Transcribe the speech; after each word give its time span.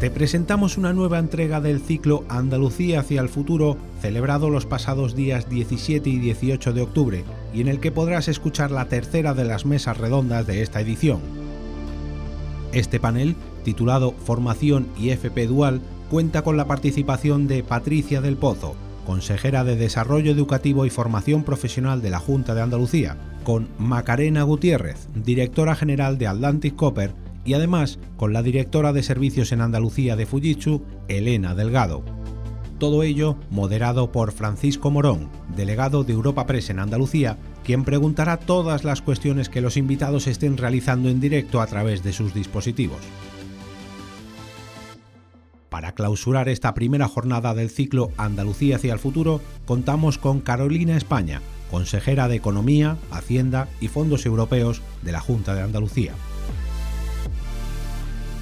te 0.00 0.12
presentamos 0.12 0.78
una 0.78 0.92
nueva 0.92 1.18
entrega 1.18 1.60
del 1.60 1.80
ciclo 1.80 2.24
Andalucía 2.28 3.00
hacia 3.00 3.20
el 3.20 3.28
futuro, 3.28 3.76
celebrado 4.00 4.48
los 4.48 4.64
pasados 4.64 5.16
días 5.16 5.48
17 5.48 6.08
y 6.08 6.18
18 6.18 6.72
de 6.72 6.82
octubre, 6.82 7.24
y 7.52 7.62
en 7.62 7.68
el 7.68 7.80
que 7.80 7.90
podrás 7.90 8.28
escuchar 8.28 8.70
la 8.70 8.84
tercera 8.84 9.34
de 9.34 9.44
las 9.44 9.66
mesas 9.66 9.98
redondas 9.98 10.46
de 10.46 10.62
esta 10.62 10.80
edición. 10.80 11.18
Este 12.72 13.00
panel, 13.00 13.34
titulado 13.64 14.12
Formación 14.12 14.86
y 14.96 15.10
FP 15.10 15.48
Dual, 15.48 15.80
cuenta 16.10 16.42
con 16.42 16.56
la 16.56 16.68
participación 16.68 17.48
de 17.48 17.64
Patricia 17.64 18.20
del 18.20 18.36
Pozo, 18.36 18.76
consejera 19.04 19.64
de 19.64 19.74
Desarrollo 19.74 20.30
Educativo 20.30 20.86
y 20.86 20.90
Formación 20.90 21.42
Profesional 21.42 22.02
de 22.02 22.10
la 22.10 22.20
Junta 22.20 22.54
de 22.54 22.62
Andalucía, 22.62 23.16
con 23.42 23.66
Macarena 23.78 24.44
Gutiérrez, 24.44 25.08
directora 25.16 25.74
general 25.74 26.18
de 26.18 26.28
Atlantic 26.28 26.76
Copper, 26.76 27.14
y 27.48 27.54
además 27.54 27.98
con 28.18 28.34
la 28.34 28.42
directora 28.42 28.92
de 28.92 29.02
servicios 29.02 29.52
en 29.52 29.62
Andalucía 29.62 30.16
de 30.16 30.26
Fujitsu, 30.26 30.82
Elena 31.08 31.54
Delgado. 31.54 32.04
Todo 32.78 33.02
ello 33.02 33.36
moderado 33.48 34.12
por 34.12 34.32
Francisco 34.32 34.90
Morón, 34.90 35.30
delegado 35.56 36.04
de 36.04 36.12
Europa 36.12 36.46
Press 36.46 36.68
en 36.68 36.78
Andalucía, 36.78 37.38
quien 37.64 37.84
preguntará 37.84 38.36
todas 38.36 38.84
las 38.84 39.00
cuestiones 39.00 39.48
que 39.48 39.62
los 39.62 39.78
invitados 39.78 40.26
estén 40.26 40.58
realizando 40.58 41.08
en 41.08 41.20
directo 41.20 41.62
a 41.62 41.66
través 41.66 42.02
de 42.02 42.12
sus 42.12 42.34
dispositivos. 42.34 43.00
Para 45.70 45.92
clausurar 45.92 46.50
esta 46.50 46.74
primera 46.74 47.08
jornada 47.08 47.54
del 47.54 47.70
ciclo 47.70 48.10
Andalucía 48.18 48.76
hacia 48.76 48.92
el 48.92 48.98
futuro, 48.98 49.40
contamos 49.64 50.18
con 50.18 50.40
Carolina 50.40 50.98
España, 50.98 51.40
consejera 51.70 52.28
de 52.28 52.36
Economía, 52.36 52.98
Hacienda 53.10 53.68
y 53.80 53.88
Fondos 53.88 54.26
Europeos 54.26 54.82
de 55.02 55.12
la 55.12 55.20
Junta 55.20 55.54
de 55.54 55.62
Andalucía. 55.62 56.12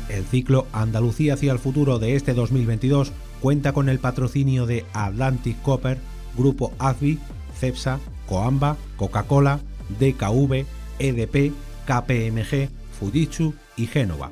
El 0.09 0.25
ciclo 0.25 0.67
Andalucía 0.73 1.35
hacia 1.35 1.53
el 1.53 1.59
futuro 1.59 1.99
de 1.99 2.15
este 2.17 2.35
2022 2.35 3.13
cuenta 3.41 3.73
con 3.73 3.89
el 3.89 3.99
patrocinio 3.99 4.67
de 4.67 4.85
Atlantic 4.93 5.61
Copper, 5.63 5.99
Grupo 6.37 6.73
ADVI, 6.79 7.19
CEPSA, 7.59 7.99
Coamba, 8.27 8.77
Coca-Cola, 8.97 9.61
DKV, 9.99 10.65
EDP, 10.99 11.53
KPMG, 11.87 12.69
Fujitsu 12.99 13.55
y 13.77 13.87
Génova. 13.87 14.31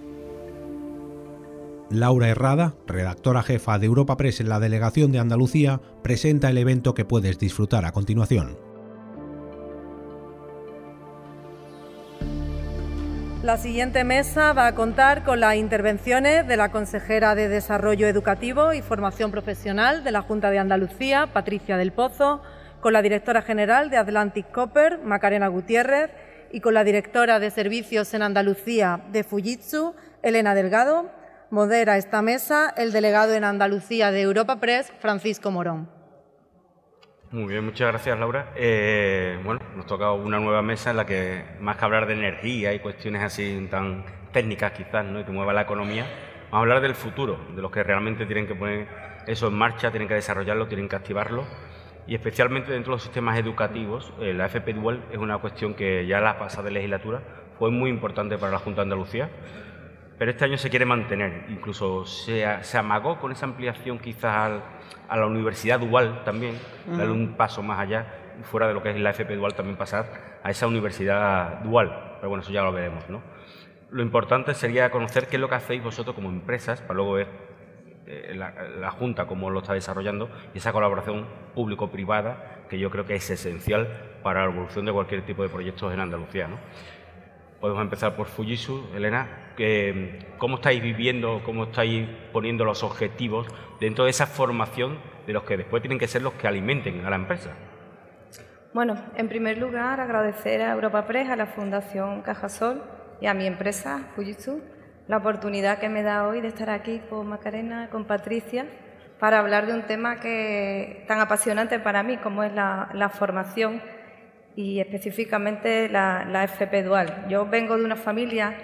Laura 1.91 2.29
Herrada, 2.29 2.75
redactora 2.87 3.43
jefa 3.43 3.79
de 3.79 3.87
Europa 3.87 4.17
Press 4.17 4.41
en 4.41 4.49
la 4.49 4.59
delegación 4.59 5.13
de 5.13 5.19
Andalucía, 5.19 5.81
presenta 6.03 6.51
el 6.51 6.59
evento 6.59 6.95
que 6.95 7.05
puedes 7.05 7.39
disfrutar 7.39 7.85
a 7.85 7.93
continuación. 7.93 8.64
La 13.45 13.59
siguiente 13.59 14.05
mesa 14.05 14.55
va 14.55 14.67
a 14.69 14.75
contar 14.75 15.23
con 15.23 15.39
las 15.39 15.57
intervenciones 15.57 16.49
de 16.49 16.57
la 16.57 16.71
consejera 16.71 17.35
de 17.35 17.51
Desarrollo 17.51 18.07
Educativo 18.07 18.73
y 18.73 18.81
Formación 18.81 19.31
Profesional 19.31 20.03
de 20.03 20.13
la 20.13 20.23
Junta 20.23 20.51
de 20.51 20.59
Andalucía, 20.59 21.27
Patricia 21.27 21.77
del 21.77 21.93
Pozo, 21.93 22.41
con 22.81 22.95
la 22.95 23.03
directora 23.03 23.43
general 23.43 23.91
de 23.91 23.99
Atlantic 23.99 24.51
Copper, 24.51 24.99
Macarena 25.05 25.49
Gutiérrez, 25.49 26.11
y 26.53 26.61
con 26.61 26.73
la 26.73 26.85
directora 26.85 27.39
de 27.39 27.51
Servicios 27.51 28.15
en 28.15 28.23
Andalucía 28.23 29.03
de 29.13 29.25
Fujitsu, 29.25 29.95
Elena 30.23 30.55
Delgado. 30.55 31.11
Modera 31.51 31.99
esta 31.99 32.23
mesa 32.23 32.73
el 32.79 32.93
delegado 32.93 33.35
en 33.35 33.45
Andalucía 33.45 34.11
de 34.11 34.23
Europa 34.23 34.57
Press, 34.59 34.91
Francisco 35.01 35.51
Morón. 35.51 35.94
Muy 37.35 37.47
bien, 37.47 37.65
muchas 37.65 37.89
gracias 37.89 38.17
Laura. 38.17 38.53
Eh, 38.55 39.41
bueno, 39.43 39.61
nos 39.75 39.87
toca 39.87 40.13
una 40.13 40.39
nueva 40.39 40.63
mesa 40.63 40.93
en 40.93 40.99
la 40.99 41.05
que 41.05 41.45
más 41.59 41.77
que 41.77 41.85
hablar 41.85 42.07
de 42.07 42.13
energía 42.13 42.73
y 42.73 42.79
cuestiones 42.79 43.23
así 43.25 43.67
tan 43.69 44.05
técnicas 44.33 44.71
quizás, 44.71 45.05
¿no? 45.05 45.19
y 45.19 45.25
que 45.25 45.33
mueva 45.33 45.53
la 45.53 45.63
economía, 45.63 46.05
vamos 46.45 46.53
a 46.53 46.59
hablar 46.59 46.81
del 46.81 46.95
futuro, 46.95 47.41
de 47.57 47.61
los 47.61 47.73
que 47.73 47.83
realmente 47.83 48.25
tienen 48.25 48.47
que 48.47 48.55
poner 48.55 48.87
eso 49.27 49.49
en 49.49 49.55
marcha, 49.55 49.91
tienen 49.91 50.07
que 50.07 50.15
desarrollarlo, 50.15 50.69
tienen 50.69 50.89
que 50.89 50.95
activarlo 50.95 51.45
y 52.07 52.15
especialmente 52.15 52.71
dentro 52.71 52.93
de 52.93 52.99
los 52.99 53.03
sistemas 53.03 53.37
educativos, 53.37 54.13
eh, 54.21 54.33
la 54.33 54.47
FP 54.47 54.73
Dual 54.73 55.03
es 55.11 55.19
una 55.19 55.39
cuestión 55.39 55.75
que 55.75 56.07
ya 56.07 56.21
la 56.21 56.39
pasada 56.39 56.71
legislatura 56.71 57.21
fue 57.59 57.73
muy 57.73 57.91
importante 57.91 58.39
para 58.39 58.53
la 58.53 58.59
Junta 58.61 58.83
de 58.83 58.83
Andalucía 58.83 59.29
pero 60.19 60.31
este 60.31 60.45
año 60.45 60.57
se 60.57 60.71
quiere 60.71 60.87
mantener, 60.87 61.47
incluso 61.49 62.05
se, 62.07 62.47
amagó 62.77 63.19
con 63.19 63.33
esa 63.33 63.47
ampliación 63.47 63.99
quizás 63.99 64.63
a 65.09 65.17
la 65.17 65.27
universidad 65.27 65.81
dual 65.81 66.23
también, 66.25 66.59
darle 66.87 67.13
un 67.13 67.35
paso 67.35 67.63
más 67.63 67.81
allá, 67.81 68.07
fuera 68.43 68.67
de 68.67 68.75
lo 68.75 68.83
que 68.83 68.91
es 68.91 68.97
la 68.97 69.11
FP 69.11 69.37
dual 69.37 69.55
también 69.55 69.77
pasar 69.77 70.41
a 70.43 70.51
esa 70.51 70.67
universidad 70.67 71.61
dual, 71.61 72.17
pero 72.17 72.29
bueno, 72.29 72.43
eso 72.43 72.53
ya 72.53 72.63
lo 72.63 72.73
veremos, 72.73 73.09
¿no? 73.09 73.23
Lo 73.91 74.03
importante 74.03 74.55
sería 74.55 74.91
conocer 74.91 75.29
qué 75.29 75.37
es 75.37 75.41
lo 75.41 75.49
que 75.49 75.55
hacéis 75.55 75.83
vosotros 75.83 76.15
como 76.15 76.29
empresas, 76.29 76.81
para 76.81 76.95
luego 76.95 77.13
ver 77.13 77.29
eh, 78.07 78.35
la, 78.35 78.53
la, 78.81 78.91
Junta 78.91 79.27
cómo 79.27 79.51
lo 79.51 79.61
está 79.61 79.73
desarrollando 79.73 80.29
y 80.53 80.59
esa 80.59 80.73
colaboración 80.73 81.27
público-privada 81.55 82.65
que 82.69 82.79
yo 82.79 82.91
creo 82.91 83.07
que 83.07 83.15
es 83.15 83.31
esencial 83.31 83.89
para 84.23 84.45
la 84.45 84.53
evolución 84.53 84.85
de 84.85 84.93
cualquier 84.93 85.25
tipo 85.25 85.43
de 85.43 85.49
proyectos 85.49 85.93
en 85.93 86.01
Andalucía, 86.01 86.49
¿no? 86.49 86.59
Podemos 87.61 87.83
empezar 87.83 88.15
por 88.15 88.27
Fujitsu, 88.27 88.91
Elena. 88.95 89.27
¿Cómo 90.39 90.57
estáis 90.57 90.83
viviendo, 90.83 91.43
cómo 91.45 91.65
estáis 91.65 92.09
poniendo 92.33 92.65
los 92.65 92.83
objetivos 92.83 93.47
dentro 93.81 94.05
de 94.05 94.11
esa 94.11 94.27
formación 94.27 94.99
de 95.27 95.33
los 95.33 95.45
que 95.45 95.57
después 95.57 95.83
tienen 95.83 95.99
que 95.99 96.09
ser 96.09 96.23
los 96.23 96.35
que 96.35 96.49
alimenten 96.49 97.05
a 97.05 97.11
la 97.11 97.17
empresa? 97.17 97.51
Bueno, 98.73 98.97
en 99.17 99.29
primer 99.29 99.59
lugar, 99.59 100.01
agradecer 100.01 100.61
a 100.63 100.73
Europa 100.73 101.07
Press, 101.07 101.29
a 101.29 101.37
la 101.37 101.47
Fundación 101.47 102.23
Cajasol 102.23 102.83
y 103.21 103.27
a 103.27 103.35
mi 103.35 103.47
empresa, 103.47 104.09
Fujitsu, 104.17 104.61
la 105.07 105.19
oportunidad 105.19 105.79
que 105.79 105.89
me 105.89 106.03
da 106.03 106.27
hoy 106.27 106.41
de 106.41 106.49
estar 106.49 106.71
aquí 106.71 107.01
con 107.09 107.29
Macarena, 107.29 107.89
con 107.91 108.05
Patricia, 108.05 108.67
para 109.21 109.39
hablar 109.39 109.67
de 109.67 109.75
un 109.75 109.83
tema 109.83 110.19
que 110.19 111.05
tan 111.07 111.21
apasionante 111.21 111.79
para 111.79 112.03
mí 112.03 112.17
como 112.17 112.43
es 112.43 112.53
la, 112.53 112.91
la 112.93 113.09
formación 113.09 113.81
y 114.57 114.81
específicamente 114.81 115.89
la, 115.89 116.45
FP 116.45 116.83
Dual. 116.83 117.27
Yo 117.29 117.47
vengo 117.47 117.77
de 117.77 117.85
una 117.85 117.97
familia 117.97 118.55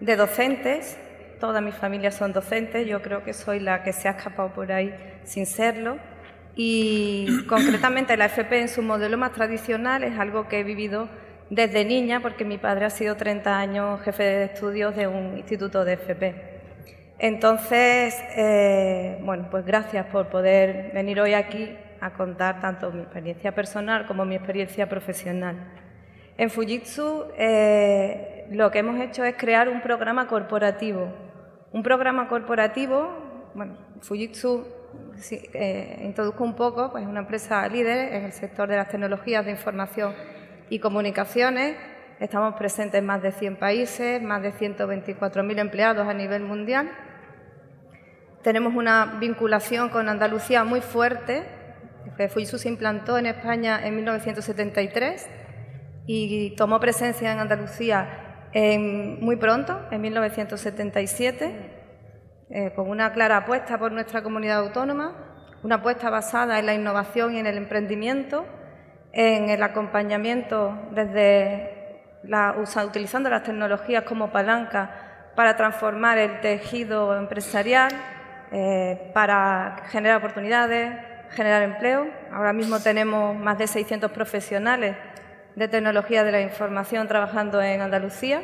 de 0.00 0.16
docentes, 0.16 0.98
todas 1.38 1.62
mis 1.62 1.74
familias 1.74 2.14
son 2.14 2.32
docentes, 2.32 2.86
yo 2.86 3.02
creo 3.02 3.22
que 3.22 3.32
soy 3.32 3.60
la 3.60 3.82
que 3.82 3.92
se 3.92 4.08
ha 4.08 4.12
escapado 4.12 4.52
por 4.52 4.72
ahí 4.72 4.94
sin 5.24 5.46
serlo. 5.46 5.98
Y 6.56 7.44
concretamente 7.48 8.16
la 8.16 8.26
FP 8.26 8.60
en 8.60 8.68
su 8.68 8.82
modelo 8.82 9.16
más 9.18 9.32
tradicional 9.32 10.02
es 10.02 10.18
algo 10.18 10.48
que 10.48 10.60
he 10.60 10.64
vivido 10.64 11.08
desde 11.50 11.84
niña, 11.84 12.20
porque 12.20 12.44
mi 12.44 12.58
padre 12.58 12.86
ha 12.86 12.90
sido 12.90 13.16
30 13.16 13.58
años 13.58 14.00
jefe 14.02 14.22
de 14.22 14.44
estudios 14.44 14.94
de 14.96 15.06
un 15.06 15.36
instituto 15.36 15.84
de 15.84 15.94
FP. 15.94 16.34
Entonces, 17.18 18.16
eh, 18.36 19.18
bueno, 19.22 19.48
pues 19.50 19.66
gracias 19.66 20.06
por 20.06 20.28
poder 20.28 20.92
venir 20.94 21.20
hoy 21.20 21.34
aquí 21.34 21.76
a 22.00 22.14
contar 22.14 22.60
tanto 22.60 22.90
mi 22.92 23.02
experiencia 23.02 23.52
personal 23.52 24.06
como 24.06 24.24
mi 24.24 24.36
experiencia 24.36 24.88
profesional. 24.88 25.56
En 26.40 26.48
Fujitsu 26.48 27.26
eh, 27.36 28.46
lo 28.50 28.70
que 28.70 28.78
hemos 28.78 28.98
hecho 28.98 29.22
es 29.24 29.34
crear 29.36 29.68
un 29.68 29.82
programa 29.82 30.26
corporativo. 30.26 31.12
Un 31.70 31.82
programa 31.82 32.28
corporativo, 32.28 33.50
bueno, 33.54 33.76
Fujitsu 34.00 34.64
eh, 35.30 36.00
introduzco 36.02 36.42
un 36.42 36.56
poco, 36.56 36.92
pues 36.92 37.02
es 37.04 37.10
una 37.10 37.20
empresa 37.20 37.68
líder 37.68 38.14
en 38.14 38.24
el 38.24 38.32
sector 38.32 38.70
de 38.70 38.76
las 38.76 38.88
tecnologías 38.88 39.44
de 39.44 39.50
información 39.50 40.14
y 40.70 40.78
comunicaciones. 40.78 41.76
Estamos 42.20 42.54
presentes 42.54 43.00
en 43.00 43.04
más 43.04 43.20
de 43.20 43.32
100 43.32 43.56
países, 43.56 44.22
más 44.22 44.40
de 44.40 44.54
124.000 44.54 45.58
empleados 45.58 46.08
a 46.08 46.14
nivel 46.14 46.44
mundial. 46.44 46.90
Tenemos 48.42 48.74
una 48.74 49.18
vinculación 49.20 49.90
con 49.90 50.08
Andalucía 50.08 50.64
muy 50.64 50.80
fuerte, 50.80 51.44
FUISU 52.28 52.58
se 52.58 52.68
implantó 52.68 53.18
en 53.18 53.26
España 53.26 53.80
en 53.82 53.96
1973 53.96 55.39
y 56.12 56.50
tomó 56.56 56.80
presencia 56.80 57.32
en 57.32 57.38
Andalucía 57.38 58.48
muy 59.20 59.36
pronto, 59.36 59.80
en 59.92 60.00
1977, 60.00 61.54
eh, 62.50 62.72
con 62.74 62.90
una 62.90 63.12
clara 63.12 63.36
apuesta 63.36 63.78
por 63.78 63.92
nuestra 63.92 64.20
comunidad 64.20 64.58
autónoma, 64.58 65.14
una 65.62 65.76
apuesta 65.76 66.10
basada 66.10 66.58
en 66.58 66.66
la 66.66 66.74
innovación 66.74 67.36
y 67.36 67.38
en 67.38 67.46
el 67.46 67.56
emprendimiento, 67.56 68.44
en 69.12 69.50
el 69.50 69.62
acompañamiento 69.62 70.76
desde 70.90 72.02
la, 72.24 72.56
utilizando 72.84 73.30
las 73.30 73.44
tecnologías 73.44 74.02
como 74.02 74.32
palanca 74.32 75.30
para 75.36 75.54
transformar 75.56 76.18
el 76.18 76.40
tejido 76.40 77.16
empresarial, 77.16 77.92
eh, 78.50 79.12
para 79.14 79.76
generar 79.90 80.18
oportunidades, 80.18 80.92
generar 81.30 81.62
empleo. 81.62 82.08
Ahora 82.32 82.52
mismo 82.52 82.80
tenemos 82.80 83.36
más 83.36 83.58
de 83.58 83.68
600 83.68 84.10
profesionales 84.10 84.96
de 85.60 85.68
tecnología 85.68 86.24
de 86.24 86.32
la 86.32 86.40
información 86.40 87.06
trabajando 87.06 87.60
en 87.60 87.82
Andalucía. 87.82 88.40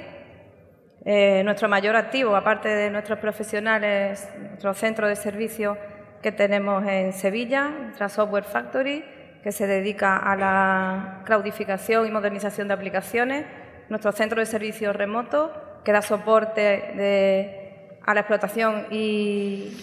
Eh, 1.02 1.40
nuestro 1.44 1.66
mayor 1.66 1.96
activo, 1.96 2.36
aparte 2.36 2.68
de 2.68 2.90
nuestros 2.90 3.18
profesionales, 3.20 4.28
nuestro 4.38 4.74
centro 4.74 5.08
de 5.08 5.16
servicio 5.16 5.78
que 6.20 6.30
tenemos 6.30 6.86
en 6.86 7.14
Sevilla, 7.14 7.70
nuestra 7.70 8.10
Software 8.10 8.44
Factory, 8.44 9.02
que 9.42 9.50
se 9.50 9.66
dedica 9.66 10.18
a 10.18 10.36
la 10.36 11.22
claudificación 11.24 12.06
y 12.06 12.10
modernización 12.10 12.68
de 12.68 12.74
aplicaciones, 12.74 13.46
nuestro 13.88 14.12
centro 14.12 14.38
de 14.38 14.44
servicios 14.44 14.94
remoto, 14.94 15.80
que 15.86 15.92
da 15.92 16.02
soporte 16.02 17.96
a 18.04 18.12
la 18.12 18.20
explotación 18.20 18.88
y, 18.90 19.74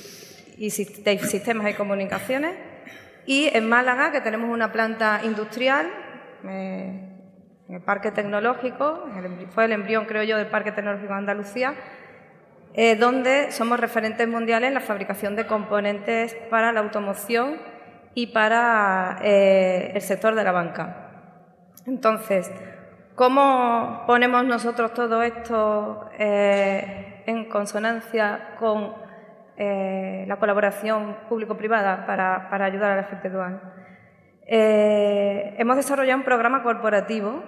y 0.58 0.70
de 0.70 1.18
sistemas 1.18 1.72
y 1.72 1.74
comunicaciones. 1.74 2.54
Y 3.26 3.50
en 3.58 3.68
Málaga, 3.68 4.12
que 4.12 4.22
tenemos 4.22 4.52
una 4.52 4.72
planta 4.72 5.22
industrial, 5.24 5.90
eh, 6.48 7.10
el 7.74 7.82
Parque 7.82 8.12
Tecnológico, 8.12 9.06
fue 9.50 9.66
el 9.66 9.72
embrión, 9.72 10.06
creo 10.06 10.24
yo, 10.24 10.38
del 10.38 10.48
Parque 10.48 10.72
Tecnológico 10.72 11.14
de 11.14 11.20
Andalucía, 11.20 11.74
eh, 12.74 12.96
donde 12.96 13.52
somos 13.52 13.80
referentes 13.80 14.28
mundiales 14.28 14.68
en 14.68 14.74
la 14.74 14.80
fabricación 14.80 15.36
de 15.36 15.48
componentes 15.48 16.36
para 16.50 16.72
la 16.72 16.80
automoción 16.82 17.58
y 18.14 18.28
para 18.28 19.18
eh, 19.22 19.92
el 19.96 20.02
sector 20.02 20.36
de 20.36 20.44
la 20.44 20.52
banca. 20.52 21.10
Entonces, 21.86 22.52
¿cómo 23.16 24.04
ponemos 24.08 24.46
nosotros 24.46 24.94
todo 24.94 25.22
esto 25.24 26.10
en 26.18 27.46
consonancia 27.50 28.56
con 28.60 28.94
la 29.58 30.38
colaboración 30.38 31.18
público-privada 31.28 32.06
para, 32.06 32.50
para, 32.50 32.66
ayudar 32.66 32.92
a 32.92 32.96
la 32.96 33.02
FP 33.02 33.30
Dual? 33.30 33.62
Eh, 34.46 35.56
hemos 35.58 35.78
desarrollado 35.78 36.20
un 36.20 36.26
programa 36.26 36.64
corporativo 36.64 37.44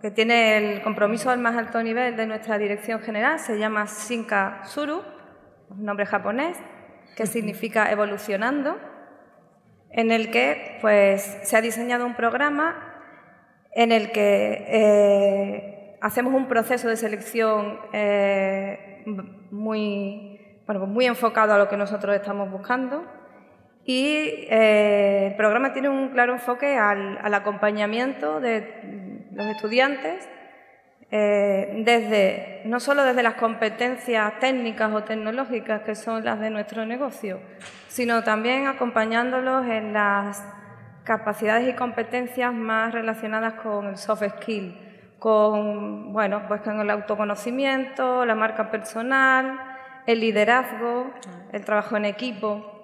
que 0.00 0.10
tiene 0.10 0.56
el 0.56 0.82
compromiso 0.82 1.30
al 1.30 1.38
más 1.38 1.56
alto 1.56 1.82
nivel 1.82 2.16
de 2.16 2.26
nuestra 2.26 2.58
dirección 2.58 3.00
general, 3.00 3.38
se 3.40 3.58
llama 3.58 3.86
Shinka 3.86 4.62
Suru, 4.64 5.02
un 5.70 5.84
nombre 5.84 6.06
japonés, 6.06 6.56
que 7.16 7.26
significa 7.26 7.90
evolucionando, 7.90 8.78
en 9.90 10.12
el 10.12 10.30
que 10.30 10.78
pues, 10.80 11.38
se 11.42 11.56
ha 11.56 11.60
diseñado 11.60 12.06
un 12.06 12.14
programa 12.14 12.88
en 13.72 13.92
el 13.92 14.12
que 14.12 14.64
eh, 14.68 15.98
hacemos 16.00 16.34
un 16.34 16.48
proceso 16.48 16.88
de 16.88 16.96
selección 16.96 17.78
eh, 17.92 19.02
muy, 19.50 20.62
bueno, 20.66 20.86
muy 20.86 21.06
enfocado 21.06 21.54
a 21.54 21.58
lo 21.58 21.68
que 21.68 21.76
nosotros 21.76 22.14
estamos 22.14 22.50
buscando. 22.50 23.04
Y 23.84 24.46
eh, 24.50 25.28
el 25.28 25.36
programa 25.36 25.72
tiene 25.72 25.88
un 25.88 26.10
claro 26.10 26.34
enfoque 26.34 26.76
al, 26.76 27.34
acompañamiento 27.34 28.40
de 28.40 29.07
los 29.38 29.46
estudiantes, 29.46 30.28
eh, 31.12 31.82
desde, 31.84 32.62
no 32.64 32.80
solo 32.80 33.04
desde 33.04 33.22
las 33.22 33.34
competencias 33.34 34.38
técnicas 34.40 34.92
o 34.92 35.04
tecnológicas 35.04 35.82
que 35.82 35.94
son 35.94 36.24
las 36.24 36.40
de 36.40 36.50
nuestro 36.50 36.84
negocio, 36.84 37.40
sino 37.86 38.24
también 38.24 38.66
acompañándolos 38.66 39.64
en 39.66 39.92
las 39.92 40.44
capacidades 41.04 41.68
y 41.68 41.74
competencias 41.74 42.52
más 42.52 42.92
relacionadas 42.92 43.54
con 43.54 43.86
el 43.86 43.96
soft 43.96 44.24
skill, 44.38 44.76
con, 45.20 46.12
bueno, 46.12 46.42
pues 46.48 46.60
con 46.62 46.80
el 46.80 46.90
autoconocimiento, 46.90 48.26
la 48.26 48.34
marca 48.34 48.72
personal, 48.72 49.58
el 50.04 50.18
liderazgo, 50.18 51.14
el 51.52 51.64
trabajo 51.64 51.96
en 51.96 52.06
equipo. 52.06 52.74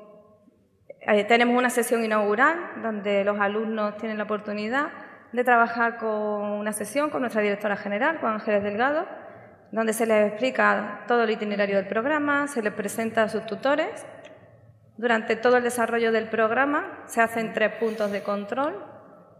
Eh, 1.00 1.24
tenemos 1.24 1.58
una 1.58 1.68
sesión 1.68 2.04
inaugural 2.04 2.56
donde 2.80 3.24
los 3.24 3.40
alumnos 3.40 3.96
tienen 3.96 4.18
la 4.18 4.24
oportunidad 4.24 5.03
de 5.34 5.42
trabajar 5.42 5.96
con 5.96 6.08
una 6.12 6.72
sesión 6.72 7.10
con 7.10 7.20
nuestra 7.20 7.42
directora 7.42 7.76
general, 7.76 8.18
Juan 8.18 8.34
Ángeles 8.34 8.62
Delgado, 8.62 9.04
donde 9.72 9.92
se 9.92 10.06
les 10.06 10.28
explica 10.28 11.00
todo 11.08 11.24
el 11.24 11.30
itinerario 11.30 11.74
del 11.74 11.88
programa, 11.88 12.46
se 12.46 12.62
les 12.62 12.72
presenta 12.72 13.24
a 13.24 13.28
sus 13.28 13.44
tutores. 13.44 14.06
Durante 14.96 15.34
todo 15.34 15.56
el 15.56 15.64
desarrollo 15.64 16.12
del 16.12 16.28
programa 16.28 17.02
se 17.06 17.20
hacen 17.20 17.52
tres 17.52 17.74
puntos 17.80 18.12
de 18.12 18.22
control 18.22 18.80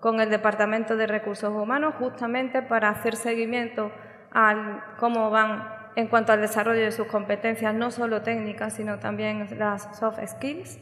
con 0.00 0.18
el 0.18 0.30
Departamento 0.30 0.96
de 0.96 1.06
Recursos 1.06 1.54
Humanos 1.54 1.94
justamente 1.96 2.60
para 2.60 2.88
hacer 2.88 3.14
seguimiento 3.14 3.92
a 4.32 4.96
cómo 4.98 5.30
van 5.30 5.68
en 5.94 6.08
cuanto 6.08 6.32
al 6.32 6.40
desarrollo 6.40 6.82
de 6.82 6.90
sus 6.90 7.06
competencias, 7.06 7.72
no 7.72 7.92
solo 7.92 8.22
técnicas, 8.22 8.72
sino 8.72 8.98
también 8.98 9.46
las 9.60 9.96
soft 9.96 10.18
skills. 10.26 10.80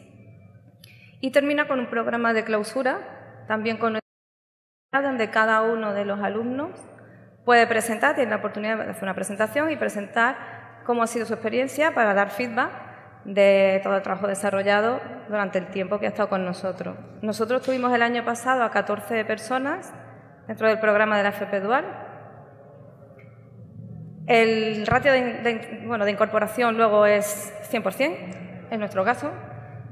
Y 1.20 1.32
termina 1.32 1.68
con 1.68 1.80
un 1.80 1.90
programa 1.90 2.32
de 2.32 2.44
clausura, 2.44 3.44
también 3.46 3.76
con 3.76 4.01
donde 5.00 5.30
cada 5.30 5.62
uno 5.62 5.94
de 5.94 6.04
los 6.04 6.20
alumnos 6.20 6.70
puede 7.46 7.66
presentar, 7.66 8.14
tiene 8.14 8.30
la 8.30 8.36
oportunidad 8.36 8.76
de 8.76 8.90
hacer 8.90 9.04
una 9.04 9.14
presentación 9.14 9.70
y 9.70 9.76
presentar 9.76 10.36
cómo 10.84 11.02
ha 11.02 11.06
sido 11.06 11.24
su 11.24 11.32
experiencia 11.32 11.94
para 11.94 12.12
dar 12.12 12.30
feedback 12.30 12.70
de 13.24 13.80
todo 13.82 13.96
el 13.96 14.02
trabajo 14.02 14.26
desarrollado 14.26 15.00
durante 15.28 15.58
el 15.58 15.68
tiempo 15.68 15.98
que 15.98 16.06
ha 16.06 16.08
estado 16.10 16.28
con 16.28 16.44
nosotros. 16.44 16.96
Nosotros 17.22 17.62
tuvimos 17.62 17.92
el 17.94 18.02
año 18.02 18.24
pasado 18.24 18.64
a 18.64 18.70
14 18.70 19.24
personas 19.24 19.94
dentro 20.46 20.68
del 20.68 20.78
programa 20.78 21.16
de 21.16 21.22
la 21.22 21.28
FP 21.30 21.60
Dual. 21.60 21.84
El 24.26 24.86
ratio 24.86 25.12
de, 25.12 25.84
bueno, 25.86 26.04
de 26.04 26.10
incorporación 26.10 26.76
luego 26.76 27.06
es 27.06 27.54
100%, 27.70 28.68
en 28.70 28.78
nuestro 28.78 29.04
caso, 29.04 29.30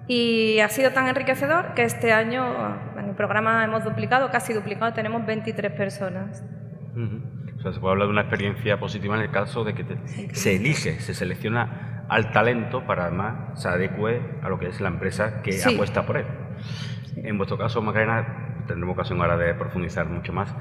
y 0.06 0.60
ha 0.60 0.68
sido 0.68 0.92
tan 0.92 1.08
enriquecedor 1.08 1.74
que 1.74 1.84
este 1.84 2.12
año 2.12 2.89
programa 3.20 3.62
hemos 3.62 3.84
duplicado, 3.84 4.30
casi 4.30 4.54
duplicado, 4.54 4.94
tenemos 4.94 5.26
23 5.26 5.72
personas. 5.72 6.42
O 7.58 7.60
sea, 7.60 7.70
se 7.74 7.78
puede 7.78 7.92
hablar 7.92 8.06
de 8.06 8.12
una 8.12 8.22
experiencia 8.22 8.80
positiva 8.80 9.14
en 9.14 9.20
el 9.20 9.30
caso 9.30 9.62
de 9.62 9.74
que 9.74 9.84
se 10.32 10.56
elige, 10.56 11.00
se 11.00 11.12
selecciona 11.12 12.06
al 12.08 12.32
talento 12.32 12.86
para 12.86 13.04
además 13.04 13.60
se 13.60 13.68
adecue 13.68 14.22
a 14.42 14.48
lo 14.48 14.58
que 14.58 14.68
es 14.68 14.80
la 14.80 14.88
empresa 14.88 15.42
que 15.42 15.62
apuesta 15.62 16.06
por 16.06 16.16
él. 16.16 16.24
En 17.16 17.36
vuestro 17.36 17.58
caso, 17.58 17.82
Macarena, 17.82 18.64
tendremos 18.66 18.94
ocasión 18.94 19.20
ahora 19.20 19.36
de 19.36 19.52
profundizar 19.54 20.06
mucho 20.06 20.32
más 20.32 20.54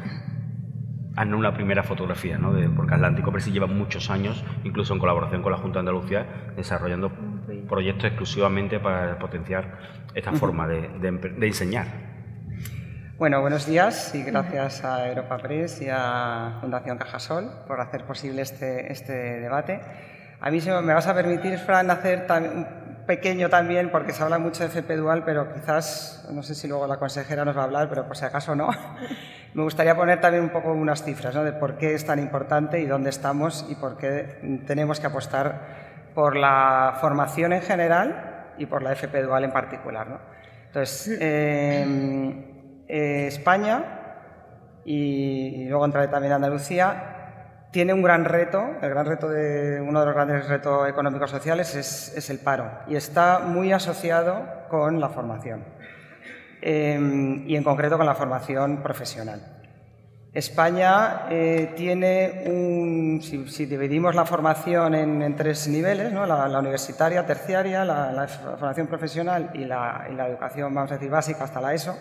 haznos 1.16 1.40
una 1.40 1.54
primera 1.54 1.84
fotografía, 1.84 2.38
¿no? 2.38 2.54
De, 2.54 2.70
porque 2.70 2.94
Atlántico 2.94 3.32
Press 3.32 3.48
lleva 3.48 3.68
muchos 3.68 4.10
años, 4.10 4.44
incluso 4.64 4.94
en 4.94 5.00
colaboración 5.00 5.42
con 5.42 5.52
la 5.52 5.58
Junta 5.58 5.76
de 5.76 5.80
Andalucía, 5.82 6.54
desarrollando 6.56 7.12
proyectos 7.68 8.06
exclusivamente 8.06 8.80
para 8.80 9.20
potenciar 9.20 9.80
esta 10.14 10.32
forma 10.34 10.68
de, 10.68 10.90
enseñar. 11.42 12.09
Bueno, 13.20 13.42
buenos 13.42 13.66
días 13.66 14.16
y 14.16 14.24
gracias 14.24 14.86
a 14.86 15.10
Europa 15.10 15.40
Press 15.40 15.82
y 15.82 15.90
a 15.92 16.56
Fundación 16.62 16.98
Cajasol 16.98 17.52
por 17.68 17.82
hacer 17.82 18.06
posible 18.06 18.42
este, 18.42 18.94
este 18.94 19.42
debate. 19.42 19.82
A 20.40 20.50
mí 20.50 20.62
me 20.62 20.94
vas 20.94 21.06
a 21.06 21.14
permitir, 21.14 21.58
Fran, 21.58 21.92
hacer 21.92 22.26
un 22.32 22.66
pequeño 23.06 23.50
también, 23.50 23.92
porque 23.92 24.14
se 24.14 24.24
habla 24.24 24.40
mucho 24.40 24.64
de 24.64 24.70
FP 24.70 24.96
Dual, 24.96 25.26
pero 25.26 25.52
quizás, 25.54 26.30
no 26.32 26.44
sé 26.44 26.56
si 26.56 26.70
luego 26.70 26.88
la 26.88 26.96
consejera 26.96 27.44
nos 27.44 27.58
va 27.58 27.64
a 27.64 27.66
hablar, 27.66 27.90
pero 27.90 28.08
por 28.08 28.16
si 28.16 28.24
acaso 28.24 28.56
no. 28.56 28.70
Me 29.54 29.64
gustaría 29.64 29.98
poner 29.98 30.22
también 30.22 30.46
un 30.46 30.52
poco 30.52 30.72
unas 30.72 31.04
cifras 31.04 31.36
¿no? 31.36 31.44
de 31.44 31.52
por 31.52 31.78
qué 31.78 31.96
es 31.96 32.06
tan 32.06 32.20
importante 32.20 32.80
y 32.80 32.86
dónde 32.86 33.10
estamos 33.10 33.66
y 33.70 33.76
por 33.76 33.98
qué 33.98 34.64
tenemos 34.66 35.02
que 35.02 35.08
apostar 35.08 35.60
por 36.16 36.38
la 36.38 36.98
formación 37.02 37.52
en 37.52 37.64
general 37.64 38.54
y 38.58 38.66
por 38.66 38.82
la 38.82 38.94
FP 38.94 39.24
Dual 39.24 39.44
en 39.44 39.52
particular. 39.52 40.08
¿no? 40.08 40.20
Entonces, 40.68 41.18
em, 41.20 42.59
eh, 42.90 43.28
España 43.28 43.84
y, 44.84 45.66
luego 45.70 45.86
entraré 45.86 46.10
también 46.10 46.34
a 46.34 46.36
Andalucía 46.36 47.16
tiene 47.72 47.94
un 47.94 48.02
gran 48.02 48.26
reto, 48.26 48.64
el 48.82 48.90
gran 48.90 49.06
reto 49.06 49.30
de 49.30 49.80
uno 49.80 50.00
de 50.00 50.06
los 50.08 50.16
grandes 50.16 50.48
retos 50.48 50.90
económicos 50.90 51.30
sociales 51.30 51.76
es, 51.76 52.30
el 52.30 52.40
paro 52.40 52.68
y 52.88 52.96
está 52.96 53.40
muy 53.40 53.72
asociado 53.72 54.44
con 54.70 55.00
la 55.00 55.10
formación. 55.10 55.64
Em, 56.62 57.48
y 57.48 57.56
en 57.56 57.64
concreto 57.64 57.96
con 57.96 58.06
la 58.06 58.16
formación 58.16 58.82
profesional. 58.82 59.60
España 60.34 61.26
eh, 61.30 61.74
tiene 61.76 62.44
un, 62.46 63.20
si, 63.22 63.66
dividimos 63.66 64.14
la 64.14 64.26
formación 64.26 64.94
en, 64.94 65.36
tres 65.36 65.68
niveles, 65.68 66.14
la, 66.14 66.60
universitaria, 66.60 67.26
terciaria, 67.26 67.84
la, 67.84 68.28
formación 68.28 68.88
profesional 68.88 69.50
y, 69.54 69.66
la, 69.66 70.06
educación, 70.28 70.74
vamos 70.74 70.92
a 70.92 70.96
decir, 70.96 71.10
básica 71.10 71.46
hasta 71.46 71.62
la 71.62 71.74
ESO, 71.74 71.98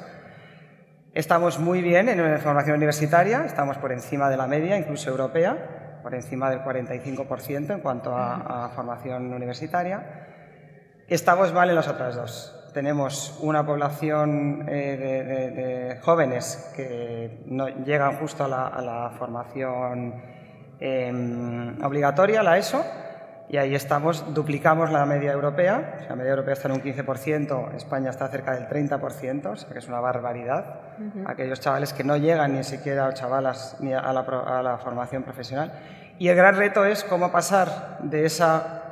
estamos 1.14 1.58
muy 1.58 1.82
bien 1.82 2.08
en 2.08 2.22
la 2.22 2.38
formación 2.38 2.76
universitaria, 2.76 3.44
estamos 3.44 3.78
por 3.78 3.92
encima 3.92 4.30
de 4.30 4.36
la 4.36 4.46
media, 4.46 4.76
incluso 4.76 5.10
europea, 5.10 6.00
por 6.02 6.14
encima 6.14 6.50
del 6.50 6.60
45% 6.60 7.74
en 7.74 7.80
cuanto 7.80 8.14
a, 8.16 8.70
formación 8.74 9.32
universitaria. 9.32 10.26
Estamos 11.08 11.52
mal 11.52 11.68
en 11.68 11.76
las 11.76 11.88
otras 11.88 12.16
dos 12.16 12.54
tenemos 12.72 13.38
una 13.40 13.64
población 13.66 14.66
eh, 14.68 15.94
de, 15.96 16.00
jóvenes 16.00 16.72
que 16.76 17.42
no 17.46 17.68
llegan 17.68 18.16
justo 18.18 18.44
a 18.44 18.48
la, 18.48 19.10
formación 19.18 20.14
em, 20.78 21.82
obligatoria, 21.82 22.42
la 22.42 22.58
ESO, 22.58 22.84
y 23.48 23.56
ahí 23.56 23.74
estamos, 23.74 24.34
duplicamos 24.34 24.90
la 24.90 25.06
media 25.06 25.32
europea, 25.32 26.06
la 26.08 26.16
media 26.16 26.30
europea 26.30 26.52
está 26.52 26.68
en 26.68 26.74
un 26.74 26.82
15%, 26.82 27.74
España 27.74 28.10
está 28.10 28.28
cerca 28.28 28.52
del 28.54 28.68
30%, 28.68 29.46
o 29.46 29.56
sea 29.56 29.70
que 29.70 29.78
es 29.78 29.88
una 29.88 30.00
barbaridad. 30.00 30.80
Aquellos 31.26 31.60
chavales 31.60 31.92
que 31.92 32.04
no 32.04 32.16
llegan 32.16 32.54
ni 32.54 32.64
siquiera, 32.64 33.12
chavalas, 33.14 33.76
ni 33.80 33.94
a 33.94 34.12
la, 34.12 34.20
a 34.20 34.62
la 34.62 34.78
formación 34.78 35.22
profesional. 35.22 35.72
Y 36.18 36.28
el 36.28 36.36
gran 36.36 36.56
reto 36.56 36.84
es 36.84 37.04
cómo 37.04 37.32
pasar 37.32 37.98
de 38.02 38.26
esa 38.26 38.82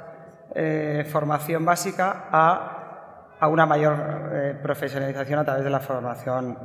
eh, 0.54 1.04
formación 1.10 1.64
básica 1.64 2.26
a 2.30 2.76
a 3.38 3.48
una 3.48 3.66
mayor 3.66 4.30
eh, 4.32 4.58
profesionalización 4.62 5.38
a 5.38 5.44
través 5.44 5.64
de 5.64 5.70
la 5.70 5.80
formación 5.80 6.58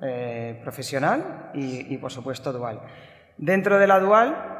eh, 0.00 0.60
profesional 0.62 1.50
y, 1.54 1.96
por 1.98 2.10
supuesto, 2.10 2.52
dual. 2.52 2.80
Dentro 3.38 3.78
de 3.78 3.86
la 3.86 3.98
dual, 3.98 4.51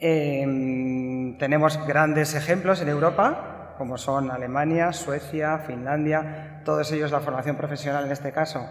Em, 0.00 1.36
tenemos 1.36 1.78
grandes 1.86 2.34
ejemplos 2.34 2.80
en 2.80 2.88
Europa, 2.88 3.74
como 3.76 3.98
son 3.98 4.30
Alemania, 4.30 4.92
Suecia, 4.94 5.58
Finlandia, 5.58 6.62
todos 6.64 6.90
ellos 6.92 7.10
la 7.12 7.20
formación 7.20 7.56
profesional 7.56 8.06
en 8.06 8.12
este 8.12 8.32
caso 8.32 8.66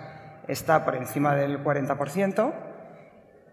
está 0.48 0.84
por 0.84 0.96
encima 0.96 1.36
del 1.36 1.64
40%, 1.64 2.52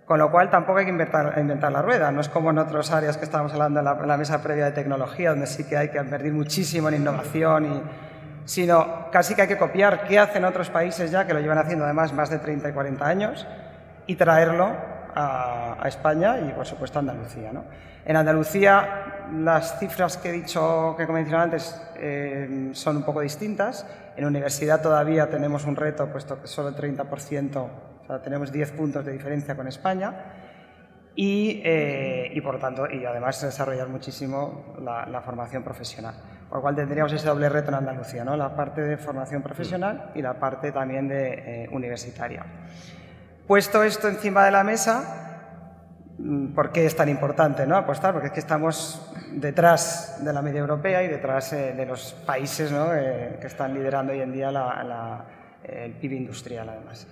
con 0.07 0.19
lo 0.19 0.31
cual 0.31 0.51
tampoco 0.51 0.79
hay 0.79 0.87
que 0.87 0.91
inventar, 0.91 1.35
inventar 1.39 1.71
la 1.71 1.83
rueda. 1.83 2.11
No 2.11 2.23
es 2.23 2.29
como 2.31 2.51
en 2.51 2.59
otras 2.59 2.91
áreas 2.91 3.19
que 3.19 3.25
estábamos 3.25 3.53
hablando 3.53 3.81
en 3.81 4.09
la, 4.09 4.17
mesa 4.17 4.43
previa 4.43 4.65
de 4.65 4.73
tecnología, 4.73 5.31
donde 5.31 5.47
sí 5.47 5.65
que 5.65 5.77
hay 5.77 5.91
que 5.91 5.99
invertir 5.99 6.33
muchísimo 6.33 6.89
en 6.89 6.95
innovación, 6.95 7.67
y, 7.67 7.83
sino 8.47 9.11
casi 9.11 9.35
que 9.35 9.43
hay 9.43 9.49
que 9.49 9.59
copiar 9.59 10.07
qué 10.07 10.19
hacen 10.19 10.47
otros 10.47 10.71
países 10.71 11.11
ya, 11.11 11.27
que 11.27 11.35
lo 11.35 11.41
llevan 11.41 11.59
haciendo 11.59 11.85
además 11.85 12.15
más 12.15 12.31
de 12.31 12.39
30 12.39 12.71
y 12.71 12.73
40 12.73 13.07
años, 13.07 13.47
y 14.07 14.15
traerlo 14.15 14.96
a, 15.17 15.89
España 15.89 16.39
y, 16.39 16.53
por 16.53 16.67
supuesto, 16.67 16.99
a 16.99 17.01
Andalucía. 17.01 17.51
En 18.05 18.17
Andalucía, 18.17 19.27
las 19.35 19.79
cifras 19.79 20.17
que 20.19 20.29
he 20.29 20.33
dicho, 20.33 20.95
que 20.97 21.05
he 21.05 21.07
mencionado 21.07 21.45
antes, 21.45 21.83
eh, 21.97 22.71
son 22.73 22.99
un 22.99 23.03
poco 23.03 23.21
distintas. 23.21 23.87
En 24.17 24.25
universidad 24.27 24.83
todavía 24.83 25.29
tenemos 25.29 25.65
un 25.65 25.75
reto, 25.75 26.07
puesto 26.09 26.41
que 26.41 26.47
solo 26.47 26.69
el 26.69 26.77
30%, 26.77 27.57
o 27.57 28.07
sea, 28.07 28.23
tenemos 28.23 28.53
10 28.53 28.73
puntos 28.73 29.05
de 29.05 29.13
diferencia 29.13 29.57
con 29.57 29.67
España. 29.67 30.15
Y, 31.19 31.63
eh, 31.65 32.31
y, 32.35 32.41
por 32.43 32.59
tanto, 32.59 32.87
y 32.91 33.07
además 33.07 33.41
desarrollar 33.41 33.89
muchísimo 33.89 34.75
la, 34.83 35.23
formación 35.23 35.63
profesional. 35.63 36.15
Por 36.47 36.59
lo 36.59 36.63
cual 36.63 36.77
tendríamos 36.77 37.11
ese 37.13 37.27
doble 37.27 37.49
reto 37.49 37.71
en 37.71 37.77
Andalucía, 37.77 38.23
¿no? 38.23 38.37
la 38.37 38.55
parte 38.55 38.83
de 38.83 38.99
formación 38.99 39.43
profesional 39.43 40.11
y 40.15 40.21
la 40.21 40.35
parte 40.35 40.73
también 40.73 41.09
de 41.09 41.65
eh, 41.65 41.69
universitaria. 41.73 42.45
Puesto 43.47 43.85
esto 43.85 44.09
encima 44.09 44.45
de 44.45 44.51
la 44.51 44.65
mesa, 44.65 45.55
mm, 46.19 46.49
¿por 46.49 46.73
qué 46.73 46.85
es 46.85 46.97
tan 46.97 47.09
importante 47.09 47.65
¿no? 47.65 47.77
apostar? 47.77 48.13
Porque 48.13 48.27
es 48.27 48.33
que 48.33 48.41
estamos 48.41 49.13
detrás 49.31 50.19
de 50.25 50.33
la 50.33 50.43
media 50.43 50.61
europea 50.61 51.05
y 51.05 51.09
detrás 51.09 51.53
eh, 51.53 51.73
de 51.77 51.87
los 51.87 52.13
países 52.27 52.73
eh, 52.75 53.39
que 53.41 53.47
están 53.47 53.73
liderando 53.73 54.13
hoy 54.13 54.21
en 54.21 54.33
día 54.33 54.51
el 55.63 55.93
PIB 55.93 56.13
industrial, 56.15 56.69
además. 56.69 57.07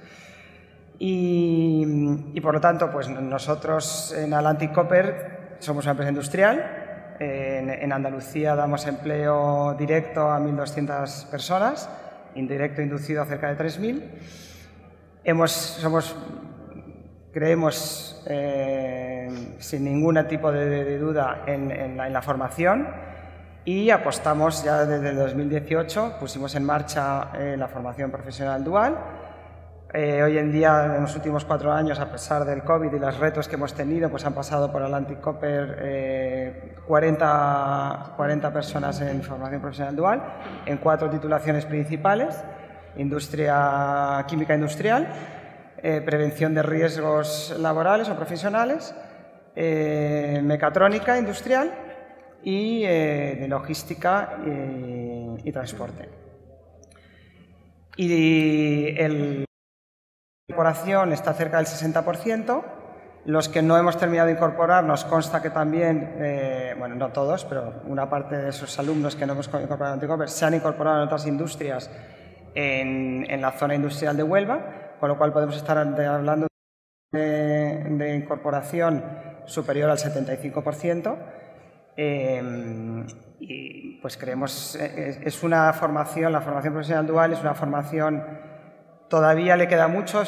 Y, 0.98 2.40
por 2.40 2.54
lo 2.54 2.60
tanto, 2.60 2.90
pues 2.90 3.08
nosotros 3.08 4.12
en 4.16 4.34
Atlantic 4.34 4.72
Copper 4.72 5.56
somos 5.60 5.84
una 5.84 5.92
empresa 5.92 6.10
industrial. 6.10 7.16
En, 7.20 7.70
en 7.70 7.92
Andalucía 7.92 8.56
damos 8.56 8.86
empleo 8.86 9.74
directo 9.78 10.32
a 10.32 10.40
1.200 10.40 11.26
personas, 11.30 11.88
indirecto 12.34 12.82
inducido 12.82 13.22
a 13.22 13.26
cerca 13.26 13.54
de 13.54 13.64
3.000 13.64 14.02
somos, 15.80 16.14
creemos 17.32 18.22
eh, 18.26 19.56
sin 19.58 19.84
ningún 19.84 20.22
tipo 20.28 20.52
de, 20.52 20.98
duda 20.98 21.44
en, 21.46 21.96
la, 21.96 22.20
formación 22.20 22.86
y 23.64 23.88
apostamos 23.88 24.62
ya 24.62 24.84
desde 24.84 25.10
el 25.10 25.16
2018, 25.16 26.16
pusimos 26.20 26.54
en 26.54 26.64
marcha 26.64 27.30
eh, 27.34 27.56
la 27.58 27.68
formación 27.68 28.10
profesional 28.10 28.62
dual. 28.62 28.98
Eh, 29.94 30.22
hoy 30.22 30.36
en 30.36 30.52
día, 30.52 30.96
en 30.96 31.02
los 31.02 31.14
últimos 31.14 31.44
cuatro 31.44 31.72
años, 31.72 32.00
a 32.00 32.10
pesar 32.10 32.44
del 32.44 32.62
COVID 32.62 32.92
y 32.92 32.98
los 32.98 33.16
retos 33.18 33.48
que 33.48 33.54
hemos 33.54 33.72
tenido, 33.72 34.10
pues 34.10 34.26
han 34.26 34.34
pasado 34.34 34.70
por 34.70 34.82
Atlantic 34.82 35.20
Copper 35.20 36.82
40, 36.84 38.12
40 38.16 38.52
personas 38.52 39.00
en 39.00 39.22
formación 39.22 39.60
profesional 39.62 39.96
dual, 39.96 40.22
en 40.66 40.76
cuatro 40.78 41.08
titulaciones 41.08 41.64
principales 41.64 42.44
industria 42.96 44.24
química 44.28 44.54
industrial, 44.54 45.08
eh, 45.82 46.00
prevención 46.00 46.54
de 46.54 46.62
riesgos 46.62 47.54
laborales 47.58 48.08
o 48.08 48.16
profesionales, 48.16 48.94
eh, 49.54 50.40
mecatrónica 50.42 51.18
industrial 51.18 51.70
y 52.42 52.84
eh, 52.84 53.36
de 53.40 53.48
logística 53.48 54.38
y, 55.44 55.52
transporte. 55.52 56.08
Y 57.96 58.96
el, 58.98 59.40
la 59.40 59.44
incorporación 60.48 61.12
está 61.12 61.34
cerca 61.34 61.58
del 61.58 61.66
60%. 61.66 62.64
Los 63.26 63.48
que 63.48 63.62
no 63.62 63.76
hemos 63.76 63.96
terminado 63.96 64.28
de 64.28 64.34
incorporar, 64.34 64.84
nos 64.84 65.04
consta 65.04 65.40
que 65.40 65.50
también, 65.50 66.74
bueno, 66.78 66.94
no 66.94 67.10
todos, 67.10 67.44
pero 67.44 67.82
una 67.86 68.08
parte 68.10 68.36
de 68.36 68.50
esos 68.50 68.78
alumnos 68.78 69.16
que 69.16 69.26
no 69.26 69.32
hemos 69.34 69.46
incorporado 69.48 70.00
en 70.00 70.28
se 70.28 70.44
han 70.44 70.54
incorporado 70.54 70.98
en 70.98 71.04
otras 71.04 71.26
industrias 71.26 71.90
en, 72.54 73.40
la 73.40 73.52
zona 73.52 73.74
industrial 73.74 74.16
de 74.16 74.22
Huelva, 74.22 74.96
con 75.00 75.08
lo 75.08 75.18
cual 75.18 75.32
podemos 75.32 75.56
estar 75.56 75.76
hablando 75.76 76.46
de, 77.12 78.16
incorporación 78.16 79.04
superior 79.44 79.90
al 79.90 79.98
75%. 79.98 81.16
Em, 81.96 83.06
y 83.38 84.00
pues 84.00 84.16
creemos, 84.16 84.76
eh, 84.76 85.20
es, 85.22 85.42
una 85.42 85.72
formación, 85.72 86.32
la 86.32 86.40
formación 86.40 86.72
profesional 86.72 87.06
dual 87.06 87.32
es 87.32 87.40
una 87.40 87.54
formación, 87.54 88.24
todavía 89.08 89.56
le 89.56 89.68
queda 89.68 89.86
mucho, 89.86 90.24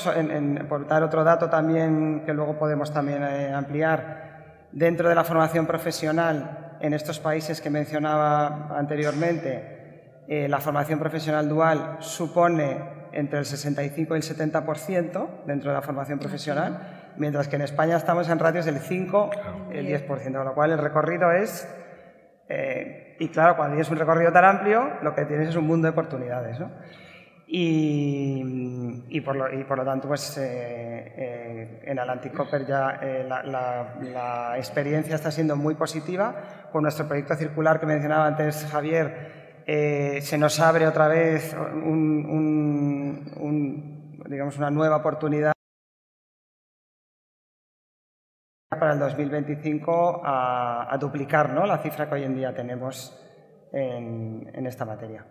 por 0.68 0.86
dar 0.86 1.02
otro 1.02 1.24
dato 1.24 1.50
también 1.50 2.22
que 2.24 2.32
luego 2.34 2.56
podemos 2.56 2.92
también 2.92 3.24
eh, 3.24 3.52
ampliar, 3.52 4.68
dentro 4.70 5.08
de 5.08 5.14
la 5.14 5.24
formación 5.24 5.66
profesional 5.66 6.76
en 6.80 6.92
estos 6.92 7.18
países 7.18 7.60
que 7.60 7.70
mencionaba 7.70 8.68
anteriormente, 8.76 9.75
eh, 10.28 10.48
la 10.48 10.58
formación 10.58 10.98
profesional 10.98 11.48
dual 11.48 11.98
supone 12.00 13.06
entre 13.12 13.38
el 13.38 13.44
65 13.44 14.14
y 14.14 14.18
el 14.18 14.24
70% 14.24 15.44
dentro 15.46 15.70
de 15.70 15.74
la 15.74 15.82
formación 15.82 16.18
profesional, 16.18 17.12
mientras 17.16 17.46
que 17.46 17.56
en 17.56 17.62
España 17.62 17.96
estamos 17.96 18.28
en 18.28 18.38
ratios 18.40 18.64
del 18.64 18.78
5 18.78 19.30
y 19.72 19.76
el 19.76 19.86
10%, 19.86 20.32
con 20.32 20.44
lo 20.44 20.54
cual 20.54 20.72
el 20.72 20.78
recorrido 20.78 21.30
es... 21.30 21.68
Eh, 22.48 23.16
y 23.18 23.28
claro, 23.28 23.56
cuando 23.56 23.74
tienes 23.74 23.90
un 23.90 23.98
recorrido 23.98 24.32
tan 24.32 24.44
amplio, 24.44 24.90
lo 25.02 25.14
que 25.14 25.24
tienes 25.24 25.50
es 25.50 25.56
un 25.56 25.66
mundo 25.66 25.86
de 25.86 25.92
oportunidades. 25.92 26.58
¿no? 26.58 26.70
Y, 27.46 29.20
por 29.24 29.36
lo, 29.36 29.52
y, 29.52 29.62
por 29.64 29.78
lo, 29.78 29.84
tanto, 29.84 30.08
pues 30.08 30.36
eh, 30.38 31.80
en 31.84 31.98
Atlantic 31.98 32.34
Copper 32.34 32.66
ya 32.66 33.00
la, 33.26 33.94
la, 34.02 34.58
experiencia 34.58 35.14
está 35.14 35.30
siendo 35.30 35.56
muy 35.56 35.76
positiva. 35.76 36.68
Con 36.72 36.82
nuestro 36.82 37.06
proyecto 37.06 37.36
circular 37.36 37.80
que 37.80 37.86
mencionaba 37.86 38.26
antes 38.26 38.66
Javier, 38.70 39.35
eh, 39.66 40.20
se 40.22 40.38
nos 40.38 40.60
abre 40.60 40.86
otra 40.86 41.08
vez 41.08 41.56
digamos 44.28 44.56
una 44.58 44.70
nueva 44.70 44.96
oportunidad 44.96 45.52
para 48.70 48.92
el 48.92 48.98
2025 48.98 50.22
a, 50.24 50.96
duplicar 51.00 51.52
¿no? 51.52 51.66
la 51.66 51.78
cifra 51.78 52.08
que 52.08 52.14
hoy 52.14 52.24
en 52.24 52.36
día 52.36 52.54
tenemos 52.54 53.18
en, 53.72 54.66
esta 54.66 54.84
materia. 54.84 55.26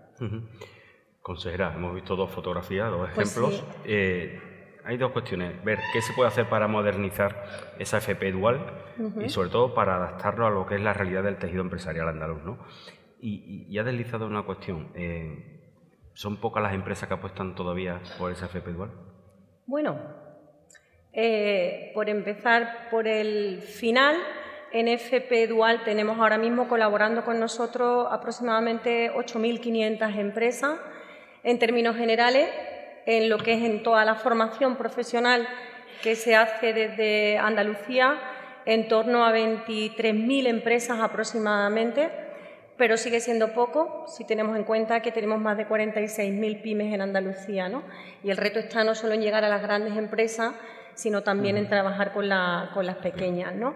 Consejera, 1.22 1.74
hemos 1.74 1.96
visto 1.96 2.16
dos 2.16 2.30
fotografías, 2.32 2.90
dos 2.90 3.10
pues 3.14 3.30
ejemplos. 3.30 3.64
Eh, 3.86 4.40
hay 4.84 4.98
dos 4.98 5.12
cuestiones. 5.12 5.64
Ver 5.64 5.80
qué 5.94 6.02
se 6.02 6.14
puede 6.14 6.28
hacer 6.28 6.48
para 6.48 6.68
modernizar 6.68 7.46
esa 7.80 7.98
FP 7.98 8.32
dual 8.32 8.62
y 9.20 9.30
sobre 9.30 9.50
todo 9.50 9.74
para 9.74 9.96
adaptarlo 9.96 10.46
a 10.46 10.50
lo 10.50 10.66
que 10.66 10.76
es 10.76 10.82
la 10.82 10.94
realidad 10.94 11.24
del 11.24 11.38
tejido 11.38 11.62
empresarial 11.62 12.08
andaluz. 12.08 12.44
¿no? 12.44 12.60
Y, 13.28 13.76
ha 13.80 13.84
deslizado 13.84 14.28
una 14.28 14.44
cuestión. 14.44 14.92
Eh, 14.94 15.64
¿Son 16.14 16.38
pocas 16.38 16.62
las 16.62 16.76
empresas 16.76 17.08
que 17.08 17.16
apuestan 17.16 17.56
todavía 17.56 18.00
por 18.20 18.32
esa 18.32 18.46
FP 18.46 18.72
dual? 18.72 18.92
Bueno, 19.66 20.00
eh, 21.12 21.92
por 21.96 22.08
empezar 22.08 22.88
por 22.92 23.08
el 23.08 23.64
final, 23.64 24.16
en 24.72 24.88
FP 24.88 25.48
Dual 25.48 25.84
tenemos 25.84 26.20
ahora 26.20 26.38
mismo 26.38 26.68
colaborando 26.68 27.26
con 27.26 27.40
nosotros 27.40 28.08
aproximadamente 28.12 29.12
8.500 29.12 30.20
empresas. 30.20 30.80
En 31.44 31.58
términos 31.58 31.96
generales, 31.96 32.48
en 33.08 33.28
lo 33.28 33.40
que 33.40 33.54
es 33.54 33.64
en 33.64 33.82
toda 33.82 34.06
la 34.06 34.16
formación 34.16 34.76
profesional 34.76 35.48
que 36.04 36.16
se 36.16 36.36
hace 36.36 36.74
desde 36.74 37.40
Andalucía, 37.40 38.20
en 38.66 38.88
torno 38.88 39.26
a 39.26 39.34
23.000 39.34 40.48
empresas 40.48 41.00
aproximadamente 41.00 42.25
pero 42.78 42.98
sigue 42.98 43.20
siendo 43.20 43.54
poco 43.54 44.06
si 44.08 44.26
tenemos 44.26 44.58
en 44.58 44.64
cuenta 44.64 45.02
que 45.02 45.12
tenemos 45.12 45.40
más 45.40 45.58
de 45.58 45.68
46.000 45.68 46.62
pymes 46.62 46.94
en 46.94 47.02
Andalucía. 47.02 47.70
¿no? 47.70 47.84
Y 48.24 48.32
el 48.32 48.38
reto 48.38 48.60
está 48.60 48.84
no 48.84 48.96
solo 48.96 49.14
en 49.14 49.22
llegar 49.22 49.46
a 49.46 49.50
las 49.50 49.62
grandes 49.62 49.96
empresas, 49.98 50.54
sino 50.94 51.24
también 51.24 51.58
en 51.58 51.70
trabajar 51.70 52.12
con, 52.12 52.28
las 52.28 52.96
pequeñas. 53.02 53.56
¿no? 53.56 53.76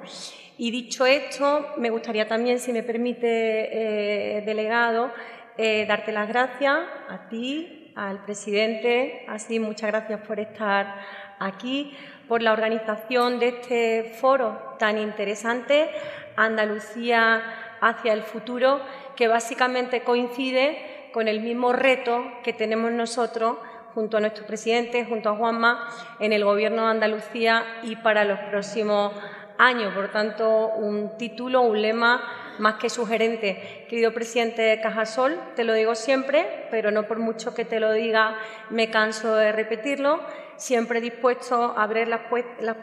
Y 0.57 0.71
dicho 0.71 1.05
esto, 1.05 1.67
me 1.77 1.89
gustaría 1.89 2.27
también, 2.27 2.59
si 2.59 2.73
me 2.73 2.83
permite, 2.83 4.37
eh, 4.37 4.41
delegado, 4.41 5.11
eh, 5.57 5.85
darte 5.87 6.11
las 6.11 6.27
gracias 6.27 6.77
a 7.09 7.27
ti, 7.29 7.93
al 7.95 8.23
presidente, 8.23 9.25
así 9.27 9.59
muchas 9.59 9.89
gracias 9.91 10.21
por 10.21 10.39
estar 10.39 10.95
aquí, 11.39 11.93
por 12.29 12.41
la 12.41 12.53
organización 12.53 13.39
de 13.39 13.47
este 13.49 14.15
foro 14.21 14.75
tan 14.79 14.97
interesante, 14.97 15.89
Andalucía 16.37 17.41
hacia 17.81 18.13
el 18.13 18.23
futuro, 18.23 18.81
que 19.15 19.27
básicamente 19.27 20.03
coincide 20.03 21.09
con 21.11 21.27
el 21.27 21.41
mismo 21.41 21.73
reto 21.73 22.23
que 22.43 22.53
tenemos 22.53 22.91
nosotros 22.91 23.57
junto 23.93 24.17
a 24.17 24.19
nuestro 24.19 24.45
presidente, 24.45 25.05
junto 25.05 25.29
a 25.29 25.35
Juanma, 25.35 25.89
en 26.19 26.33
el 26.33 26.43
Gobierno 26.43 26.83
de 26.83 26.91
Andalucía 26.91 27.65
y 27.83 27.95
para 27.97 28.23
los 28.23 28.39
próximos 28.39 29.13
año. 29.57 29.93
Por 29.93 30.09
tanto, 30.09 30.69
un 30.69 31.17
título, 31.17 31.61
un 31.61 31.81
lema 31.81 32.21
más 32.59 32.75
que 32.75 32.89
sugerente. 32.89 33.85
Querido 33.89 34.13
presidente 34.13 34.61
de 34.61 34.81
Cajasol, 34.81 35.39
te 35.55 35.63
lo 35.63 35.73
digo 35.73 35.95
siempre, 35.95 36.67
pero 36.71 36.91
no 36.91 37.03
por 37.03 37.19
mucho 37.19 37.53
que 37.53 37.65
te 37.65 37.79
lo 37.79 37.91
diga, 37.91 38.35
me 38.69 38.89
canso 38.89 39.35
de 39.35 39.51
repetirlo. 39.51 40.21
Siempre 40.55 41.01
dispuesto 41.01 41.73
a 41.77 41.83
abrir 41.83 42.07
las, 42.07 42.21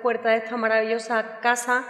puertas 0.02 0.32
de 0.32 0.36
esta 0.38 0.56
maravillosa 0.56 1.40
casa 1.40 1.84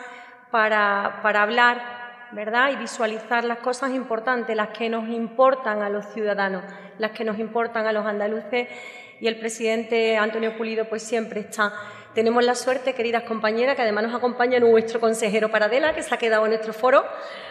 para 0.51 1.21
hablar 1.23 2.06
¿verdad? 2.33 2.71
Y 2.73 2.77
visualizar 2.77 3.45
las 3.45 3.59
cosas 3.59 3.93
importantes, 3.93 4.57
las 4.57 4.69
que 4.69 4.89
nos 4.89 5.09
importan 5.09 5.83
a 5.83 5.89
los 5.89 6.07
ciudadanos, 6.13 6.65
las 6.99 7.13
que 7.13 7.25
nos 7.25 7.39
importan 7.39 7.87
a 7.87 7.93
los 7.93 8.07
andaluces. 8.07 8.69
Y 9.21 9.29
el 9.29 9.39
presidente 9.39 10.17
Antonio 10.17 10.57
Pulido, 10.57 10.85
pues 10.87 11.03
siempre 11.03 11.41
está 11.41 11.73
tenemos 12.17 12.43
la 12.43 12.55
suerte, 12.55 12.95
queridas 12.95 13.25
compañeras, 13.25 13.77
que 13.77 13.83
además 13.83 14.05
nos 14.05 14.15
acompaña 14.15 14.59
nuestro 14.59 14.99
consejero 15.01 15.51
Paradela, 15.51 15.95
que 15.95 16.03
se 16.03 16.15
ha 16.15 16.17
quedado 16.17 16.47
en 16.47 16.53
nuestro 16.53 16.73
foro, 16.73 17.05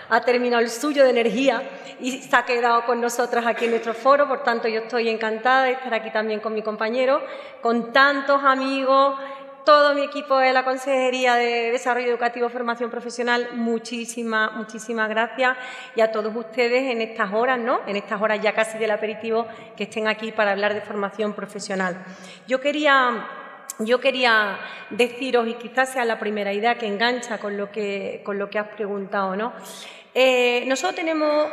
ha 0.09 0.21
terminado 0.21 0.63
el 0.63 0.71
suyo 0.71 1.03
de 1.03 1.11
energía 1.11 1.61
y 1.99 2.23
se 2.23 2.35
ha 2.35 2.45
quedado 2.45 2.83
con 2.87 2.99
nosotras 2.99 3.45
aquí 3.45 3.65
en 3.65 3.71
nuestro 3.71 3.93
foro. 3.93 4.27
Por 4.27 4.41
tanto, 4.41 4.67
yo 4.67 4.79
estoy 4.79 5.09
encantada 5.09 5.65
de 5.65 5.73
estar 5.73 5.93
aquí 5.93 6.09
también 6.09 6.39
con 6.39 6.55
mi 6.55 6.63
compañero, 6.63 7.21
con 7.61 7.93
tantos 7.93 8.43
amigos, 8.43 9.19
todo 9.65 9.95
mi 9.95 10.03
equipo 10.03 10.37
de 10.37 10.53
la 10.53 10.63
Consejería 10.63 11.35
de 11.35 11.71
Desarrollo 11.71 12.07
Educativo 12.07 12.47
y 12.47 12.49
Formación 12.51 12.91
Profesional, 12.91 13.49
muchísimas, 13.53 14.53
muchísimas 14.53 15.09
gracias 15.09 15.57
y 15.95 16.01
a 16.01 16.11
todos 16.11 16.33
ustedes 16.35 16.91
en 16.91 17.01
estas 17.01 17.33
horas, 17.33 17.59
¿no? 17.59 17.81
En 17.87 17.95
estas 17.95 18.21
horas 18.21 18.39
ya 18.41 18.53
casi 18.53 18.77
del 18.77 18.91
aperitivo, 18.91 19.47
que 19.75 19.83
estén 19.83 20.07
aquí 20.07 20.31
para 20.31 20.51
hablar 20.51 20.73
de 20.75 20.81
formación 20.81 21.33
profesional. 21.33 22.05
Yo 22.47 22.61
quería 22.61 23.27
yo 23.79 23.99
quería 23.99 24.57
deciros, 24.89 25.47
y 25.47 25.55
quizás 25.55 25.89
sea 25.89 26.05
la 26.05 26.17
primera 26.17 26.53
idea 26.53 26.77
que 26.77 26.87
engancha 26.87 27.39
con 27.39 27.57
lo 27.57 27.71
que, 27.71 28.21
con 28.23 28.39
lo 28.39 28.49
que 28.49 28.57
has 28.57 28.69
preguntado, 28.69 29.35
¿no? 29.35 29.51
Eh, 30.13 30.63
nosotros 30.67 30.95
tenemos 30.95 31.49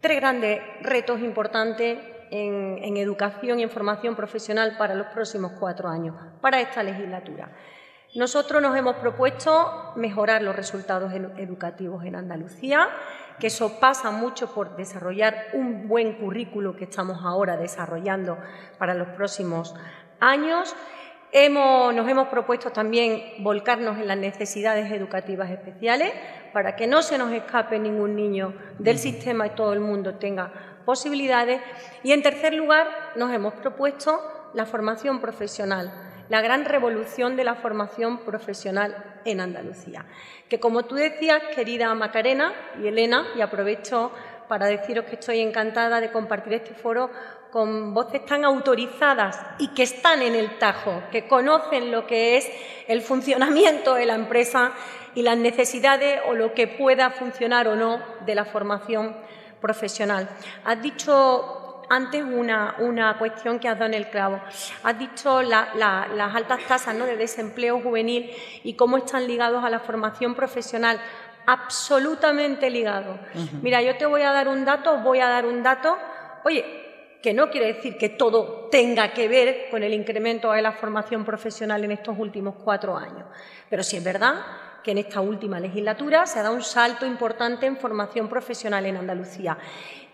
tres 0.00 0.18
grandes 0.18 0.60
retos 0.82 1.20
importantes 1.20 1.98
en, 2.30 2.78
en, 2.82 2.96
educación 2.96 3.60
y 3.60 3.62
en 3.62 3.70
formación 3.70 4.16
profesional 4.16 4.76
para 4.78 4.94
los 4.94 5.08
próximos 5.08 5.52
cuatro 5.58 5.88
años, 5.88 6.16
para 6.40 6.60
esta 6.60 6.82
legislatura. 6.82 7.50
Nosotros 8.14 8.62
nos 8.62 8.76
hemos 8.76 8.94
propuesto 8.96 9.92
mejorar 9.96 10.40
los 10.40 10.54
resultados 10.54 11.12
educativos 11.12 12.04
en 12.04 12.14
Andalucía, 12.14 12.88
que 13.40 13.48
eso 13.48 13.80
pasa 13.80 14.12
mucho 14.12 14.54
por 14.54 14.76
desarrollar 14.76 15.48
un 15.52 15.88
buen 15.88 16.14
currículo 16.14 16.76
que 16.76 16.84
estamos 16.84 17.24
ahora 17.24 17.56
desarrollando 17.56 18.38
para 18.78 18.94
los 18.94 19.08
próximos 19.08 19.74
años. 20.20 20.76
nos 21.32 22.08
hemos 22.08 22.28
propuesto 22.28 22.70
también 22.70 23.42
volcarnos 23.42 23.98
en 23.98 24.06
las 24.06 24.18
necesidades 24.18 24.92
educativas 24.92 25.50
especiales 25.50 26.12
para 26.52 26.76
que 26.76 26.86
no 26.86 27.02
se 27.02 27.18
nos 27.18 27.32
escape 27.32 27.80
ningún 27.80 28.14
niño 28.14 28.54
del 28.78 28.98
sistema 28.98 29.48
y 29.48 29.50
todo 29.50 29.72
el 29.72 29.80
mundo 29.80 30.14
tenga 30.14 30.73
posibilidades. 30.84 31.60
Y 32.02 32.12
en 32.12 32.22
tercer 32.22 32.54
lugar, 32.54 33.12
nos 33.16 33.32
hemos 33.32 33.54
propuesto 33.54 34.20
la 34.54 34.66
formación 34.66 35.20
profesional, 35.20 35.92
la 36.28 36.40
gran 36.40 36.64
revolución 36.64 37.36
de 37.36 37.44
la 37.44 37.54
formación 37.56 38.18
profesional 38.18 39.20
en 39.24 39.40
Andalucía. 39.40 40.06
Que 40.48 40.60
como 40.60 40.84
tú 40.84 40.94
decías, 40.94 41.42
querida 41.54 41.94
Macarena 41.94 42.52
y 42.80 42.86
Elena, 42.86 43.26
y 43.36 43.40
aprovecho 43.40 44.12
para 44.48 44.66
deciros 44.66 45.06
que 45.06 45.16
estoy 45.16 45.40
encantada 45.40 46.00
de 46.00 46.12
compartir 46.12 46.54
este 46.54 46.74
foro 46.74 47.10
con 47.50 47.94
voces 47.94 48.26
tan 48.26 48.44
autorizadas 48.44 49.40
y 49.58 49.68
que 49.68 49.84
están 49.84 50.22
en 50.22 50.34
el 50.34 50.58
tajo, 50.58 51.02
que 51.12 51.28
conocen 51.28 51.92
lo 51.92 52.06
que 52.06 52.36
es 52.36 52.50
el 52.88 53.00
funcionamiento 53.00 53.94
de 53.94 54.06
la 54.06 54.16
empresa 54.16 54.72
y 55.14 55.22
las 55.22 55.38
necesidades 55.38 56.20
o 56.26 56.34
lo 56.34 56.52
que 56.52 56.66
pueda 56.66 57.10
funcionar 57.10 57.68
o 57.68 57.76
no 57.76 58.02
de 58.26 58.34
la 58.34 58.44
formación 58.44 59.16
profesional. 59.64 60.28
Has 60.62 60.82
dicho 60.82 61.86
antes 61.88 62.22
una, 62.22 62.74
una 62.80 63.16
cuestión 63.16 63.58
que 63.58 63.66
has 63.66 63.78
dado 63.78 63.86
en 63.86 63.94
el 63.94 64.10
clavo. 64.10 64.38
Has 64.82 64.98
dicho 64.98 65.40
las 65.40 66.34
altas 66.34 66.60
tasas 66.68 66.94
¿no? 66.94 67.06
de 67.06 67.16
desempleo 67.16 67.80
juvenil 67.80 68.30
y 68.62 68.74
cómo 68.74 68.98
están 68.98 69.26
ligados 69.26 69.64
a 69.64 69.70
la 69.70 69.80
formación 69.80 70.34
profesional 70.34 71.00
absolutamente 71.46 72.68
ligados. 72.68 73.18
Mira, 73.62 73.80
yo 73.80 73.96
te 73.96 74.04
voy 74.04 74.20
a 74.20 74.32
dar 74.32 74.48
un 74.48 74.66
dato, 74.66 74.98
voy 74.98 75.20
a 75.20 75.28
dar 75.28 75.46
un 75.46 75.62
dato. 75.62 75.96
Oye, 76.44 77.18
que 77.22 77.32
no 77.32 77.48
quiere 77.48 77.72
decir 77.72 77.96
que 77.96 78.10
todo 78.10 78.68
tenga 78.70 79.14
que 79.14 79.28
ver 79.28 79.68
con 79.70 79.82
el 79.82 79.94
incremento 79.94 80.52
de 80.52 80.60
la 80.60 80.72
formación 80.72 81.24
profesional 81.24 81.82
en 81.84 81.92
estos 81.92 82.18
últimos 82.18 82.56
cuatro 82.62 82.98
años. 82.98 83.24
Pero 83.70 83.82
sí 83.82 83.96
es 83.96 84.04
verdad 84.04 84.34
que 84.84 84.92
en 84.92 84.98
esta 84.98 85.20
última 85.20 85.58
legislatura 85.58 86.26
se 86.26 86.38
ha 86.38 86.42
dado 86.42 86.54
un 86.54 86.62
salto 86.62 87.06
importante 87.06 87.66
en 87.66 87.76
formación 87.76 88.28
profesional 88.28 88.86
en 88.86 88.98
Andalucía. 88.98 89.58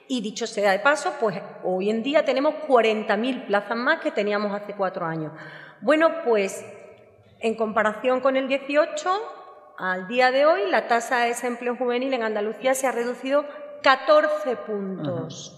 Y 0.08 0.22
dicho 0.22 0.46
sea 0.46 0.72
de 0.72 0.78
paso, 0.78 1.14
pues 1.20 1.38
hoy 1.62 1.90
en 1.90 2.02
día 2.02 2.24
tenemos 2.24 2.54
40.000 2.66 3.46
plazas 3.46 3.76
más 3.76 4.00
que 4.00 4.10
teníamos 4.10 4.52
hace 4.52 4.74
cuatro 4.74 5.04
años. 5.04 5.32
Bueno, 5.80 6.22
pues 6.24 6.64
en 7.40 7.54
comparación 7.54 8.20
con 8.20 8.36
el 8.36 8.48
18, 8.48 9.10
al 9.78 10.08
día 10.08 10.30
de 10.30 10.46
hoy 10.46 10.70
la 10.70 10.88
tasa 10.88 11.20
de 11.20 11.28
desempleo 11.28 11.76
juvenil 11.76 12.14
en 12.14 12.22
Andalucía 12.22 12.74
se 12.74 12.86
ha 12.86 12.92
reducido 12.92 13.44
14 13.82 14.56
puntos 14.56 15.56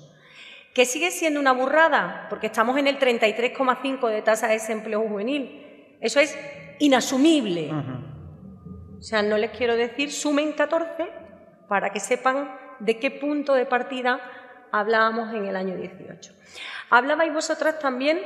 que 0.75 0.87
sigue 0.87 1.11
siendo 1.11 1.39
una 1.39 1.53
burrada, 1.53 2.27
porque 2.31 2.47
estamos 2.47 2.79
en 2.79 2.87
el 2.87 2.99
33,5 2.99 4.09
de 4.09 4.23
tasa 4.23 4.47
de 4.49 4.55
desempleo 4.55 5.07
juvenil. 5.07 5.97
Eso 6.01 6.19
es 6.19 6.37
inasumible. 6.79 7.71
O 9.03 9.05
sea, 9.05 9.21
no 9.21 9.37
les 9.37 9.51
quiero 9.51 9.75
decir, 9.75 10.13
sumen 10.13 10.53
14 10.53 11.11
para 11.67 11.91
que 11.91 11.99
sepan 11.99 12.57
de 12.79 13.01
qué 13.01 13.11
punto 13.11 13.53
de 13.55 13.67
partida 13.67 14.21
hablábamos 14.71 15.35
en 15.35 15.45
el 15.45 15.57
año 15.57 15.77
18. 15.77 16.33
Hablabais 16.89 17.35
vosotras 17.35 17.81
también 17.81 18.21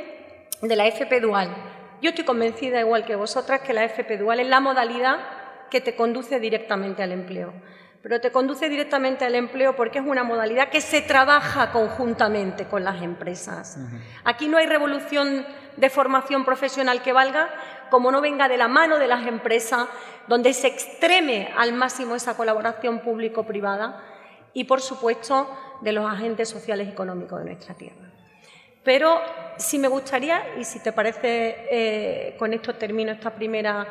de 0.60 0.76
la 0.76 0.86
FP 0.86 1.20
Dual. 1.22 1.48
Yo 2.02 2.10
estoy 2.10 2.26
convencida, 2.26 2.78
igual 2.78 3.06
que 3.06 3.16
vosotras, 3.16 3.62
que 3.62 3.72
la 3.72 3.84
FP 3.84 4.18
Dual 4.18 4.38
es 4.40 4.48
la 4.48 4.60
modalidad 4.60 5.16
que 5.70 5.80
te 5.80 5.96
conduce 5.96 6.40
directamente 6.40 7.02
al 7.02 7.12
empleo 7.12 7.54
pero 8.06 8.20
te 8.20 8.30
conduce 8.30 8.68
directamente 8.68 9.24
al 9.24 9.34
empleo 9.34 9.74
porque 9.74 9.98
es 9.98 10.06
una 10.06 10.22
modalidad 10.22 10.68
que 10.68 10.80
se 10.80 11.02
trabaja 11.02 11.72
conjuntamente 11.72 12.66
con 12.66 12.84
las 12.84 13.02
empresas. 13.02 13.78
Aquí 14.22 14.46
no 14.46 14.58
hay 14.58 14.66
revolución 14.66 15.44
de 15.76 15.90
formación 15.90 16.44
profesional 16.44 17.02
que 17.02 17.12
valga 17.12 17.50
como 17.90 18.10
no 18.10 18.20
venga 18.20 18.48
de 18.48 18.56
la 18.56 18.68
mano 18.68 18.98
de 18.98 19.06
las 19.06 19.26
empresas, 19.26 19.86
donde 20.26 20.52
se 20.52 20.66
extreme 20.66 21.52
al 21.56 21.72
máximo 21.72 22.14
esa 22.14 22.36
colaboración 22.36 23.00
público-privada 23.00 24.02
y, 24.52 24.64
por 24.64 24.80
supuesto, 24.80 25.48
de 25.80 25.92
los 25.92 26.04
agentes 26.10 26.48
sociales 26.48 26.88
y 26.88 26.90
económicos 26.90 27.38
de 27.38 27.44
nuestra 27.46 27.74
tierra. 27.74 28.10
Pero 28.82 29.20
si 29.56 29.78
me 29.78 29.88
gustaría, 29.88 30.56
y 30.58 30.64
si 30.64 30.80
te 30.80 30.92
parece, 30.92 31.66
eh, 31.70 32.36
con 32.38 32.52
esto 32.52 32.74
termino 32.76 33.12
esta 33.12 33.30
primera 33.34 33.86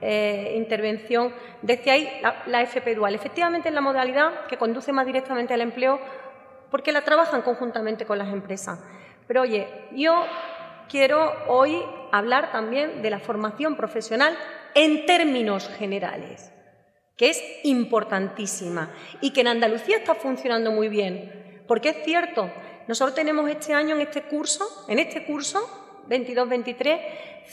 eh, 0.00 0.54
intervención, 0.56 1.32
decíais 1.62 2.20
la, 2.22 2.42
la 2.46 2.62
FP 2.62 2.94
dual. 2.94 3.14
Efectivamente 3.14 3.68
es 3.68 3.74
la 3.74 3.80
modalidad 3.80 4.46
que 4.46 4.56
conduce 4.56 4.92
más 4.92 5.06
directamente 5.06 5.54
al 5.54 5.60
empleo 5.60 6.00
porque 6.70 6.92
la 6.92 7.02
trabajan 7.02 7.42
conjuntamente 7.42 8.06
con 8.06 8.18
las 8.18 8.32
empresas. 8.32 8.80
Pero 9.26 9.42
oye, 9.42 9.68
yo 9.92 10.24
quiero 10.90 11.32
hoy 11.46 11.80
hablar 12.10 12.50
también 12.50 13.00
de 13.00 13.10
la 13.10 13.20
formación 13.20 13.76
profesional 13.76 14.36
en 14.74 15.06
términos 15.06 15.70
generales, 15.78 16.52
que 17.16 17.30
es 17.30 17.42
importantísima 17.62 18.90
y 19.20 19.30
que 19.32 19.42
en 19.42 19.48
Andalucía 19.48 19.98
está 19.98 20.14
funcionando 20.14 20.72
muy 20.72 20.88
bien. 20.88 21.62
Porque 21.68 21.90
es 21.90 22.04
cierto, 22.04 22.50
nosotros 22.88 23.14
tenemos 23.14 23.48
este 23.48 23.72
año 23.72 23.94
en 23.94 24.00
este 24.02 24.22
curso, 24.22 24.66
en 24.88 24.98
este 24.98 25.24
curso 25.24 25.60
22-23, 26.08 27.00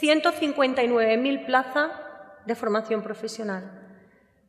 159.000 0.01 1.45
plazas 1.45 1.91
de 2.45 2.55
formación 2.55 3.03
profesional. 3.03 3.83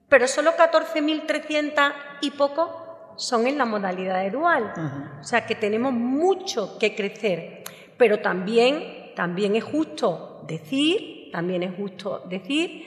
Pero 0.09 0.27
solo 0.27 0.53
14.300 0.57 1.93
y 2.23 2.31
poco 2.31 3.13
son 3.17 3.47
en 3.47 3.59
la 3.59 3.67
modalidad 3.67 4.23
de 4.23 4.31
dual. 4.31 4.73
O 5.21 5.25
sea 5.25 5.45
que 5.45 5.55
tenemos 5.55 5.93
mucho 5.93 6.79
que 6.79 6.95
crecer. 6.95 7.65
Pero 7.99 8.21
también, 8.21 9.13
también 9.15 9.55
es 9.57 9.65
justo 9.65 10.43
decir, 10.47 11.31
también 11.31 11.63
es 11.63 11.75
justo 11.77 12.23
decir 12.27 12.87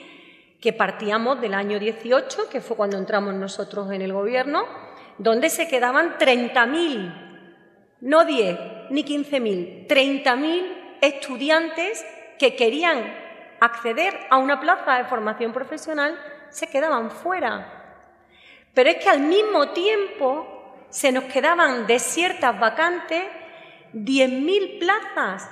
que 0.60 0.72
partíamos 0.72 1.40
del 1.40 1.54
año 1.54 1.78
18, 1.78 2.48
que 2.50 2.60
fue 2.60 2.76
cuando 2.76 2.96
entramos 2.96 3.34
nosotros 3.34 3.92
en 3.92 4.02
el 4.02 4.12
gobierno, 4.12 4.64
donde 5.18 5.50
se 5.50 5.68
quedaban 5.68 6.18
30.000, 6.18 7.98
no 8.00 8.24
10 8.24 8.58
ni 8.90 9.04
15.000, 9.04 9.86
30.000 9.86 10.98
estudiantes 11.00 12.04
que 12.38 12.56
querían 12.56 13.22
acceder 13.60 14.18
a 14.30 14.38
una 14.38 14.60
plaza 14.60 14.98
de 14.98 15.04
formación 15.04 15.52
profesional 15.52 16.18
se 16.50 16.68
quedaban 16.68 17.10
fuera. 17.10 17.80
Pero 18.74 18.90
es 18.90 18.96
que 18.96 19.08
al 19.08 19.20
mismo 19.20 19.70
tiempo 19.70 20.76
se 20.90 21.12
nos 21.12 21.24
quedaban 21.24 21.86
desiertas 21.86 22.58
vacantes 22.58 23.24
10.000 23.94 24.78
plazas 24.78 25.48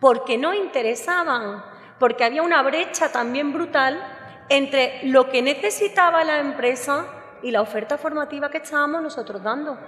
porque 0.00 0.38
no 0.38 0.54
interesaban, 0.54 1.64
porque 1.98 2.24
había 2.24 2.42
una 2.42 2.62
brecha 2.62 3.10
también 3.10 3.52
brutal 3.52 4.00
entre 4.48 5.00
lo 5.04 5.28
que 5.28 5.42
necesitaba 5.42 6.24
la 6.24 6.38
empresa 6.38 7.06
y 7.42 7.50
la 7.50 7.62
oferta 7.62 7.98
formativa 7.98 8.50
que 8.50 8.58
estábamos 8.58 9.02
nosotros 9.02 9.42
dando. 9.42 9.78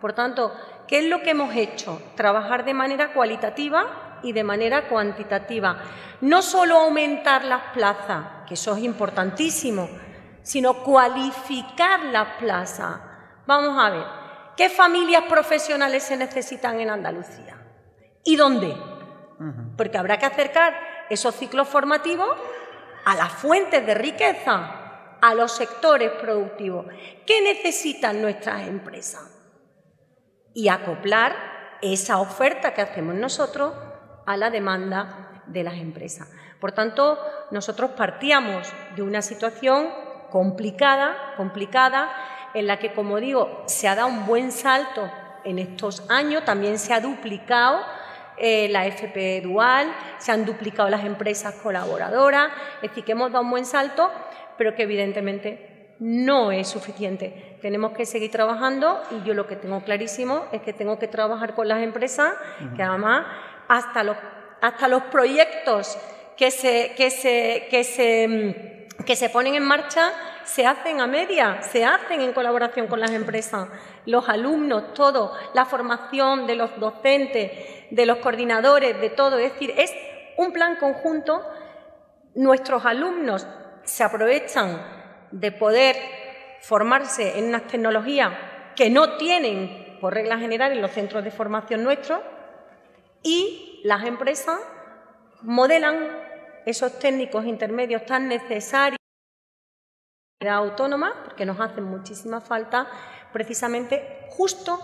Por 0.00 0.12
tanto, 0.12 0.52
¿qué 0.88 0.98
es 0.98 1.04
lo 1.04 1.22
que 1.22 1.30
hemos 1.30 1.54
hecho? 1.54 2.02
Trabajar 2.16 2.64
de 2.64 2.74
manera 2.74 3.12
cualitativa 3.12 4.18
y 4.22 4.32
de 4.32 4.44
manera 4.44 4.88
cuantitativa. 4.88 5.78
No 6.20 6.42
solo 6.42 6.76
aumentar 6.76 7.44
las 7.44 7.62
plazas, 7.72 8.24
que 8.46 8.54
eso 8.54 8.76
es 8.76 8.82
importantísimo, 8.82 9.88
sino 10.42 10.74
cualificar 10.82 12.04
las 12.04 12.28
plazas. 12.38 13.00
Vamos 13.46 13.76
a 13.78 13.90
ver, 13.90 14.21
¿qué 14.62 14.68
familias 14.68 15.24
profesionales 15.24 16.04
se 16.04 16.16
necesitan 16.16 16.78
en 16.78 16.88
Andalucía? 16.88 17.56
¿Y 18.22 18.36
dónde? 18.36 18.76
Porque 19.76 19.98
habrá 19.98 20.18
que 20.18 20.26
acercar 20.26 20.72
esos 21.10 21.34
ciclos 21.34 21.66
formativos 21.66 22.30
a 23.04 23.16
las 23.16 23.32
fuentes 23.32 23.84
de 23.84 23.94
riqueza, 23.94 25.18
a 25.20 25.34
los 25.34 25.50
sectores 25.50 26.12
productivos. 26.12 26.86
¿Qué 27.26 27.42
necesitan 27.42 28.22
nuestras 28.22 28.68
empresas? 28.68 29.36
Y 30.54 30.68
acoplar 30.68 31.34
esa 31.82 32.20
oferta 32.20 32.72
que 32.72 32.82
hacemos 32.82 33.16
nosotros 33.16 33.74
a 34.24 34.36
la 34.36 34.48
demanda 34.50 35.42
de 35.48 35.64
las 35.64 35.74
empresas. 35.74 36.30
Por 36.60 36.70
tanto, 36.70 37.18
nosotros 37.50 37.90
partíamos 37.96 38.72
de 38.94 39.02
una 39.02 39.22
situación 39.22 39.88
complicada, 40.30 41.34
complicada, 41.36 42.12
en 42.54 42.66
la 42.66 42.78
que, 42.78 42.92
como 42.92 43.18
digo, 43.18 43.64
se 43.66 43.88
ha 43.88 43.94
dado 43.94 44.08
un 44.08 44.26
buen 44.26 44.52
salto 44.52 45.10
en 45.44 45.58
estos 45.58 46.08
años, 46.10 46.44
también 46.44 46.78
se 46.78 46.92
ha 46.92 47.00
duplicado 47.00 47.80
eh, 48.36 48.68
la 48.70 48.86
FP 48.86 49.40
Dual, 49.42 49.92
se 50.18 50.32
han 50.32 50.44
duplicado 50.44 50.88
las 50.88 51.04
empresas 51.04 51.54
colaboradoras, 51.56 52.50
es 52.76 52.90
decir, 52.90 53.04
que 53.04 53.12
hemos 53.12 53.30
dado 53.32 53.44
un 53.44 53.50
buen 53.50 53.66
salto, 53.66 54.10
pero 54.56 54.74
que 54.74 54.82
evidentemente 54.82 55.94
no 55.98 56.50
es 56.50 56.68
suficiente. 56.68 57.58
Tenemos 57.62 57.92
que 57.92 58.06
seguir 58.06 58.30
trabajando 58.30 59.00
y 59.10 59.26
yo 59.26 59.34
lo 59.34 59.46
que 59.46 59.56
tengo 59.56 59.80
clarísimo 59.84 60.46
es 60.52 60.62
que 60.62 60.72
tengo 60.72 60.98
que 60.98 61.08
trabajar 61.08 61.54
con 61.54 61.68
las 61.68 61.82
empresas, 61.82 62.34
que 62.76 62.82
además 62.82 63.26
hasta 63.68 64.02
los, 64.02 64.16
hasta 64.60 64.88
los 64.88 65.02
proyectos 65.04 65.96
que 66.36 66.50
se, 66.50 66.94
que 66.96 67.10
se, 67.10 67.68
que 67.70 67.84
se, 67.84 68.28
mm, 68.98 69.04
que 69.04 69.14
se 69.14 69.28
ponen 69.28 69.54
en 69.54 69.62
marcha 69.62 70.12
se 70.44 70.66
hacen 70.66 71.00
a 71.00 71.06
media, 71.06 71.62
se 71.62 71.84
hacen 71.84 72.20
en 72.20 72.32
colaboración 72.32 72.86
con 72.86 73.00
las 73.00 73.10
empresas, 73.10 73.68
los 74.06 74.28
alumnos, 74.28 74.94
todo, 74.94 75.32
la 75.54 75.64
formación 75.64 76.46
de 76.46 76.56
los 76.56 76.78
docentes, 76.78 77.50
de 77.90 78.06
los 78.06 78.18
coordinadores, 78.18 79.00
de 79.00 79.10
todo. 79.10 79.38
Es 79.38 79.52
decir, 79.52 79.74
es 79.76 79.92
un 80.36 80.52
plan 80.52 80.76
conjunto. 80.76 81.42
Nuestros 82.34 82.84
alumnos 82.84 83.46
se 83.84 84.04
aprovechan 84.04 84.80
de 85.30 85.52
poder 85.52 85.96
formarse 86.60 87.38
en 87.38 87.48
unas 87.48 87.66
tecnologías 87.66 88.32
que 88.76 88.90
no 88.90 89.16
tienen, 89.16 89.98
por 90.00 90.14
regla 90.14 90.38
general, 90.38 90.72
en 90.72 90.82
los 90.82 90.92
centros 90.92 91.24
de 91.24 91.30
formación 91.30 91.82
nuestros, 91.84 92.20
y 93.22 93.80
las 93.84 94.04
empresas 94.04 94.58
modelan 95.42 95.96
esos 96.66 96.98
técnicos 96.98 97.44
intermedios 97.44 98.06
tan 98.06 98.28
necesarios 98.28 99.01
autónoma, 100.48 101.12
porque 101.24 101.46
nos 101.46 101.60
hacen 101.60 101.84
muchísima 101.84 102.40
falta, 102.40 102.86
precisamente 103.32 104.26
justo 104.30 104.78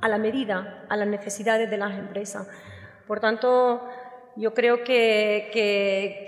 a 0.00 0.08
la 0.08 0.18
medida, 0.18 0.84
a 0.88 0.96
las 0.96 1.08
necesidades 1.08 1.70
de 1.70 1.76
las 1.76 1.98
empresas. 1.98 2.48
Por 3.06 3.20
tanto, 3.20 3.86
yo 4.36 4.54
creo 4.54 4.84
que, 4.84 5.50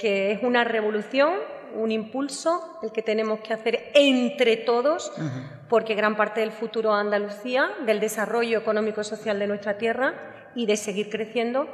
que, 0.01 0.33
es 0.33 0.43
una 0.43 0.65
revolución, 0.65 1.33
un 1.75 1.91
impulso 1.91 2.79
el 2.83 2.93
que 2.93 3.03
tenemos 3.03 3.41
que 3.41 3.55
hacer 3.55 3.91
entre 3.95 4.57
todos, 4.57 5.13
porque 5.69 5.95
gran 5.95 6.17
parte 6.17 6.41
del 6.41 6.53
futuro 6.53 6.95
de 6.95 7.01
Andalucía, 7.01 7.71
del 7.87 8.01
desarrollo 8.01 8.59
económico 8.59 9.01
y 9.01 9.05
social 9.05 9.39
de 9.39 9.47
nuestra 9.47 9.79
tierra 9.79 10.15
y 10.55 10.67
de 10.67 10.77
seguir 10.77 11.09
creciendo, 11.09 11.67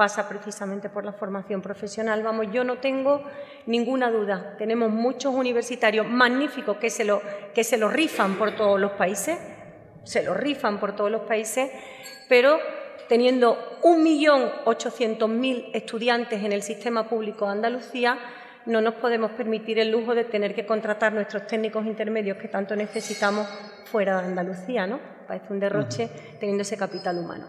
pasa 0.00 0.26
precisamente 0.26 0.88
por 0.88 1.04
la 1.04 1.12
formación 1.12 1.60
profesional. 1.60 2.22
Vamos, 2.22 2.46
yo 2.50 2.64
no 2.64 2.78
tengo 2.78 3.22
ninguna 3.66 4.10
duda. 4.10 4.54
Tenemos 4.56 4.90
muchos 4.90 5.34
universitarios 5.34 6.08
magníficos 6.08 6.78
que 6.78 6.88
se 6.88 7.04
lo, 7.04 7.20
que 7.52 7.64
se 7.64 7.76
rifan 7.86 8.36
por 8.36 8.56
todos 8.56 8.80
los 8.80 8.92
países, 8.92 9.38
se 10.04 10.22
lo 10.22 10.32
rifan 10.32 10.80
por 10.80 10.96
todos 10.96 11.10
los 11.10 11.20
países, 11.24 11.70
pero 12.30 12.58
teniendo 13.10 13.78
1.800.000 13.82 15.68
estudiantes 15.74 16.42
en 16.44 16.52
el 16.52 16.62
sistema 16.62 17.06
público 17.06 17.44
de 17.44 17.52
Andalucía, 17.52 18.18
no 18.64 18.80
nos 18.80 18.94
podemos 18.94 19.32
permitir 19.32 19.78
el 19.80 19.90
lujo 19.90 20.14
de 20.14 20.24
tener 20.24 20.54
que 20.54 20.64
contratar 20.64 21.12
nuestros 21.12 21.46
técnicos 21.46 21.84
intermedios 21.84 22.38
que 22.38 22.48
tanto 22.48 22.74
necesitamos 22.74 23.46
fuera 23.84 24.22
de 24.22 24.28
Andalucía, 24.28 24.86
¿no? 24.86 25.19
Parece 25.30 25.52
un 25.52 25.60
derroche 25.60 26.10
teniendo 26.40 26.62
ese 26.62 26.76
capital 26.76 27.16
humano. 27.16 27.46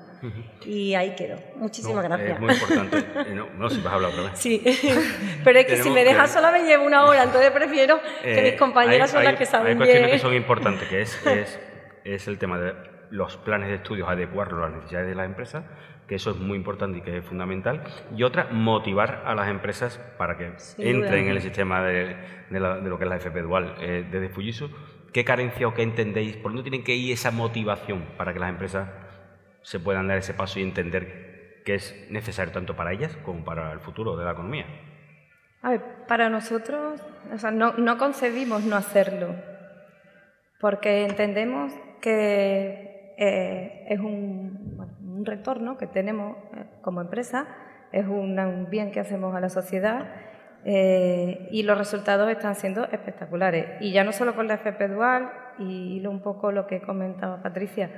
Y 0.63 0.93
ahí 0.93 1.15
quedo. 1.15 1.39
Muchísimas 1.55 2.03
gracias. 2.03 2.33
Es 2.33 2.39
muy 2.39 2.53
importante. 2.53 2.97
Eh, 2.99 3.43
no, 3.57 3.69
si 3.71 3.81
vas 3.81 3.93
a 3.93 3.95
hablar 3.95 4.11
otra 4.11 4.23
vez. 4.25 4.31
Sí, 4.35 4.61
pero 5.43 5.57
es 5.57 5.65
que 5.65 5.77
si 5.77 5.89
me 5.89 6.03
dejas 6.03 6.31
sola 6.31 6.51
me 6.51 6.63
llevo 6.63 6.85
una 6.85 7.05
hora, 7.05 7.23
entonces 7.23 7.49
prefiero 7.49 7.99
que 8.21 8.43
mis 8.43 8.53
eh, 8.53 8.55
compañeras 8.55 9.09
son 9.09 9.23
las 9.23 9.35
que 9.35 9.47
saben 9.47 9.69
Hay 9.69 9.77
cuestiones 9.77 10.11
que 10.11 10.19
son 10.19 10.35
importantes, 10.35 10.87
que 10.87 11.01
es, 11.01 11.25
es, 11.25 11.59
es 12.03 12.27
el 12.27 12.37
tema 12.37 12.59
de 12.59 12.75
los 13.09 13.37
planes 13.37 13.69
de 13.69 13.75
estudios, 13.77 14.07
adecuarlos 14.07 14.59
a 14.59 14.67
las 14.67 14.75
necesidades 14.75 15.07
de 15.07 15.15
las 15.15 15.25
empresas, 15.25 15.65
que 16.07 16.13
eso 16.13 16.29
es 16.29 16.37
muy 16.37 16.57
importante 16.57 16.99
y 16.99 17.01
que 17.01 17.17
es 17.17 17.25
fundamental, 17.25 17.81
y 18.15 18.21
otra, 18.21 18.49
motivar 18.51 19.23
a 19.25 19.33
las 19.33 19.49
empresas 19.49 19.99
para 20.19 20.37
que 20.37 20.53
entren 20.77 21.25
en 21.25 21.31
el 21.31 21.41
sistema 21.41 21.81
de, 21.81 22.15
lo 22.51 22.99
que 22.99 23.05
es 23.05 23.09
la 23.09 23.15
FP 23.15 23.41
Dual. 23.41 23.73
Eh, 23.79 24.05
desde 24.11 24.29
Fujitsu, 24.29 24.69
¿qué 25.13 25.25
carencia 25.25 25.67
o 25.67 25.73
qué 25.73 25.83
entendéis? 25.83 26.37
¿Por 26.37 26.51
dónde 26.51 26.69
tienen 26.69 26.83
que 26.83 26.95
ir 26.95 27.13
esa 27.13 27.31
motivación 27.31 28.05
para 28.17 28.33
que 28.33 28.39
las 28.39 28.49
empresas 28.49 28.89
se 29.61 29.79
puedan 29.79 30.07
dar 30.07 30.17
ese 30.17 30.33
paso 30.33 30.59
y 30.59 30.63
entender 30.63 31.61
que 31.65 31.75
es 31.75 32.07
necesario 32.09 32.51
tanto 32.51 32.75
para 32.75 32.91
ellas 32.93 33.15
como 33.23 33.43
para 33.43 33.71
el 33.71 33.79
futuro 33.79 34.17
de 34.17 34.25
la 34.25 34.31
economía? 34.31 34.65
A 35.61 35.69
ver, 35.69 35.81
para 36.07 36.29
nosotros, 36.29 37.01
o 37.31 37.37
sea, 37.37 37.51
no, 37.51 37.97
concebimos 37.97 38.63
no 38.63 38.75
hacerlo, 38.75 39.35
porque 40.59 41.05
entendemos 41.05 41.71
que 42.01 43.13
eh, 43.17 43.85
es 43.89 43.99
un, 43.99 44.97
un 45.21 45.25
retorno 45.25 45.77
que 45.77 45.87
tenemos 45.87 46.35
eh, 46.55 46.65
como 46.81 47.01
empresa, 47.01 47.47
es 47.91 48.07
un, 48.07 48.67
bien 48.69 48.91
que 48.91 48.99
hacemos 48.99 49.35
a 49.35 49.39
la 49.39 49.49
sociedad 49.49 50.15
eh, 50.63 51.47
y 51.51 51.63
los 51.63 51.77
resultados 51.77 52.29
están 52.31 52.55
siendo 52.55 52.85
espectaculares. 52.85 53.81
Y 53.81 53.91
ya 53.91 54.03
no 54.03 54.11
solo 54.11 54.35
con 54.35 54.47
la 54.47 54.55
FP 54.55 54.87
Dual 54.87 55.31
y 55.59 56.05
un 56.05 56.21
poco 56.21 56.51
lo 56.51 56.67
que 56.67 56.81
comentaba 56.81 57.41
Patricia, 57.41 57.89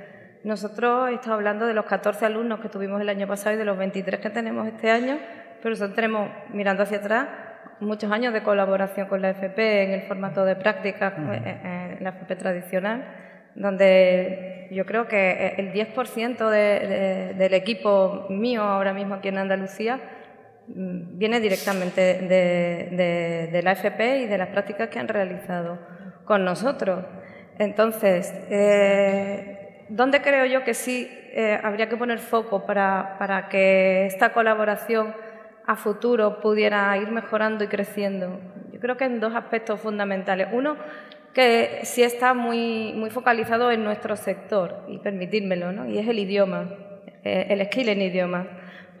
nosotros 0.44 1.10
estamos 1.10 1.36
hablando 1.36 1.66
de 1.66 1.74
los 1.74 1.86
14 1.86 2.26
alumnos 2.26 2.60
que 2.60 2.68
tuvimos 2.68 3.00
el 3.00 3.08
año 3.08 3.26
pasado 3.26 3.54
y 3.54 3.58
de 3.58 3.64
los 3.64 3.78
23 3.78 4.20
que 4.20 4.30
tenemos 4.30 4.66
este 4.66 4.90
año, 4.90 5.18
pero 5.62 5.70
nosotros 5.70 5.94
tenemos, 5.94 6.28
mirando 6.50 6.82
hacia 6.82 6.98
atrás, 6.98 7.28
muchos 7.80 8.12
años 8.12 8.32
de 8.32 8.42
colaboración 8.42 9.08
con 9.08 9.22
la 9.22 9.30
FP 9.30 9.84
en 9.84 9.90
el 9.92 10.02
formato 10.02 10.44
de 10.44 10.56
prácticas, 10.56 11.14
eh, 11.18 11.96
en 11.98 12.04
la 12.04 12.10
FP 12.10 12.36
tradicional 12.36 13.04
donde 13.54 14.68
yo 14.70 14.84
creo 14.84 15.06
que 15.06 15.54
el 15.58 15.72
10% 15.72 16.50
del 16.50 17.54
equipo 17.54 18.26
mío 18.28 18.62
ahora 18.62 18.92
mismo 18.92 19.14
aquí 19.14 19.28
en 19.28 19.38
Andalucía 19.38 20.00
viene 20.66 21.40
directamente 21.40 22.00
de, 22.00 23.60
la 23.62 23.72
FP 23.72 24.18
y 24.22 24.26
de 24.26 24.38
las 24.38 24.48
prácticas 24.48 24.88
que 24.88 24.98
han 24.98 25.08
realizado 25.08 25.78
con 26.24 26.44
nosotros. 26.44 27.04
Entonces, 27.58 28.32
eh, 28.50 29.86
¿dónde 29.88 30.22
creo 30.22 30.46
yo 30.46 30.64
que 30.64 30.74
sí 30.74 31.08
eh, 31.32 31.58
habría 31.62 31.88
que 31.88 31.96
poner 31.96 32.18
foco 32.18 32.66
para, 32.66 33.16
para 33.18 33.48
que 33.48 34.06
esta 34.06 34.32
colaboración 34.32 35.14
a 35.66 35.76
futuro 35.76 36.40
pudiera 36.40 36.96
ir 36.96 37.10
mejorando 37.10 37.64
y 37.64 37.68
creciendo? 37.68 38.40
Yo 38.72 38.80
creo 38.80 38.96
que 38.96 39.04
en 39.04 39.20
dos 39.20 39.34
aspectos 39.34 39.80
fundamentales. 39.80 40.48
Uno, 40.52 40.76
que 41.34 41.80
sí 41.82 42.02
está 42.02 42.32
muy, 42.32 42.92
muy 42.94 43.10
focalizado 43.10 43.70
en 43.72 43.84
nuestro 43.84 44.16
sector, 44.16 44.84
y 44.88 44.98
permitírmelo, 44.98 45.72
¿no? 45.72 45.88
y 45.88 45.98
es 45.98 46.08
el 46.08 46.18
idioma, 46.20 46.70
eh, 47.24 47.46
el 47.50 47.66
skill 47.66 47.88
en 47.88 48.02
idioma. 48.02 48.46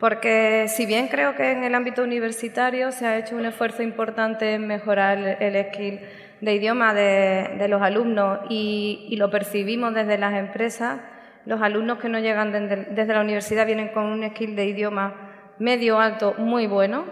Porque 0.04 0.66
si 0.68 0.84
bien 0.84 1.08
creo 1.08 1.34
que 1.34 1.50
en 1.52 1.64
el 1.64 1.74
ámbito 1.74 2.02
universitario 2.02 2.92
se 2.92 3.06
ha 3.06 3.16
hecho 3.16 3.36
un 3.36 3.46
esfuerzo 3.46 3.82
importante 3.82 4.52
en 4.52 4.66
mejorar 4.66 5.38
el 5.40 5.64
skill 5.68 5.98
de 6.42 6.54
idioma 6.54 6.92
de, 6.92 7.64
los 7.70 7.80
alumnos 7.80 8.40
y, 8.50 9.16
lo 9.16 9.30
percibimos 9.30 9.94
desde 9.94 10.18
las 10.18 10.34
empresas, 10.34 11.00
los 11.46 11.62
alumnos 11.62 12.00
que 12.00 12.10
no 12.10 12.18
llegan 12.18 12.52
desde, 12.52 13.14
la 13.14 13.22
universidad 13.22 13.64
vienen 13.64 13.94
con 13.94 14.04
un 14.04 14.28
skill 14.28 14.54
de 14.54 14.66
idioma 14.66 15.14
medio 15.58 15.98
alto 15.98 16.34
muy 16.36 16.66
bueno, 16.66 17.06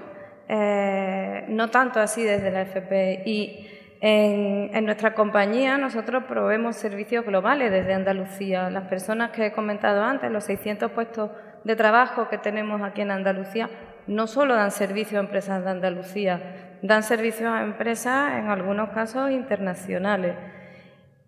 eh, 0.50 1.46
no 1.48 1.70
tanto 1.70 1.98
así 1.98 2.22
desde 2.22 2.50
la 2.50 2.60
FP. 2.60 3.22
Y 3.24 3.70
en, 4.02 4.84
nuestra 4.84 5.14
compañía 5.14 5.78
nosotros 5.78 6.24
proveemos 6.24 6.76
servicios 6.76 7.24
globales 7.24 7.70
desde 7.70 7.94
Andalucía. 7.94 8.68
Las 8.68 8.86
personas 8.88 9.30
que 9.30 9.46
he 9.46 9.52
comentado 9.52 10.04
antes, 10.04 10.30
los 10.30 10.44
600 10.44 10.90
puestos 10.90 11.30
de 11.64 11.76
trabajo 11.76 12.28
que 12.28 12.38
tenemos 12.38 12.82
aquí 12.82 13.02
en 13.02 13.10
Andalucía, 13.10 13.70
no 14.06 14.26
solo 14.26 14.54
dan 14.54 14.70
servicio 14.70 15.18
a 15.18 15.22
empresas 15.22 15.64
de 15.64 15.70
Andalucía, 15.70 16.78
dan 16.82 17.02
servicios 17.02 17.50
a 17.50 17.62
empresas, 17.62 18.38
en 18.38 18.48
algunos 18.48 18.90
casos 18.90 19.30
internacionales. 19.30 20.34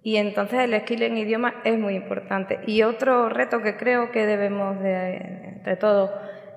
Y 0.03 0.17
entonces 0.17 0.61
el 0.61 0.79
skill 0.81 1.03
en 1.03 1.17
idioma 1.17 1.55
es 1.65 1.79
muy 1.79 1.95
importante. 1.95 2.61
Y 2.67 2.83
otro 2.83 3.29
reto 3.29 3.63
que 3.63 3.77
creo 3.77 4.11
que 4.11 4.27
debemos, 4.27 4.79
de, 4.81 5.17
entre 5.57 5.77
todos, 5.77 6.11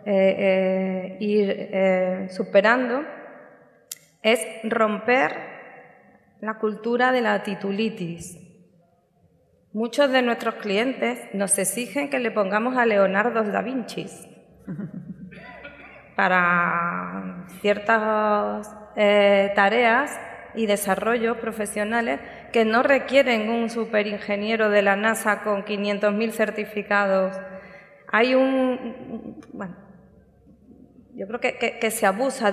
eh, 0.05 0.35
eh, 0.37 1.17
ir 1.19 1.49
eh, 1.49 2.27
superando 2.29 3.03
es 4.21 4.45
romper 4.63 5.31
la 6.41 6.55
cultura 6.55 7.11
de 7.11 7.21
la 7.21 7.43
titulitis. 7.43 8.46
Muchos 9.73 10.11
de 10.11 10.21
nuestros 10.21 10.55
clientes 10.55 11.19
nos 11.33 11.57
exigen 11.57 12.09
que 12.09 12.19
le 12.19 12.31
pongamos 12.31 12.77
a 12.77 12.85
Leonardo 12.85 13.43
da 13.43 13.61
Vinci 13.61 14.07
para 16.15 17.45
ciertas 17.61 18.75
tareas 19.55 20.19
y 20.55 20.65
desarrollos 20.65 21.37
profesionales 21.37 22.19
que 22.51 22.65
no 22.65 22.83
requieren 22.83 23.49
un 23.49 23.69
superingeniero 23.69 24.69
de 24.69 24.81
la 24.81 24.95
NASA 24.95 25.41
con 25.43 25.63
500.000 25.63 26.31
certificados. 26.31 27.37
Hay 28.11 28.35
un. 28.35 29.39
Bueno, 29.53 29.75
yo 31.13 31.27
creo 31.27 31.39
que, 31.39 31.91
se 31.91 32.05
abusa 32.05 32.51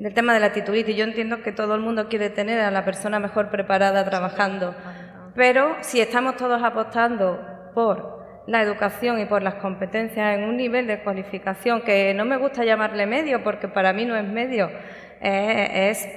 del 0.00 0.12
tema 0.12 0.34
de 0.34 0.40
la 0.40 0.52
titulitis. 0.52 0.96
Yo 0.96 1.04
entiendo 1.04 1.42
que 1.42 1.52
todo 1.52 1.76
el 1.76 1.80
mundo 1.80 2.08
quiere 2.08 2.30
tener 2.30 2.60
a 2.60 2.70
la 2.70 2.84
persona 2.84 3.20
mejor 3.20 3.50
preparada 3.50 4.04
trabajando, 4.04 4.74
pero 5.36 5.76
si 5.82 6.00
estamos 6.00 6.36
todos 6.36 6.62
apostando 6.62 7.38
por 7.74 8.18
la 8.46 8.62
educación 8.62 9.20
y 9.20 9.26
por 9.26 9.42
las 9.42 9.56
competencias 9.56 10.36
en 10.36 10.44
un 10.44 10.56
nivel 10.56 10.86
de 10.86 11.02
cualificación 11.02 11.82
que 11.82 12.12
no 12.14 12.24
me 12.24 12.36
gusta 12.36 12.64
llamarle 12.64 13.06
medio 13.06 13.44
porque 13.44 13.68
para 13.68 13.92
mí 13.92 14.04
no 14.04 14.16
es 14.16 14.24
medio, 14.24 14.70
es, 15.20 16.08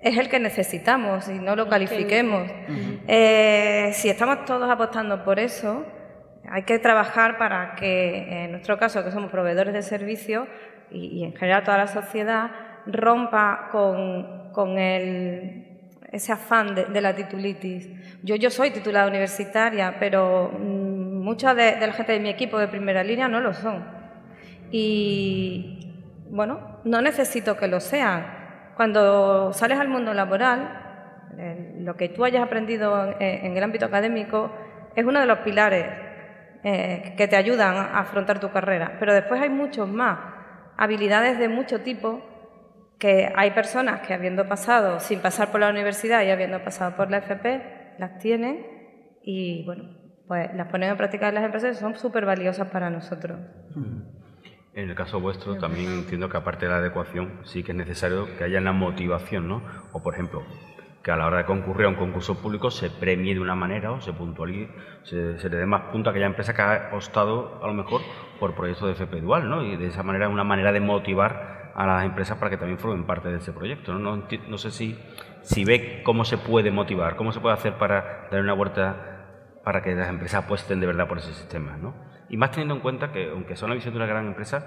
es 0.00 0.16
el 0.16 0.28
que 0.28 0.38
necesitamos 0.38 1.28
y 1.28 1.34
no 1.34 1.56
lo 1.56 1.68
califiquemos. 1.68 2.48
Eh, 3.08 3.90
si 3.92 4.08
estamos 4.08 4.44
todos 4.44 4.70
apostando 4.70 5.24
por 5.24 5.38
eso, 5.38 5.84
hay 6.48 6.62
que 6.62 6.78
trabajar 6.78 7.38
para 7.38 7.74
que, 7.74 8.44
en 8.44 8.52
nuestro 8.52 8.78
caso, 8.78 9.04
que 9.04 9.10
somos 9.10 9.30
proveedores 9.30 9.74
de 9.74 9.82
servicios 9.82 10.46
y, 10.90 11.24
en 11.24 11.34
general 11.34 11.64
toda 11.64 11.78
la 11.78 11.88
sociedad, 11.88 12.50
rompa 12.86 13.68
con, 13.70 14.78
ese 14.78 16.32
afán 16.32 16.74
de, 16.74 17.00
la 17.00 17.14
titulitis. 17.14 17.88
Yo, 18.22 18.36
yo 18.36 18.50
soy 18.50 18.70
titulada 18.70 19.06
universitaria, 19.06 19.96
pero 19.98 20.50
mm, 20.58 21.22
mucha 21.22 21.54
de, 21.54 21.76
de 21.76 21.86
la 21.86 21.92
gente 21.92 22.12
de 22.12 22.20
mi 22.20 22.30
equipo 22.30 22.58
de 22.58 22.68
primera 22.68 23.04
línea 23.04 23.28
no 23.28 23.40
lo 23.40 23.52
son. 23.52 23.84
Y, 24.70 25.94
bueno, 26.30 26.80
no 26.84 27.00
necesito 27.02 27.56
que 27.56 27.68
lo 27.68 27.80
sean. 27.80 28.72
Cuando 28.76 29.52
sales 29.52 29.78
al 29.78 29.88
mundo 29.88 30.12
laboral, 30.12 30.82
lo 31.78 31.96
que 31.96 32.08
tú 32.08 32.24
hayas 32.24 32.42
aprendido 32.42 33.14
en, 33.18 33.56
el 33.56 33.62
ámbito 33.62 33.86
académico 33.86 34.50
es 34.94 35.04
uno 35.04 35.20
de 35.20 35.26
los 35.26 35.38
pilares 35.40 35.86
eh, 36.64 37.14
que 37.16 37.28
te 37.28 37.36
ayudan 37.36 37.76
a 37.76 38.00
afrontar 38.00 38.40
tu 38.40 38.50
carrera. 38.50 38.96
Pero 38.98 39.12
después 39.14 39.40
hay 39.40 39.50
muchos 39.50 39.88
más, 39.88 40.18
habilidades 40.76 41.38
de 41.38 41.48
mucho 41.48 41.80
tipo 41.80 42.22
que 42.98 43.30
hay 43.34 43.50
personas 43.50 44.06
que 44.06 44.14
habiendo 44.14 44.48
pasado 44.48 45.00
sin 45.00 45.20
pasar 45.20 45.50
por 45.50 45.60
la 45.60 45.70
universidad 45.70 46.22
y 46.24 46.30
habiendo 46.30 46.62
pasado 46.62 46.96
por 46.96 47.10
la 47.10 47.18
FP, 47.18 47.96
las 47.98 48.18
tienen 48.18 48.66
y 49.22 49.64
bueno, 49.64 49.84
pues 50.26 50.54
las 50.54 50.68
ponen 50.68 50.90
en 50.90 50.96
práctica 50.96 51.28
en 51.28 51.34
las 51.34 51.44
empresas 51.44 51.76
y 51.76 51.80
son 51.80 51.94
súper 51.96 52.24
valiosas 52.24 52.68
para 52.70 52.90
nosotros. 52.90 53.38
En 54.74 54.90
el 54.90 54.94
caso 54.94 55.20
vuestro 55.20 55.56
también 55.56 55.90
entiendo 55.90 56.28
que 56.28 56.36
aparte 56.36 56.66
de 56.66 56.70
la 56.72 56.78
adecuación 56.78 57.40
sí 57.44 57.62
que 57.62 57.72
es 57.72 57.78
necesario 57.78 58.26
que 58.36 58.44
haya 58.44 58.58
una 58.60 58.72
motivación, 58.72 59.48
¿no? 59.48 59.62
O 59.92 60.02
por 60.02 60.14
ejemplo, 60.14 60.42
que 61.02 61.10
a 61.10 61.16
la 61.16 61.26
hora 61.26 61.38
de 61.38 61.44
concurrir 61.44 61.86
a 61.86 61.90
un 61.90 61.94
concurso 61.94 62.34
público 62.42 62.70
se 62.70 62.90
premie 62.90 63.32
de 63.32 63.40
una 63.40 63.54
manera 63.54 63.92
o 63.92 64.00
se 64.00 64.12
puntualice, 64.12 64.68
se, 65.04 65.48
le 65.48 65.56
dé 65.56 65.64
más 65.64 65.82
punto 65.92 66.10
a 66.10 66.12
aquella 66.12 66.26
empresa 66.26 66.52
que 66.52 66.62
ha 66.62 66.88
apostado 66.88 67.62
a 67.62 67.66
lo 67.68 67.74
mejor 67.74 68.00
por 68.40 68.54
proyectos 68.54 68.88
de 68.88 68.92
FP 68.94 69.20
Dual, 69.20 69.48
¿no? 69.48 69.62
Y 69.62 69.76
de 69.76 69.86
esa 69.86 70.02
manera 70.02 70.28
una 70.28 70.44
manera 70.44 70.72
de 70.72 70.80
motivar 70.80 71.65
a 71.76 71.86
las 71.86 72.04
empresas 72.06 72.38
para 72.38 72.50
que 72.50 72.56
también 72.56 72.78
formen 72.78 73.04
parte 73.04 73.28
de 73.28 73.36
ese 73.36 73.52
proyecto, 73.52 73.92
¿no? 73.92 74.16
No, 74.48 74.58
sé 74.58 74.70
si, 74.70 74.98
si 75.42 75.64
ve 75.66 76.00
cómo 76.02 76.24
se 76.24 76.38
puede 76.38 76.70
motivar, 76.70 77.16
cómo 77.16 77.32
se 77.32 77.40
puede 77.40 77.54
hacer 77.54 77.74
para 77.74 78.28
dar 78.30 78.40
una 78.40 78.54
vuelta 78.54 79.60
para 79.62 79.82
que 79.82 79.94
las 79.94 80.08
empresas 80.08 80.44
apuesten 80.44 80.80
de 80.80 80.86
verdad 80.86 81.06
por 81.06 81.18
ese 81.18 81.34
sistema, 81.34 81.76
¿no? 81.76 81.94
Y 82.30 82.38
más 82.38 82.50
teniendo 82.50 82.76
en 82.76 82.80
cuenta 82.80 83.12
que, 83.12 83.28
aunque 83.30 83.56
sea 83.56 83.66
una 83.66 83.74
visión 83.74 83.92
de 83.92 83.98
una 83.98 84.06
gran 84.06 84.26
empresa, 84.26 84.64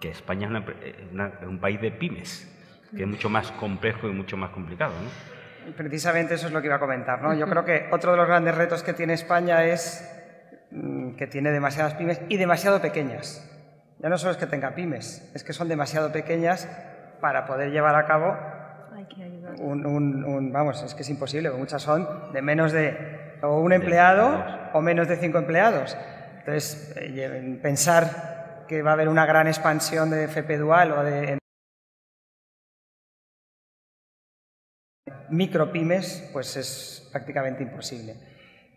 que 0.00 0.08
España 0.08 0.48
es, 0.84 1.44
un 1.48 1.58
país 1.58 1.80
de 1.80 1.90
pymes, 1.90 2.48
que 2.96 3.02
es 3.02 3.08
mucho 3.08 3.28
más 3.28 3.50
complejo 3.52 4.08
y 4.08 4.12
mucho 4.12 4.36
más 4.36 4.50
complicado. 4.50 4.92
¿no? 5.02 5.72
Precisamente 5.72 6.34
eso 6.34 6.46
es 6.46 6.52
lo 6.52 6.60
que 6.60 6.68
iba 6.68 6.76
a 6.76 6.80
comentar. 6.80 7.20
¿no? 7.22 7.34
Yo 7.34 7.48
creo 7.48 7.64
que 7.64 7.88
otro 7.90 8.12
de 8.12 8.18
los 8.18 8.28
grandes 8.28 8.54
retos 8.54 8.84
que 8.84 8.92
tiene 8.92 9.14
España 9.14 9.64
es 9.64 10.08
mm, 10.70 11.16
que 11.16 11.26
tiene 11.26 11.50
demasiadas 11.50 11.94
pymes 11.94 12.20
y 12.28 12.36
demasiado 12.36 12.80
pequeñas. 12.80 13.55
Ya 13.98 14.08
no 14.08 14.18
solo 14.18 14.32
es 14.32 14.36
que 14.36 14.46
tenga 14.46 14.74
pymes, 14.74 15.30
es 15.34 15.42
que 15.42 15.52
son 15.52 15.68
demasiado 15.68 16.12
pequeñas 16.12 16.68
para 17.20 17.46
poder 17.46 17.70
llevar 17.70 17.94
a 17.94 18.06
cabo 18.06 18.36
un, 19.58 19.86
un, 20.24 20.52
vamos, 20.52 20.82
es 20.82 20.94
que 20.94 21.02
es 21.02 21.10
imposible, 21.10 21.50
muchas 21.50 21.82
son 21.82 22.32
de 22.32 22.42
menos 22.42 22.72
de 22.72 23.36
o 23.42 23.60
un 23.60 23.72
empleado 23.72 24.44
o 24.72 24.80
menos 24.80 25.08
de 25.08 25.16
cinco 25.16 25.38
empleados. 25.38 25.96
Entonces, 26.38 26.94
eh, 26.96 27.58
pensar 27.62 28.64
que 28.68 28.82
va 28.82 28.90
a 28.90 28.94
haber 28.94 29.08
una 29.08 29.26
gran 29.26 29.46
expansión 29.46 30.10
de 30.10 30.24
FP 30.24 30.58
Dual 30.58 30.92
o 30.92 31.04
de 31.04 31.38
micropymes, 35.28 36.30
pues 36.32 36.56
es 36.56 37.08
prácticamente 37.12 37.62
imposible. 37.62 38.35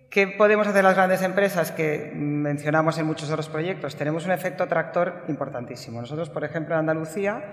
¿Qué 0.09 0.27
podemos 0.27 0.67
hacer 0.67 0.83
las 0.83 0.95
grandes 0.95 1.21
empresas 1.21 1.71
que 1.71 2.11
mencionamos 2.15 2.97
en 2.97 3.05
muchos 3.05 3.29
otros 3.29 3.47
proyectos? 3.47 3.95
Tenemos 3.95 4.25
un 4.25 4.31
efecto 4.31 4.67
tractor 4.67 5.25
importantísimo. 5.27 6.01
Nosotros, 6.01 6.29
por 6.29 6.43
ejemplo, 6.43 6.73
en 6.73 6.79
Andalucía, 6.79 7.43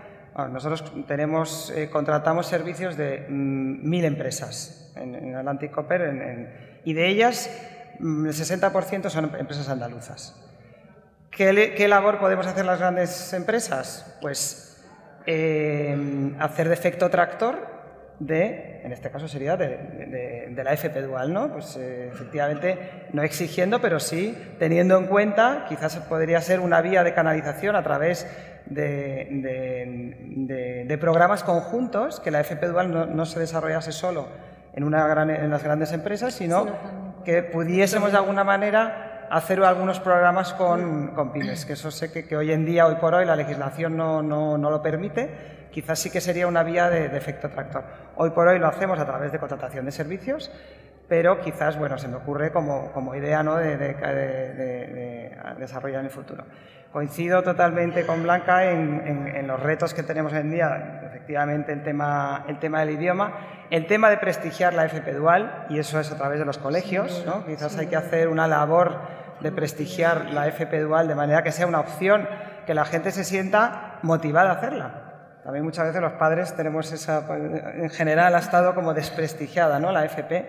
nosotros 0.51 0.85
tenemos, 1.07 1.71
eh, 1.71 1.91
contratamos 1.91 2.47
servicios 2.47 2.97
de 2.97 3.27
mm, 3.29 3.89
mil 3.89 4.05
empresas 4.05 4.93
en, 4.97 5.35
Atlantic 5.35 5.71
Copper 5.71 6.81
y 6.85 6.93
de 6.93 7.09
ellas 7.09 7.51
Mm, 7.99 8.27
el 8.27 8.33
60% 8.33 9.11
son 9.11 9.33
empresas 9.39 9.69
andaluzas. 9.69 10.35
¿Qué, 11.31 11.87
labor 11.89 12.19
podemos 12.19 12.47
hacer 12.47 12.65
las 12.65 12.79
grandes 12.79 13.33
empresas? 13.33 14.17
Pues 14.21 14.83
eh, 15.27 16.35
hacer 16.39 16.69
de 16.69 16.75
efecto 16.75 17.11
tractor 17.11 17.76
de, 18.19 18.81
en 18.83 18.93
este 18.93 19.11
caso 19.11 19.29
sería 19.29 19.57
de, 19.57 20.53
la 20.57 20.73
FP 20.73 21.03
Dual, 21.03 21.33
¿no? 21.33 21.53
Pues 21.53 21.77
eh, 21.77 22.09
efectivamente 22.13 23.09
no 23.13 23.23
exigiendo, 23.23 23.81
pero 23.81 24.01
sí 24.01 24.37
teniendo 24.59 24.97
en 24.97 25.07
cuenta, 25.07 25.67
quizás 25.69 25.97
podría 25.97 26.41
ser 26.41 26.61
una 26.61 26.81
vía 26.81 27.05
de 27.05 27.13
canalización 27.15 27.77
a 27.77 27.83
través 27.83 28.27
de, 28.67 29.37
programas 31.01 31.45
conjuntos, 31.45 32.21
que 32.21 32.31
la 32.31 32.41
FP 32.41 32.69
Dual 32.69 33.15
no, 33.15 33.27
se 33.27 33.39
desarrollase 33.39 33.93
solo 33.93 34.29
en, 34.73 34.85
una 34.85 35.07
en 35.23 35.51
las 35.51 35.63
grandes 35.63 35.93
empresas, 35.93 36.35
sino 36.35 36.67
que 37.25 37.43
pudiésemos 37.43 38.13
de 38.13 38.19
alguna 38.19 38.45
manera 38.45 39.29
hacer 39.31 39.63
algunos 39.63 40.01
programas 40.01 40.53
con, 40.55 41.09
con 41.09 41.33
pymes, 41.33 41.65
que 41.65 41.75
eso 41.75 41.91
sé 41.91 42.13
que, 42.13 42.37
hoy 42.37 42.53
en 42.53 42.65
día, 42.65 42.87
hoy 42.87 42.97
por 42.97 43.15
hoy, 43.15 43.25
la 43.25 43.37
legislación 43.37 43.97
no, 43.97 44.23
no, 44.23 44.57
no 44.57 44.71
lo 44.71 44.83
permite, 44.83 45.66
quizás 45.77 45.99
sí 45.99 46.09
que 46.09 46.23
sería 46.23 46.47
una 46.47 46.63
vía 46.63 46.89
de, 46.89 47.15
efecto 47.19 47.51
tractor. 47.51 47.85
Hoy 48.17 48.31
por 48.31 48.49
hoy 48.49 48.59
lo 48.59 48.67
hacemos 48.67 48.99
a 48.99 49.05
través 49.05 49.31
de 49.31 49.39
contratación 49.39 49.85
de 49.85 49.93
servicios, 49.93 50.51
pero 51.07 51.39
quizás, 51.43 51.79
bueno, 51.79 51.99
se 51.99 52.09
me 52.09 52.17
ocurre 52.17 52.51
como, 52.51 52.93
como 52.93 53.15
idea 53.15 53.43
¿no? 53.43 53.57
de, 53.57 53.77
de, 53.77 55.37
desarrollar 55.59 56.01
en 56.01 56.07
el 56.07 56.11
futuro. 56.11 56.45
Coincido 56.91 57.43
totalmente 57.43 58.07
con 58.07 58.23
Blanca 58.23 58.71
en, 58.71 59.29
en, 59.37 59.47
los 59.47 59.61
retos 59.61 59.93
que 59.93 60.03
tenemos 60.03 60.33
hoy 60.33 60.39
en 60.39 60.51
día, 60.51 61.03
efectivamente 61.09 61.75
el 61.75 61.83
tema, 61.83 62.47
el 62.49 62.59
tema 62.59 62.81
del 62.81 62.93
idioma, 62.93 63.35
el 63.69 63.87
tema 63.87 64.09
de 64.09 64.17
prestigiar 64.17 64.73
la 64.73 64.87
FP 64.87 65.13
Dual, 65.13 65.67
y 65.69 65.79
eso 65.79 66.01
es 66.01 66.11
a 66.11 66.17
través 66.17 66.39
de 66.39 66.47
los 66.47 66.57
colegios, 66.57 67.23
¿no? 67.27 67.45
quizás 67.45 67.77
hay 67.77 67.89
que 67.89 67.97
hacer 67.97 68.29
una 68.29 68.49
labor 68.49 68.99
de 69.41 69.53
prestigiar 69.53 70.31
la 70.31 70.47
FP 70.47 70.81
Dual 70.81 71.07
de 71.07 71.15
manera 71.15 71.43
que 71.43 71.53
sea 71.53 71.67
una 71.67 71.81
opción, 71.81 72.27
que 72.65 72.73
la 72.73 72.87
gente 72.87 73.11
se 73.11 73.25
sienta 73.25 73.99
motivada 74.01 74.53
a 74.53 74.55
hacerla. 74.55 75.06
También 75.47 75.65
muchas 75.65 75.87
veces 75.87 76.03
los 76.03 76.15
padres 76.15 76.57
tenemos 76.57 76.91
esa, 76.91 77.25
en 77.77 77.89
general 77.91 78.35
ha 78.35 78.39
estado 78.39 78.75
como 78.75 78.93
desprestigiada, 78.95 79.79
¿no? 79.79 79.93
La 79.93 80.05
FP, 80.05 80.45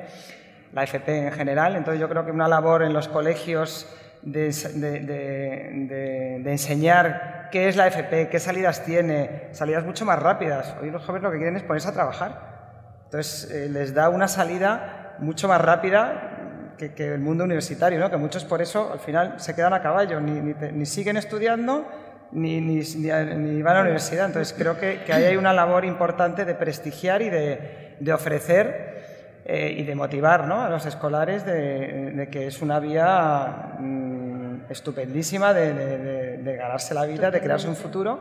la 0.74 0.86
FP 0.86 1.28
en 1.28 1.32
general. 1.34 1.76
Entonces 1.76 2.02
yo 2.02 2.10
creo 2.10 2.26
que 2.26 2.32
una 2.32 2.48
labor 2.48 2.82
en 2.82 2.94
los 2.94 3.08
colegios 3.08 3.88
de, 4.24 4.50
de, 6.42 6.52
enseñar 6.52 7.50
qué 7.52 7.68
es 7.68 7.76
la 7.76 7.86
FP, 7.86 8.30
qué 8.30 8.40
salidas 8.40 8.86
tiene, 8.86 9.50
salidas 9.52 9.86
mucho 9.86 10.04
más 10.04 10.18
rápidas. 10.18 10.76
Hoy 10.82 10.90
los 10.90 11.06
jóvenes 11.06 11.22
lo 11.26 11.32
que 11.32 11.38
quieren 11.38 11.58
es 11.58 11.62
ponerse 11.62 11.90
a 11.90 11.94
trabajar. 11.94 13.04
Entonces, 13.06 13.52
eh, 13.52 13.70
les 13.70 13.94
da 13.94 14.10
una 14.10 14.28
salida 14.28 15.16
mucho 15.20 15.48
más 15.48 15.62
rápida 15.62 16.38
que, 16.78 17.14
el 17.14 17.20
mundo 17.20 17.44
universitario, 17.44 18.00
¿no? 18.00 18.10
que 18.10 18.18
muchos 18.18 18.46
por 18.46 18.64
eso 18.64 18.92
al 18.94 19.00
final 19.00 19.40
se 19.40 19.56
quedan 19.56 19.74
a 19.74 19.82
caballo, 19.82 20.20
ni, 20.22 20.86
siguen 20.86 21.18
estudiando, 21.18 21.86
ni, 22.32 22.62
ni, 22.62 22.82
ni, 22.82 23.62
van 23.62 23.76
a 23.76 23.80
la 23.80 23.82
universidad. 23.82 24.26
Entonces 24.26 24.56
creo 24.58 24.78
que, 24.80 25.04
que 25.06 25.14
ahí 25.14 25.24
hay 25.26 25.38
una 25.38 25.54
labor 25.54 25.86
importante 25.86 26.46
de 26.46 26.56
prestigiar 26.56 27.22
y 27.22 27.30
de, 27.30 27.96
de 28.00 28.14
ofrecer 28.14 29.42
eh, 29.46 29.76
y 29.78 29.84
de 29.84 29.96
motivar 29.96 30.48
¿no? 30.48 30.62
a 30.62 30.70
los 30.70 30.86
escolares 30.86 31.46
de, 31.46 32.12
de, 32.12 32.30
que 32.30 32.48
es 32.48 32.62
una 32.62 32.80
vía 32.80 33.76
mmm, 33.80 34.70
estupendísima 34.70 35.54
de, 35.54 35.74
de, 36.38 36.56
ganarse 36.58 36.94
la 36.94 37.06
vida, 37.06 37.32
de 37.32 37.40
crearse 37.40 37.68
un 37.68 37.76
futuro. 37.76 38.20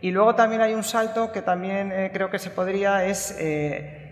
Y 0.00 0.10
luego 0.10 0.34
también 0.34 0.62
hay 0.62 0.74
un 0.74 0.84
salto 0.84 1.32
que 1.32 1.42
también 1.42 1.92
eh, 1.92 2.10
creo 2.12 2.30
que 2.30 2.38
se 2.38 2.50
podría, 2.50 3.04
es... 3.04 3.36
Eh, 3.38 4.02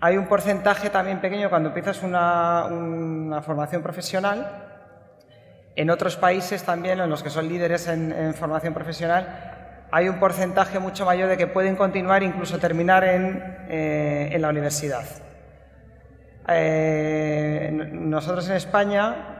hay 0.00 0.16
un 0.16 0.26
porcentaje 0.26 0.90
también 0.90 1.20
pequeño 1.20 1.50
cuando 1.50 1.70
empiezas 1.70 2.04
una, 2.04 2.66
una 2.66 3.42
formación 3.42 3.82
profesional 3.82 4.67
en 5.78 5.90
otros 5.90 6.16
países 6.16 6.64
también, 6.64 6.98
en 6.98 7.08
los 7.08 7.22
que 7.22 7.30
son 7.30 7.48
líderes 7.48 7.86
en, 7.86 8.34
formación 8.34 8.74
profesional, 8.74 9.86
hay 9.92 10.08
un 10.08 10.18
porcentaje 10.18 10.80
mucho 10.80 11.04
mayor 11.04 11.28
de 11.28 11.36
que 11.36 11.46
pueden 11.46 11.76
continuar, 11.76 12.22
incluso 12.24 12.58
terminar 12.58 13.04
en, 13.04 13.56
eh, 13.68 14.36
la 14.40 14.48
universidad. 14.48 15.04
Eh, 16.48 17.70
nosotros 17.92 18.48
en 18.48 18.56
España 18.56 19.38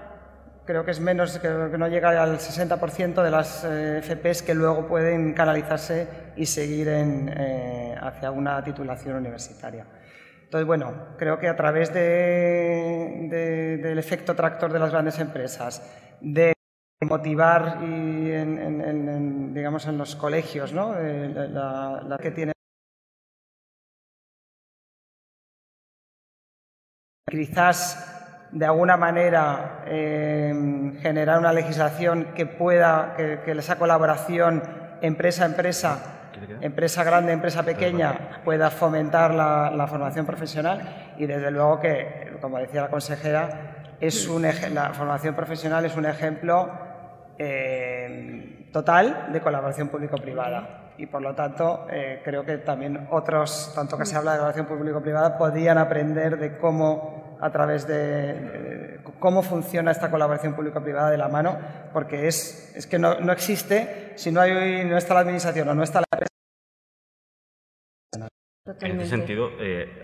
creo 0.65 0.85
que 0.85 0.93
es 0.93 1.01
menos, 1.01 1.39
que 1.39 1.49
no 1.49 1.89
llega 1.89 2.23
al 2.23 2.39
60% 2.39 3.23
de 3.23 3.31
las 3.31 3.65
eh, 3.65 4.01
FPs 4.03 4.43
que 4.43 4.55
luego 4.55 4.87
pueden 4.87 5.33
canalizarse 5.33 6.07
y 6.37 6.47
seguir 6.47 6.89
eh, 6.91 7.97
hacia 8.01 8.31
una 8.31 8.63
titulación 8.63 9.17
universitaria. 9.17 9.87
Entonces, 10.49 10.67
bueno, 10.67 11.15
creo 11.19 11.39
que 11.39 11.47
a 11.47 11.57
través 11.57 11.93
de, 11.93 13.27
de, 13.29 13.77
del 13.77 13.99
efecto 13.99 14.35
tractor 14.35 14.73
de 14.73 14.79
las 14.79 14.91
grandes 14.91 15.19
empresas, 15.19 15.83
de 16.23 16.55
motivar 17.03 17.81
en, 17.83 19.53
digamos, 19.53 19.87
en 19.87 19.99
los 19.99 20.17
colegios, 20.17 20.73
¿no? 20.73 20.99
Eh, 20.99 21.29
la, 21.29 22.19
que 22.19 22.31
tiene 22.31 22.53
quizás 27.31 28.49
de 28.51 28.65
alguna 28.65 28.97
manera 28.97 29.85
eh, 29.85 30.95
generar 31.03 31.41
una 31.41 31.53
legislación 31.53 32.33
que 32.35 32.47
pueda, 32.47 33.13
que, 33.19 33.43
que 33.45 33.51
esa 33.51 33.79
colaboración 33.79 34.63
empresa 35.03 35.43
a 35.43 35.49
empresa 35.49 36.18
empresa 36.61 37.05
grande, 37.05 37.33
empresa 37.33 37.63
pequeña, 37.63 38.41
pueda 38.45 38.71
fomentar 38.71 39.35
la, 39.35 39.71
la, 39.71 39.87
formación 39.87 40.27
profesional 40.27 41.15
y 41.17 41.27
desde 41.27 41.51
luego 41.51 41.81
que, 41.81 42.37
como 42.41 42.59
decía 42.59 42.83
la 42.83 42.89
consejera, 42.89 43.87
es 44.01 44.29
un, 44.29 44.43
la 44.43 44.93
formación 44.95 45.35
profesional 45.35 45.85
es 45.85 45.97
un 45.97 46.07
ejemplo 46.07 46.71
eh, 47.39 48.69
total 48.73 49.29
de 49.33 49.41
colaboración 49.41 49.89
público-privada. 49.89 50.93
Y 50.99 51.07
por 51.07 51.23
lo 51.23 51.33
tanto 51.35 51.87
eh, 51.91 52.21
creo 52.25 52.45
que 52.45 52.59
también 52.59 53.07
otros, 53.13 53.73
tanto 53.75 53.97
que 53.97 54.05
se 54.05 54.17
habla 54.17 54.33
de 54.33 54.39
colaboración 54.39 54.67
público-privada, 54.67 55.39
podían 55.39 55.79
aprender 55.79 56.39
de 56.39 56.59
cómo 56.59 57.39
a 57.41 57.51
través 57.51 57.87
de, 57.87 57.95
de 57.95 59.01
cómo 59.21 59.43
funciona 59.43 59.93
esta 59.93 60.11
colaboración 60.11 60.55
público-privada 60.55 61.11
de 61.11 61.19
la 61.19 61.29
mano, 61.29 61.57
porque 61.93 62.27
es, 62.27 62.73
es 62.75 62.89
que 62.89 62.99
no, 62.99 63.21
no, 63.21 63.33
existe 63.33 64.13
si 64.17 64.33
no, 64.33 64.41
hay, 64.41 64.85
no 64.85 64.97
está 64.97 65.15
la 65.15 65.21
administración 65.21 65.69
o 65.69 65.75
no 65.75 65.85
está 65.85 66.01
la 66.01 66.18
En 68.81 69.01
este 69.01 69.07
sentido, 69.07 69.51
eh, 69.59 70.03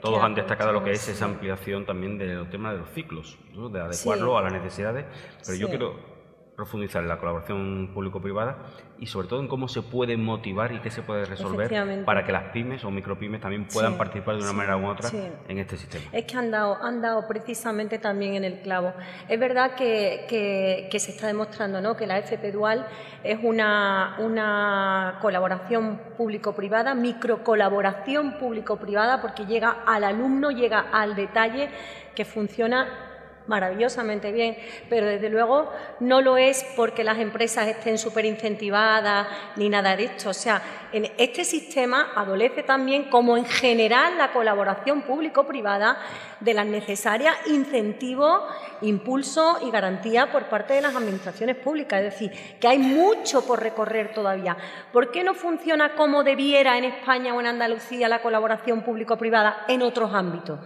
todos 0.00 0.22
han 0.22 0.34
destacado 0.34 0.72
lo 0.72 0.84
que 0.84 0.92
es 0.92 1.08
esa 1.08 1.24
ampliación 1.24 1.84
también 1.84 2.18
del 2.18 2.48
tema 2.48 2.72
de 2.72 2.78
los 2.78 2.90
ciclos, 2.90 3.38
¿no? 3.52 3.68
de 3.68 3.80
adecuarlo 3.80 4.32
sí. 4.32 4.38
a 4.38 4.42
las 4.42 4.52
necesidades, 4.52 5.06
pero 5.44 5.56
sí. 5.56 5.58
yo 5.58 5.68
quiero 5.68 6.13
profundizar 6.56 7.02
en 7.02 7.08
la 7.08 7.18
colaboración 7.18 7.90
público-privada 7.92 8.58
y 8.98 9.06
sobre 9.06 9.26
todo 9.26 9.40
en 9.40 9.48
cómo 9.48 9.66
se 9.66 9.82
puede 9.82 10.16
motivar 10.16 10.72
y 10.72 10.78
qué 10.78 10.90
se 10.90 11.02
puede 11.02 11.24
resolver 11.24 12.04
para 12.04 12.24
que 12.24 12.32
las 12.32 12.44
pymes 12.52 12.84
o 12.84 12.90
micropymes 12.90 13.40
también 13.40 13.66
puedan 13.66 13.92
sí, 13.92 13.98
participar 13.98 14.36
de 14.36 14.42
una 14.42 14.50
sí, 14.50 14.56
manera 14.56 14.76
u 14.76 14.86
otra 14.86 15.10
en 15.48 15.58
este 15.58 15.76
sistema. 15.76 16.04
Es 16.12 16.24
que 16.24 16.36
han 16.36 16.50
dado, 16.50 16.78
han 16.80 17.02
dado 17.02 17.26
precisamente 17.26 17.98
también 17.98 18.34
en 18.34 18.44
el 18.44 18.60
clavo. 18.60 18.92
Es 19.28 19.38
verdad 19.38 19.74
que, 19.74 20.26
que, 20.28 20.88
que 20.90 21.00
se 21.00 21.10
está 21.10 21.26
demostrando 21.26 21.80
¿no? 21.80 21.96
que 21.96 22.06
la 22.06 22.18
FP 22.18 22.52
Dual 22.52 22.86
es 23.24 23.38
una, 23.42 24.16
una 24.18 25.18
colaboración 25.20 26.00
público-privada, 26.16 26.94
microcolaboración 26.94 28.38
público-privada, 28.38 29.20
porque 29.20 29.46
llega 29.46 29.82
al 29.86 30.04
alumno, 30.04 30.50
llega 30.50 30.86
al 30.92 31.16
detalle 31.16 31.68
que 32.14 32.24
funciona 32.24 33.13
maravillosamente 33.46 34.32
bien, 34.32 34.56
pero 34.88 35.06
desde 35.06 35.28
luego 35.28 35.70
no 36.00 36.20
lo 36.20 36.36
es 36.36 36.64
porque 36.76 37.04
las 37.04 37.18
empresas 37.18 37.68
estén 37.68 37.98
súper 37.98 38.24
incentivadas 38.24 39.28
ni 39.56 39.68
nada 39.68 39.96
de 39.96 40.04
esto. 40.04 40.30
O 40.30 40.34
sea, 40.34 40.62
en 40.92 41.10
este 41.18 41.44
sistema 41.44 42.12
adolece 42.14 42.62
también, 42.62 43.10
como 43.10 43.36
en 43.36 43.44
general 43.44 44.16
la 44.16 44.32
colaboración 44.32 45.02
público-privada, 45.02 45.98
de 46.40 46.54
las 46.54 46.66
necesarias 46.66 47.34
incentivos, 47.46 48.42
impulso 48.82 49.58
y 49.62 49.70
garantía 49.70 50.30
por 50.30 50.44
parte 50.44 50.74
de 50.74 50.82
las 50.82 50.94
administraciones 50.94 51.56
públicas. 51.56 52.02
Es 52.02 52.12
decir, 52.12 52.58
que 52.60 52.68
hay 52.68 52.78
mucho 52.78 53.46
por 53.46 53.62
recorrer 53.62 54.12
todavía. 54.12 54.56
¿Por 54.92 55.10
qué 55.10 55.24
no 55.24 55.34
funciona 55.34 55.94
como 55.94 56.22
debiera 56.22 56.76
en 56.78 56.84
España 56.84 57.34
o 57.34 57.40
en 57.40 57.46
Andalucía 57.46 58.08
la 58.08 58.22
colaboración 58.22 58.82
público-privada 58.82 59.64
en 59.68 59.82
otros 59.82 60.12
ámbitos? 60.14 60.60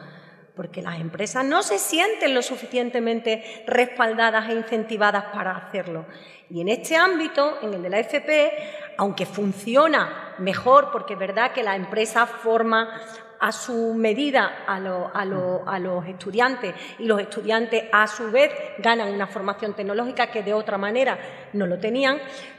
Porque 0.59 0.83
las 0.83 0.99
empresas 0.99 1.44
no 1.44 1.62
se 1.62 1.79
sienten 1.79 2.35
lo 2.35 2.42
suficientemente 2.42 3.62
respaldadas 3.64 4.49
e 4.49 4.55
incentivadas 4.55 5.27
para 5.27 5.57
hacerlo. 5.57 6.05
Y 6.51 6.61
en 6.61 6.68
este 6.68 6.97
ámbito, 6.97 7.59
en 7.62 7.75
el 7.75 7.83
de 7.83 7.88
la 7.88 8.01
FP, 8.01 8.53
aunque 8.97 9.25
funciona 9.25 10.35
mejor, 10.38 10.90
porque 10.90 11.12
es 11.12 11.18
verdad 11.21 11.53
que 11.53 11.62
la 11.62 11.77
empresa 11.77 12.27
forma 12.27 12.90
a 13.38 13.53
su 13.53 13.94
medida 13.94 14.64
a, 14.66 14.79
a, 15.14 15.79
los 15.79 16.07
estudiantes 16.09 16.75
y 16.99 17.05
los 17.05 17.21
estudiantes 17.21 17.85
a 17.92 18.09
su 18.09 18.29
vez 18.33 18.51
ganan 18.79 19.14
una 19.14 19.29
formación 19.29 19.75
tecnológica 19.75 20.33
que 20.33 20.42
de 20.42 20.55
otra 20.55 20.77
manera 20.77 21.21
no 21.53 21.68
lo 21.68 21.79
tenían, 21.79 22.18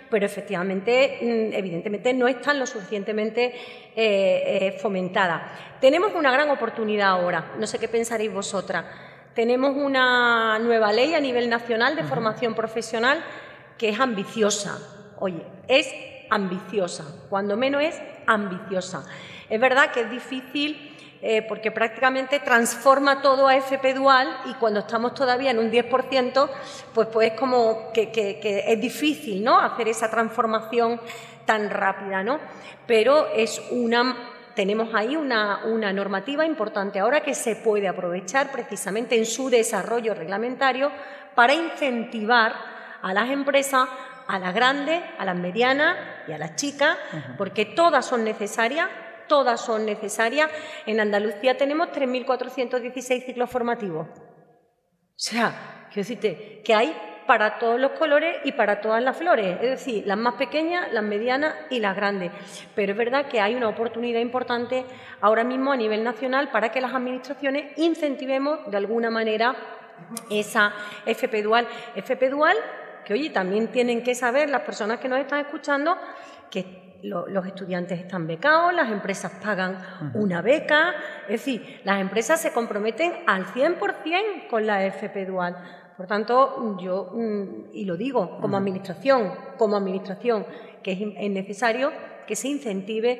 pero 0.09 0.25
efectivamente, 0.25 1.19
mm, 1.21 1.53
evidentemente, 1.53 2.13
no 2.13 2.27
están 2.27 2.59
lo 2.59 2.65
suficientemente 2.65 3.53
eh, 3.95 4.67
eh, 4.75 4.77
fomentadas. 4.79 5.41
Tenemos 5.79 6.13
una 6.15 6.31
gran 6.31 6.49
oportunidad 6.49 7.09
ahora, 7.09 7.53
no 7.57 7.67
sé 7.67 7.79
qué 7.79 7.87
pensaréis 7.87 8.33
vosotras. 8.33 8.85
Tenemos 9.33 9.75
una 9.75 10.59
nueva 10.59 10.91
ley 10.91 11.13
a 11.13 11.19
nivel 11.19 11.49
nacional 11.49 11.95
de 11.95 12.03
formación 12.03 12.55
profesional 12.55 13.23
que 13.77 13.89
es 13.89 13.99
ambiciosa. 13.99 14.77
Oye, 15.19 15.41
es 15.67 15.93
ambiciosa, 16.29 17.05
cuando 17.29 17.55
menos 17.55 17.83
es 17.83 18.01
ambiciosa. 18.25 19.05
Es 19.49 19.59
verdad 19.59 19.91
que 19.91 20.01
es 20.01 20.11
difícil 20.11 20.88
eh, 21.21 21.41
porque 21.41 21.71
prácticamente 21.71 22.39
transforma 22.39 23.21
todo 23.21 23.47
a 23.47 23.55
FP 23.55 23.93
dual 23.93 24.27
y 24.45 24.53
cuando 24.53 24.79
estamos 24.79 25.13
todavía 25.13 25.51
en 25.51 25.59
un 25.59 25.69
10%, 25.69 26.49
pues, 26.93 27.07
pues 27.07 27.31
es 27.31 27.39
como 27.39 27.91
que, 27.93 28.09
que, 28.09 28.39
que, 28.39 28.63
es 28.65 28.79
difícil 28.79 29.43
¿no? 29.43 29.59
hacer 29.59 29.89
esa 29.89 30.09
transformación 30.09 31.01
tan 31.45 31.69
rápida, 31.69 32.23
¿no? 32.23 32.39
Pero 32.87 33.27
es 33.35 33.61
una, 33.71 34.15
tenemos 34.55 34.93
ahí 34.93 35.15
una, 35.15 35.65
una 35.65 35.91
normativa 35.91 36.45
importante 36.45 36.99
ahora 36.99 37.21
que 37.21 37.35
se 37.35 37.57
puede 37.57 37.87
aprovechar 37.87 38.51
precisamente 38.51 39.17
en 39.17 39.25
su 39.25 39.49
desarrollo 39.49 40.13
reglamentario 40.13 40.91
para 41.35 41.53
incentivar 41.53 42.53
a 43.01 43.13
las 43.13 43.29
empresas 43.29 43.89
a 44.29 44.37
las 44.37 44.53
grandes, 44.53 45.01
a 45.17 45.25
las 45.25 45.35
medianas 45.35 45.97
y 46.27 46.33
a 46.33 46.37
las 46.37 46.55
chicas, 46.55 46.95
porque 47.35 47.65
todas 47.65 48.05
son 48.05 48.23
necesarias 48.23 48.87
todas 49.29 49.61
son 49.61 49.85
necesarias. 49.85 50.51
En 50.85 50.99
Andalucía 50.99 51.55
tenemos 51.55 51.87
3.416 51.89 53.25
ciclos 53.25 53.49
formativos. 53.49 54.07
O 54.09 55.21
sea, 55.21 55.87
quiero 55.87 56.01
decirte 56.01 56.61
que 56.65 56.73
hay 56.73 56.93
para 57.29 57.59
todos 57.59 57.79
los 57.79 57.91
colores 57.91 58.37
y 58.43 58.53
para 58.53 58.81
todas 58.81 59.03
las 59.03 59.15
flores, 59.15 59.57
es 59.61 59.69
decir, 59.69 60.03
las 60.07 60.17
más 60.17 60.33
pequeñas, 60.33 60.91
las 60.91 61.03
medianas 61.03 61.53
y 61.69 61.79
las 61.79 61.95
grandes. 61.95 62.31
Pero 62.73 62.93
es 62.93 62.97
verdad 62.97 63.27
que 63.27 63.39
hay 63.39 63.53
una 63.53 63.69
oportunidad 63.69 64.19
importante 64.19 64.83
ahora 65.21 65.43
mismo 65.43 65.71
a 65.71 65.77
nivel 65.77 66.03
nacional 66.03 66.49
para 66.49 66.71
que 66.71 66.81
las 66.81 66.91
administraciones 66.91 67.77
incentivemos 67.77 68.59
de 68.71 68.77
alguna 68.77 69.11
manera 69.11 69.55
esa 70.31 70.73
FP 71.05 71.43
dual. 71.43 71.67
FP 71.95 72.31
dual, 72.31 72.57
que 73.05 73.13
oye, 73.13 73.29
también 73.29 73.67
tienen 73.67 74.01
que 74.01 74.15
saber 74.15 74.49
las 74.49 74.61
personas 74.61 74.99
que 74.99 75.07
nos 75.07 75.19
están 75.19 75.41
escuchando 75.41 75.95
que 76.49 76.88
los 77.03 77.45
estudiantes 77.45 77.99
están 77.99 78.27
becados, 78.27 78.73
las 78.73 78.91
empresas 78.91 79.31
pagan 79.43 79.77
una 80.13 80.41
beca, 80.41 80.95
es 81.23 81.45
decir, 81.45 81.81
las 81.83 82.01
empresas 82.01 82.41
se 82.41 82.51
comprometen 82.51 83.13
al 83.27 83.45
100% 83.45 84.47
con 84.49 84.65
la 84.65 84.85
FP 84.85 85.25
dual. 85.25 85.57
Por 85.95 86.07
tanto, 86.07 86.77
yo, 86.79 87.11
mm, 87.13 87.71
y 87.73 87.85
lo 87.85 87.97
digo 87.97 88.39
como 88.39 88.57
administración, 88.57 89.33
como 89.57 89.75
administración, 89.75 90.45
que 90.81 90.93
es 90.93 91.31
necesario 91.31 91.91
que 92.25 92.35
se 92.35 92.47
incentive 92.47 93.11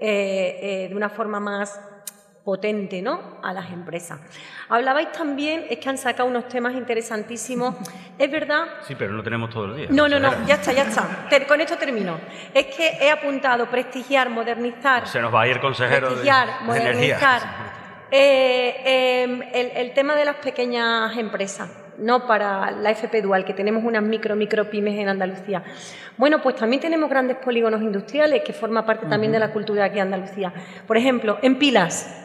eh, 0.00 0.58
eh, 0.62 0.88
de 0.88 0.94
una 0.94 1.08
forma 1.08 1.40
más 1.40 1.80
potente 2.44 3.00
¿no? 3.00 3.38
a 3.42 3.52
las 3.52 3.70
empresas. 3.72 4.20
Hablabais 4.68 5.10
también, 5.12 5.64
es 5.70 5.78
que 5.78 5.88
han 5.88 5.96
sacado 5.96 6.28
unos 6.28 6.48
temas 6.48 6.74
interesantísimos. 6.74 7.74
Es 8.16 8.30
verdad. 8.30 8.66
Sí, 8.86 8.94
pero 8.96 9.12
no 9.12 9.24
tenemos 9.24 9.50
todo 9.50 9.64
el 9.64 9.76
día. 9.76 9.86
No, 9.90 10.08
no, 10.08 10.20
no, 10.20 10.46
ya 10.46 10.54
está, 10.54 10.72
ya 10.72 10.84
está. 10.84 11.26
con 11.48 11.60
esto 11.60 11.76
termino. 11.76 12.16
Es 12.54 12.66
que 12.66 12.98
he 13.00 13.10
apuntado 13.10 13.66
prestigiar, 13.66 14.30
modernizar. 14.30 15.08
Se 15.08 15.20
nos 15.20 15.34
va 15.34 15.42
a 15.42 15.48
ir 15.48 15.58
consejero 15.58 16.06
prestigiar, 16.06 16.62
modernizar. 16.62 17.42
Eh, 18.16 19.24
em, 19.24 19.42
el 19.52 19.92
tema 19.92 20.14
de 20.14 20.24
las 20.24 20.36
pequeñas 20.36 21.16
empresas 21.16 21.68
no 21.98 22.26
para 22.26 22.70
la 22.70 22.90
FP 22.90 23.22
Dual, 23.22 23.44
que 23.44 23.54
tenemos 23.54 23.84
unas 23.84 24.02
micro, 24.02 24.36
micro 24.36 24.70
pymes 24.70 24.98
en 24.98 25.08
Andalucía. 25.08 25.62
Bueno, 26.16 26.40
pues 26.42 26.56
también 26.56 26.80
tenemos 26.80 27.10
grandes 27.10 27.38
polígonos 27.38 27.82
industriales, 27.82 28.42
que 28.44 28.52
forma 28.52 28.86
parte 28.86 29.06
también 29.06 29.32
de 29.32 29.38
la 29.38 29.52
cultura 29.52 29.86
aquí 29.86 29.98
en 29.98 30.12
Andalucía. 30.12 30.52
Por 30.86 30.96
ejemplo, 30.96 31.38
en 31.42 31.58
Pilas, 31.58 32.23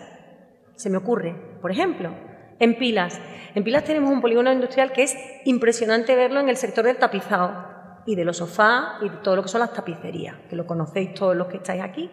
se 0.80 0.90
me 0.90 0.96
ocurre, 0.96 1.36
por 1.62 1.72
ejemplo, 1.72 2.10
en 2.58 2.78
Pilas. 2.78 3.20
En 3.54 3.66
Pilas 3.66 3.84
tenemos 3.84 4.10
un 4.12 4.22
polígono 4.22 4.50
industrial 4.50 4.94
que 4.94 5.04
es 5.04 5.16
impresionante 5.44 6.16
verlo 6.16 6.40
en 6.40 6.48
el 6.48 6.56
sector 6.56 6.86
del 6.86 6.96
tapizado 6.96 8.02
y 8.06 8.16
de 8.16 8.24
los 8.24 8.38
sofás 8.38 9.02
y 9.02 9.10
de 9.10 9.18
todo 9.18 9.36
lo 9.36 9.44
que 9.44 9.50
son 9.50 9.60
las 9.60 9.74
tapicerías, 9.74 10.38
que 10.50 10.56
lo 10.56 10.66
conocéis 10.66 11.14
todos 11.14 11.36
los 11.36 11.48
que 11.48 11.58
estáis 11.58 11.84
aquí. 11.84 12.10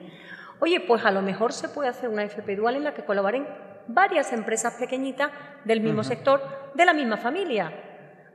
Oye, 0.58 0.80
pues 0.80 1.04
a 1.04 1.12
lo 1.12 1.22
mejor 1.22 1.52
se 1.52 1.68
puede 1.68 1.88
hacer 1.88 2.08
una 2.08 2.24
FP 2.24 2.56
dual 2.56 2.74
en 2.74 2.82
la 2.82 2.92
que 2.92 3.04
colaboren 3.04 3.46
varias 3.86 4.32
empresas 4.32 4.74
pequeñitas 4.74 5.30
del 5.64 5.80
mismo 5.80 6.02
sector, 6.02 6.42
de 6.74 6.84
la 6.84 6.92
misma 6.92 7.18
familia. 7.18 7.72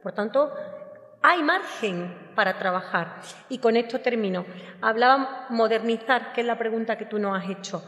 Por 0.02 0.14
tanto, 0.14 0.50
hay 1.22 1.44
margen 1.44 2.32
para 2.36 2.58
trabajar. 2.58 3.18
Y 3.50 3.58
con 3.58 3.76
esto 3.76 4.00
termino. 4.00 4.46
Hablaba 4.82 5.48
modernizar, 5.50 6.32
que 6.32 6.40
es 6.40 6.48
la 6.48 6.58
pregunta 6.58 6.98
que 6.98 7.06
tú 7.06 7.20
nos 7.20 7.38
has 7.38 7.50
hecho. 7.50 7.84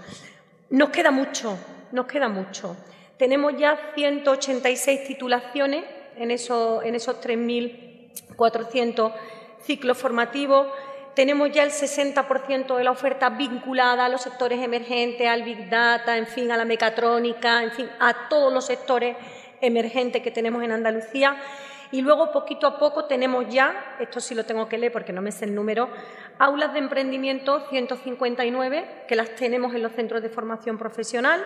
Nos 0.72 0.90
queda 0.90 1.10
mucho, 1.10 1.58
nos 1.94 2.06
queda 2.08 2.28
mucho. 2.28 2.76
Tenemos 3.18 3.54
ya 3.58 3.80
186 3.96 5.06
titulaciones 5.08 5.86
en 6.18 6.32
esos, 6.32 6.84
en 6.84 6.96
esos 6.96 7.22
3.400 7.22 9.14
ciclos 9.62 9.98
formativos 9.98 10.68
tenemos 11.16 11.52
ya 11.52 11.64
el 11.64 11.72
60% 11.72 12.76
de 12.76 12.84
la 12.84 12.92
oferta 12.92 13.30
vinculada 13.30 14.06
a 14.06 14.10
los 14.10 14.22
sectores 14.22 14.60
emergentes, 14.60 15.28
al 15.28 15.44
Big 15.44 15.70
Data, 15.70 16.18
en 16.18 16.26
fin, 16.26 16.52
a 16.52 16.58
la 16.58 16.66
mecatrónica, 16.66 17.62
en 17.62 17.72
fin, 17.72 17.88
a 18.00 18.30
todos 18.30 18.52
los 18.52 18.66
sectores 18.66 19.16
emergentes 19.62 20.24
que 20.24 20.32
tenemos 20.32 20.64
en 20.64 20.72
Andalucía. 20.72 21.38
Y 21.94 22.02
luego, 22.02 22.32
poquito 22.32 22.66
a 22.66 22.80
poco, 22.80 23.06
tenemos 23.06 23.46
ya, 23.50 23.98
esto 24.00 24.20
sí 24.20 24.34
lo 24.34 24.46
tengo 24.46 24.68
que 24.68 24.80
leer 24.80 24.92
porque 24.92 25.14
no 25.14 25.22
me 25.22 25.32
sé 25.32 25.46
el 25.46 25.54
número, 25.54 25.90
aulas 26.40 26.74
de 26.74 26.80
emprendimiento 26.80 27.68
159, 27.70 29.06
que 29.08 29.16
las 29.16 29.36
tenemos 29.36 29.76
en 29.76 29.84
los 29.84 29.92
centros 29.92 30.24
de 30.24 30.30
formación 30.30 30.80
profesional. 30.80 31.46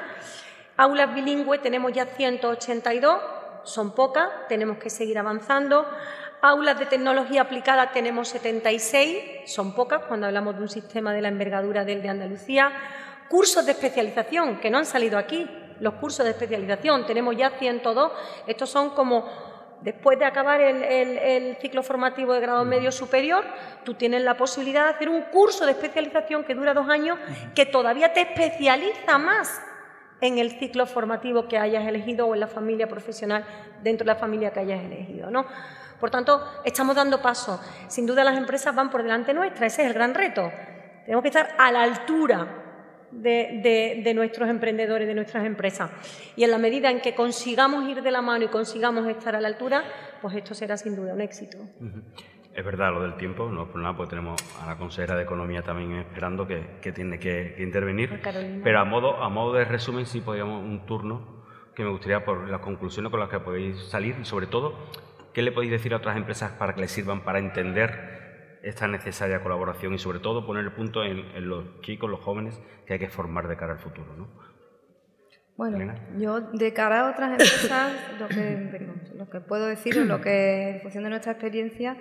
Aulas 0.77 1.13
bilingües 1.13 1.61
tenemos 1.61 1.91
ya 1.91 2.05
182, 2.05 3.19
son 3.63 3.93
pocas, 3.93 4.29
tenemos 4.47 4.77
que 4.77 4.89
seguir 4.89 5.19
avanzando. 5.19 5.85
Aulas 6.39 6.79
de 6.79 6.85
tecnología 6.85 7.41
aplicada 7.41 7.91
tenemos 7.91 8.29
76, 8.29 9.51
son 9.51 9.75
pocas 9.75 10.05
cuando 10.05 10.27
hablamos 10.27 10.55
de 10.55 10.61
un 10.61 10.69
sistema 10.69 11.11
de 11.11 11.23
la 11.23 11.27
envergadura 11.27 11.83
del 11.83 12.01
de 12.01 12.07
Andalucía. 12.07 12.71
Cursos 13.27 13.65
de 13.65 13.73
especialización, 13.73 14.61
que 14.61 14.69
no 14.69 14.77
han 14.77 14.85
salido 14.85 15.17
aquí, 15.17 15.45
los 15.81 15.95
cursos 15.95 16.23
de 16.23 16.31
especialización, 16.31 17.05
tenemos 17.05 17.35
ya 17.35 17.49
102. 17.49 18.11
Estos 18.47 18.69
son 18.69 18.91
como, 18.91 19.27
después 19.81 20.19
de 20.19 20.25
acabar 20.25 20.61
el, 20.61 21.57
ciclo 21.61 21.83
formativo 21.83 22.33
de 22.33 22.39
grado 22.39 22.65
medio 22.65 22.91
superior, 22.91 23.45
tú 23.83 23.93
tienes 23.93 24.23
la 24.23 24.37
posibilidad 24.37 24.85
de 24.85 24.89
hacer 24.91 25.09
un 25.09 25.21
curso 25.23 25.65
de 25.65 25.71
especialización 25.71 26.43
que 26.43 26.55
dura 26.55 26.73
dos 26.73 26.89
años, 26.89 27.17
que 27.55 27.65
todavía 27.65 28.13
te 28.13 28.21
especializa 28.21 29.17
más 29.17 29.61
en 30.19 30.39
el 30.39 30.51
ciclo 30.59 30.85
formativo 30.85 31.47
que 31.47 31.57
hayas 31.57 31.87
elegido 31.87 32.27
o 32.27 32.33
en 32.33 32.39
la 32.39 32.47
familia 32.47 32.87
profesional 32.87 33.45
dentro 33.83 34.03
de 34.03 34.13
la 34.13 34.19
familia 34.19 34.51
que 34.51 34.59
hayas 34.59 34.83
elegido. 34.83 35.29
¿no? 35.29 35.45
Por 35.99 36.09
tanto, 36.09 36.43
estamos 36.63 36.95
dando 36.95 37.21
paso. 37.21 37.61
Sin 37.87 38.05
duda 38.05 38.23
las 38.23 38.37
empresas 38.37 38.73
van 38.73 38.89
por 38.89 39.03
delante 39.03 39.33
nuestra, 39.33 39.67
ese 39.67 39.83
es 39.83 39.87
el 39.87 39.93
gran 39.93 40.13
reto. 40.13 40.51
Tenemos 41.05 41.21
que 41.21 41.29
estar 41.29 41.55
a 41.57 41.71
la 41.71 41.83
altura 41.83 42.66
de, 43.11 44.11
nuestros 44.15 44.49
emprendedores, 44.49 45.07
de 45.07 45.15
nuestras 45.15 45.45
empresas. 45.45 45.91
Y 46.35 46.43
en 46.43 46.51
la 46.51 46.57
medida 46.57 46.91
en 46.91 47.01
que 47.01 47.15
consigamos 47.15 47.87
ir 47.89 48.01
de 48.01 48.11
la 48.11 48.21
mano 48.21 48.45
y 48.45 48.47
consigamos 48.47 49.07
estar 49.07 49.35
a 49.35 49.41
la 49.41 49.47
altura, 49.47 49.83
pues 50.21 50.35
esto 50.35 50.53
será 50.53 50.77
sin 50.77 50.95
duda 50.95 51.13
un 51.13 51.21
éxito. 51.21 51.57
Es 52.53 52.65
verdad 52.65 52.91
lo 52.91 53.03
del 53.03 53.17
tiempo, 53.17 53.49
no 53.49 53.67
por 53.67 53.81
nada, 53.81 53.95
porque 53.95 54.11
tenemos 54.11 54.41
a 54.61 54.65
la 54.65 54.77
consejera 54.77 55.15
de 55.15 55.23
Economía 55.23 55.61
también 55.61 55.93
esperando 55.97 56.47
que, 56.47 56.91
tiene 56.91 57.19
que, 57.19 57.55
intervenir. 57.59 58.19
Pero 58.63 58.79
a 58.79 58.85
modo, 58.85 59.23
a 59.23 59.29
modo 59.29 59.53
de 59.53 59.65
resumen, 59.65 60.05
sí 60.05 60.21
podríamos 60.21 60.63
un 60.63 60.85
turno 60.85 61.37
que 61.75 61.83
me 61.83 61.91
gustaría 61.91 62.25
por 62.25 62.49
las 62.49 62.59
conclusiones 62.61 63.11
con 63.11 63.19
las 63.19 63.29
que 63.29 63.39
podéis 63.39 63.77
salir 63.89 64.15
y 64.19 64.25
sobre 64.25 64.47
todo 64.47 64.73
¿Qué 65.37 65.43
le 65.43 65.51
podéis 65.51 65.71
decir 65.71 65.93
a 65.93 65.97
otras 65.97 66.17
empresas 66.17 66.53
para 66.53 66.73
que 66.73 66.81
les 66.81 66.89
sirvan 66.89 67.21
para 67.21 67.37
entender 67.37 68.26
esta 68.63 68.87
necesaria 68.87 69.41
colaboración 69.41 69.93
y 69.93 69.99
sobre 69.99 70.19
todo 70.19 70.45
poner 70.45 70.63
el 70.63 70.71
punto 70.71 71.03
en, 71.03 71.47
los 71.47 71.81
chicos, 71.81 72.09
los 72.09 72.19
jóvenes 72.19 72.59
que 72.85 72.93
hay 72.93 72.99
que 72.99 73.09
formar 73.09 73.47
de 73.47 73.57
cara 73.57 73.73
al 73.73 73.79
futuro? 73.79 74.13
¿no? 74.17 74.27
Bueno, 75.55 75.93
yo 76.17 76.41
de 76.41 76.73
cara 76.73 77.01
a 77.01 77.11
otras 77.11 77.31
empresas 77.31 77.93
lo 78.19 78.27
que, 78.27 78.87
lo 79.15 79.29
que 79.29 79.41
puedo 79.41 79.65
decir 79.65 79.97
o 79.97 80.05
lo 80.05 80.21
que 80.21 80.69
en 80.69 80.81
función 80.81 81.03
de 81.03 81.09
nuestra 81.09 81.31
experiencia 81.31 81.97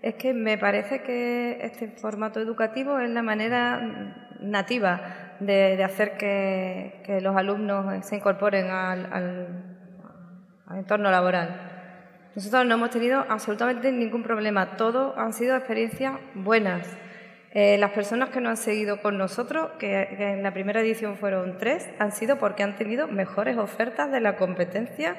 es 0.00 0.14
que 0.14 0.32
me 0.32 0.56
parece 0.58 1.02
que 1.02 1.58
este 1.62 1.88
formato 1.88 2.40
educativo 2.40 2.98
es 3.00 3.10
la 3.10 3.22
manera 3.22 4.26
nativa 4.40 5.36
de, 5.40 5.82
hacer 5.82 6.16
que, 6.16 7.18
los 7.20 7.36
alumnos 7.36 8.06
se 8.06 8.16
incorporen 8.16 8.70
al 8.70 9.74
entorno 10.76 11.10
laboral. 11.10 11.69
Nosotros 12.34 12.64
no 12.64 12.74
hemos 12.74 12.90
tenido 12.90 13.24
absolutamente 13.28 13.90
ningún 13.90 14.22
problema, 14.22 14.76
todo 14.76 15.18
han 15.18 15.32
sido 15.32 15.56
experiencias 15.56 16.14
buenas. 16.34 16.86
Eh, 17.52 17.76
las 17.78 17.90
personas 17.90 18.30
que 18.30 18.40
nos 18.40 18.50
han 18.50 18.56
seguido 18.56 19.02
con 19.02 19.18
nosotros, 19.18 19.72
que, 19.80 20.02
en 20.16 20.44
la 20.44 20.52
primera 20.52 20.80
edición 20.80 21.16
fueron 21.16 21.58
tres, 21.58 21.88
han 21.98 22.12
sido 22.12 22.38
porque 22.38 22.62
han 22.62 22.76
tenido 22.76 23.08
mejores 23.08 23.58
ofertas 23.58 24.12
de 24.12 24.20
la 24.20 24.36
competencia 24.36 25.16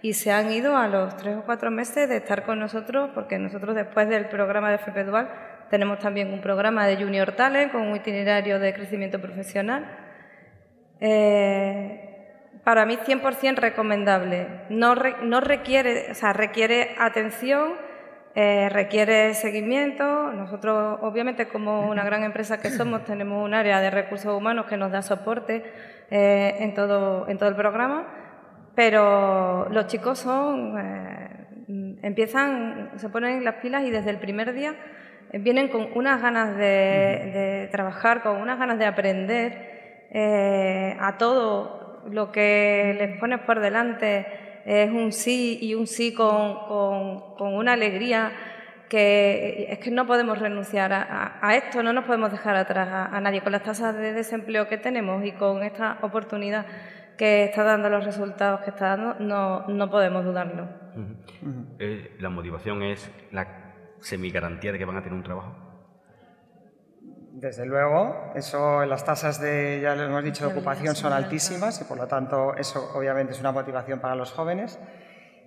y 0.00 0.14
se 0.14 0.32
han 0.32 0.50
ido 0.50 0.78
a 0.78 0.88
los 0.88 1.14
tres 1.18 1.36
o 1.36 1.42
cuatro 1.44 1.70
meses 1.70 2.08
de 2.08 2.16
estar 2.16 2.46
con 2.46 2.58
nosotros, 2.58 3.10
porque 3.14 3.38
nosotros 3.38 3.74
después 3.74 4.08
del 4.08 4.26
programa 4.26 4.70
de 4.70 4.76
FP 4.76 5.04
Dual 5.04 5.28
tenemos 5.68 5.98
también 5.98 6.32
un 6.32 6.40
programa 6.40 6.86
de 6.86 6.96
Junior 6.96 7.32
Talent 7.32 7.72
con 7.72 7.82
un 7.82 7.96
itinerario 7.96 8.58
de 8.58 8.72
crecimiento 8.72 9.20
profesional. 9.20 9.84
Eh, 11.00 12.13
para 12.64 12.86
mí 12.86 12.96
100% 12.96 13.56
recomendable. 13.56 14.48
No, 14.70 14.94
no 14.94 15.40
requiere, 15.40 16.10
o 16.10 16.14
sea, 16.14 16.32
requiere 16.32 16.96
atención, 16.98 17.74
eh, 18.34 18.68
requiere 18.70 19.34
seguimiento. 19.34 20.32
Nosotros, 20.32 20.98
obviamente, 21.02 21.46
como 21.46 21.88
una 21.88 22.04
gran 22.04 22.24
empresa 22.24 22.60
que 22.60 22.70
somos, 22.70 23.04
tenemos 23.04 23.44
un 23.44 23.52
área 23.52 23.80
de 23.80 23.90
recursos 23.90 24.34
humanos 24.34 24.64
que 24.66 24.78
nos 24.78 24.90
da 24.90 25.02
soporte 25.02 25.62
eh, 26.10 26.56
en, 26.60 26.74
todo, 26.74 27.28
en 27.28 27.36
todo 27.36 27.50
el 27.50 27.54
programa, 27.54 28.08
pero 28.74 29.68
los 29.68 29.86
chicos 29.86 30.18
son, 30.18 30.78
eh, 30.78 31.98
empiezan, 32.02 32.92
se 32.96 33.10
ponen 33.10 33.44
las 33.44 33.56
pilas 33.56 33.84
y 33.84 33.90
desde 33.90 34.10
el 34.10 34.18
primer 34.18 34.54
día 34.54 34.74
vienen 35.34 35.68
con 35.68 35.88
unas 35.94 36.22
ganas 36.22 36.56
de, 36.56 36.64
de 36.64 37.68
trabajar, 37.70 38.22
con 38.22 38.36
unas 38.36 38.58
ganas 38.58 38.78
de 38.78 38.86
aprender 38.86 39.74
a 41.00 41.18
todo 41.18 41.83
lo 42.10 42.30
que 42.32 42.94
les 42.98 43.18
pones 43.18 43.40
por 43.40 43.60
delante 43.60 44.26
es 44.64 44.90
un 44.90 45.12
sí 45.12 45.58
y 45.60 45.74
un 45.74 45.86
sí 45.86 46.14
con, 46.14 46.56
con, 47.36 47.54
una 47.54 47.74
alegría 47.74 48.32
que 48.88 49.66
es 49.70 49.78
que 49.78 49.90
no 49.90 50.06
podemos 50.06 50.38
renunciar 50.38 50.92
a, 50.92 51.56
esto, 51.56 51.82
no 51.82 51.92
nos 51.92 52.04
podemos 52.04 52.30
dejar 52.30 52.56
atrás 52.56 52.88
a, 53.12 53.20
nadie 53.20 53.42
con 53.42 53.52
las 53.52 53.62
tasas 53.62 53.96
de 53.96 54.12
desempleo 54.12 54.68
que 54.68 54.78
tenemos 54.78 55.24
y 55.24 55.32
con 55.32 55.62
esta 55.62 55.98
oportunidad 56.02 56.66
que 57.18 57.44
está 57.44 57.62
dando 57.62 57.88
los 57.88 58.04
resultados 58.04 58.60
que 58.60 58.70
está 58.70 58.96
dando, 58.96 59.16
no, 59.20 59.66
no 59.68 59.90
podemos 59.90 60.24
dudarlo. 60.24 60.68
Eh, 61.78 62.16
la 62.18 62.30
motivación 62.30 62.82
es 62.82 63.10
la 63.32 63.46
semigarantía 64.00 64.72
de 64.72 64.78
que 64.78 64.84
van 64.84 64.96
a 64.96 65.02
tener 65.02 65.14
un 65.14 65.22
trabajo. 65.22 65.63
Desde 67.34 67.66
luego, 67.66 68.30
eso, 68.36 68.84
las 68.84 69.04
tasas 69.04 69.40
de, 69.40 69.80
ya 69.82 69.96
lo 69.96 70.04
hemos 70.04 70.22
dicho, 70.22 70.46
de 70.46 70.52
ocupación 70.52 70.94
son 70.94 71.12
altísimas 71.12 71.80
y 71.80 71.84
por 71.84 71.98
lo 71.98 72.06
tanto 72.06 72.54
eso 72.54 72.92
obviamente 72.94 73.32
es 73.32 73.40
una 73.40 73.50
motivación 73.50 73.98
para 73.98 74.14
los 74.14 74.30
jóvenes. 74.30 74.78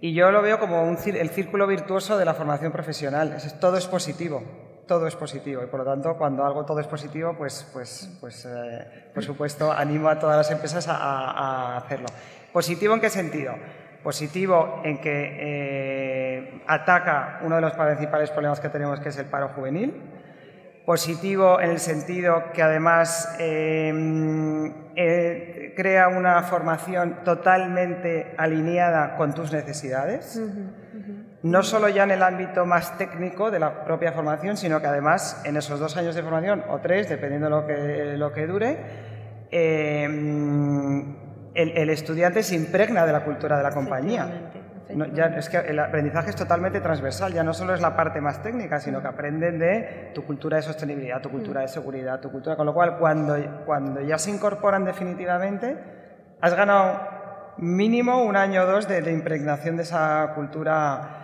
Y 0.01 0.13
yo 0.13 0.29
lo 0.31 0.41
veo 0.41 0.59
como 0.59 0.83
un, 0.83 0.97
el 1.05 1.29
círculo 1.29 1.65
virtuoso 1.65 2.17
de 2.17 2.25
la 2.25 2.33
formación 2.33 2.73
profesional. 2.73 3.31
Es, 3.37 3.57
todo 3.61 3.77
es 3.77 3.87
positivo, 3.87 4.43
todo 4.85 5.07
es 5.07 5.15
positivo 5.15 5.63
y 5.63 5.67
por 5.67 5.79
lo 5.79 5.85
tanto 5.85 6.17
cuando 6.17 6.45
algo 6.45 6.65
todo 6.65 6.81
es 6.81 6.87
positivo, 6.87 7.35
pues, 7.37 7.69
pues, 7.71 8.17
pues 8.19 8.45
eh, 8.45 9.09
por 9.13 9.23
supuesto 9.23 9.71
animo 9.71 10.09
a 10.09 10.19
todas 10.19 10.35
las 10.35 10.51
empresas 10.51 10.89
a, 10.89 11.77
hacerlo. 11.77 12.07
¿Positivo 12.51 12.95
en 12.95 12.99
qué 12.99 13.09
sentido? 13.09 13.53
Positivo 14.03 14.81
en 14.83 14.99
que 14.99 15.37
eh, 15.39 16.63
ataca 16.67 17.39
uno 17.43 17.55
de 17.55 17.61
los 17.61 17.71
principales 17.71 18.29
problemas 18.29 18.59
que 18.59 18.67
tenemos, 18.67 18.99
que 18.99 19.07
es 19.07 19.17
el 19.17 19.27
paro 19.27 19.47
juvenil 19.55 20.16
positivo 20.87 21.59
en 21.59 21.71
el 21.71 21.79
sentido 21.79 22.53
que 22.53 22.63
además 22.63 23.35
em, 23.39 24.73
eh, 24.95 25.73
crea 25.75 26.07
una 26.07 26.41
formación 26.43 27.25
totalmente 27.25 28.33
alineada 28.37 29.17
con 29.17 29.33
tus 29.33 29.51
necesidades, 29.51 30.41
no 31.43 31.63
solo 31.63 31.89
ya 31.89 32.03
en 32.03 32.11
el 32.11 32.23
ámbito 32.23 32.65
más 32.65 32.97
técnico 32.97 33.51
de 33.51 33.59
la 33.59 33.83
propia 33.83 34.13
formación, 34.13 34.55
sino 34.55 34.79
que 34.79 34.87
además 34.87 35.41
en 35.43 35.57
esos 35.57 35.77
dos 35.77 35.97
años 35.97 36.15
de 36.15 36.23
formación, 36.23 36.63
o 36.69 36.79
tres, 36.79 37.09
dependiendo 37.09 37.47
de 37.47 37.51
lo 37.51 37.67
que, 37.67 38.17
lo 38.17 38.31
que 38.31 38.47
dure, 38.47 38.77
eh, 39.51 40.05
el, 41.53 41.89
estudiante 41.89 42.43
se 42.43 42.55
impregna 42.55 43.05
de 43.05 43.11
la 43.11 43.25
cultura 43.25 43.57
de 43.57 43.63
la 43.63 43.71
compañía. 43.71 44.51
Ya, 45.13 45.25
es 45.37 45.49
que 45.49 45.57
el 45.57 45.79
aprendizaje 45.79 46.29
es 46.29 46.35
totalmente 46.35 46.81
transversal, 46.81 47.33
ya 47.33 47.43
no 47.43 47.53
solo 47.53 47.73
es 47.73 47.81
la 47.81 47.95
parte 47.95 48.21
más 48.21 48.41
técnica, 48.41 48.79
sino 48.79 49.01
que 49.01 49.07
aprenden 49.07 49.59
de 49.59 50.11
tu 50.13 50.25
cultura 50.25 50.57
de 50.57 50.63
sostenibilidad, 50.63 51.21
tu 51.21 51.29
cultura 51.29 51.61
de 51.61 51.67
seguridad, 51.67 52.19
tu 52.19 52.31
cultura, 52.31 52.55
con 52.55 52.65
lo 52.65 52.73
cual 52.73 52.97
cuando, 52.97 53.35
cuando 53.65 54.01
ya 54.01 54.17
se 54.17 54.31
incorporan 54.31 54.85
definitivamente, 54.85 55.77
has 56.41 56.55
ganado 56.55 57.55
mínimo 57.57 58.23
un 58.23 58.35
año 58.35 58.63
o 58.63 58.65
dos 58.65 58.87
de, 58.87 59.01
de 59.01 59.11
impregnación 59.11 59.77
de 59.77 59.83
esa 59.83 60.33
cultura 60.35 61.17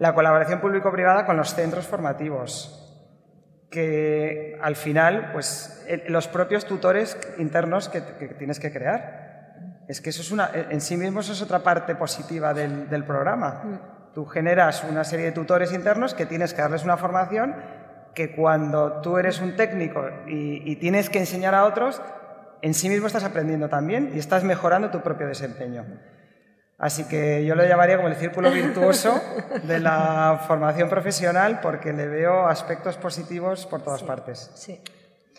la 0.00 0.14
colaboración 0.14 0.60
público-privada 0.60 1.26
con 1.26 1.36
los 1.36 1.54
centros 1.54 1.86
formativos, 1.86 2.76
que 3.70 4.58
al 4.62 4.74
final, 4.74 5.30
pues 5.32 5.86
los 6.08 6.26
propios 6.26 6.64
tutores 6.64 7.18
internos 7.38 7.90
que, 7.90 8.00
tienes 8.00 8.58
que 8.58 8.72
crear. 8.72 9.29
Es 9.90 10.00
que 10.00 10.10
eso 10.10 10.22
es 10.22 10.30
una, 10.30 10.52
en 10.54 10.80
sí 10.80 10.96
mismo 10.96 11.18
eso 11.18 11.32
es 11.32 11.42
otra 11.42 11.64
parte 11.64 11.96
positiva 11.96 12.54
del, 12.54 13.04
programa. 13.04 13.62
Mm. 13.64 14.14
Tú 14.14 14.24
generas 14.24 14.84
una 14.84 15.02
serie 15.02 15.26
de 15.26 15.32
tutores 15.32 15.72
internos 15.72 16.14
que 16.14 16.26
tienes 16.26 16.54
que 16.54 16.62
darles 16.62 16.84
una 16.84 16.96
formación 16.96 17.56
que 18.14 18.36
cuando 18.36 19.00
tú 19.00 19.18
eres 19.18 19.40
un 19.40 19.56
técnico 19.56 20.08
y, 20.28 20.62
y 20.64 20.76
tienes 20.76 21.10
que 21.10 21.18
enseñar 21.18 21.56
a 21.56 21.64
otros, 21.64 22.00
en 22.62 22.72
sí 22.72 22.88
mismo 22.88 23.08
estás 23.08 23.24
aprendiendo 23.24 23.68
también 23.68 24.12
y 24.14 24.20
estás 24.20 24.44
mejorando 24.44 24.90
tu 24.90 25.00
propio 25.00 25.26
desempeño. 25.26 25.84
Así 26.78 27.08
que 27.08 27.44
yo 27.44 27.56
lo 27.56 27.66
llamaría 27.66 27.96
como 27.96 28.06
el 28.06 28.14
círculo 28.14 28.52
virtuoso 28.52 29.20
de 29.64 29.80
la 29.80 30.44
formación 30.46 30.88
profesional 30.88 31.58
porque 31.60 31.92
le 31.92 32.06
veo 32.06 32.46
aspectos 32.46 32.96
positivos 32.96 33.66
por 33.66 33.82
todas 33.82 34.04
partes. 34.04 34.52
Sí. 34.54 34.80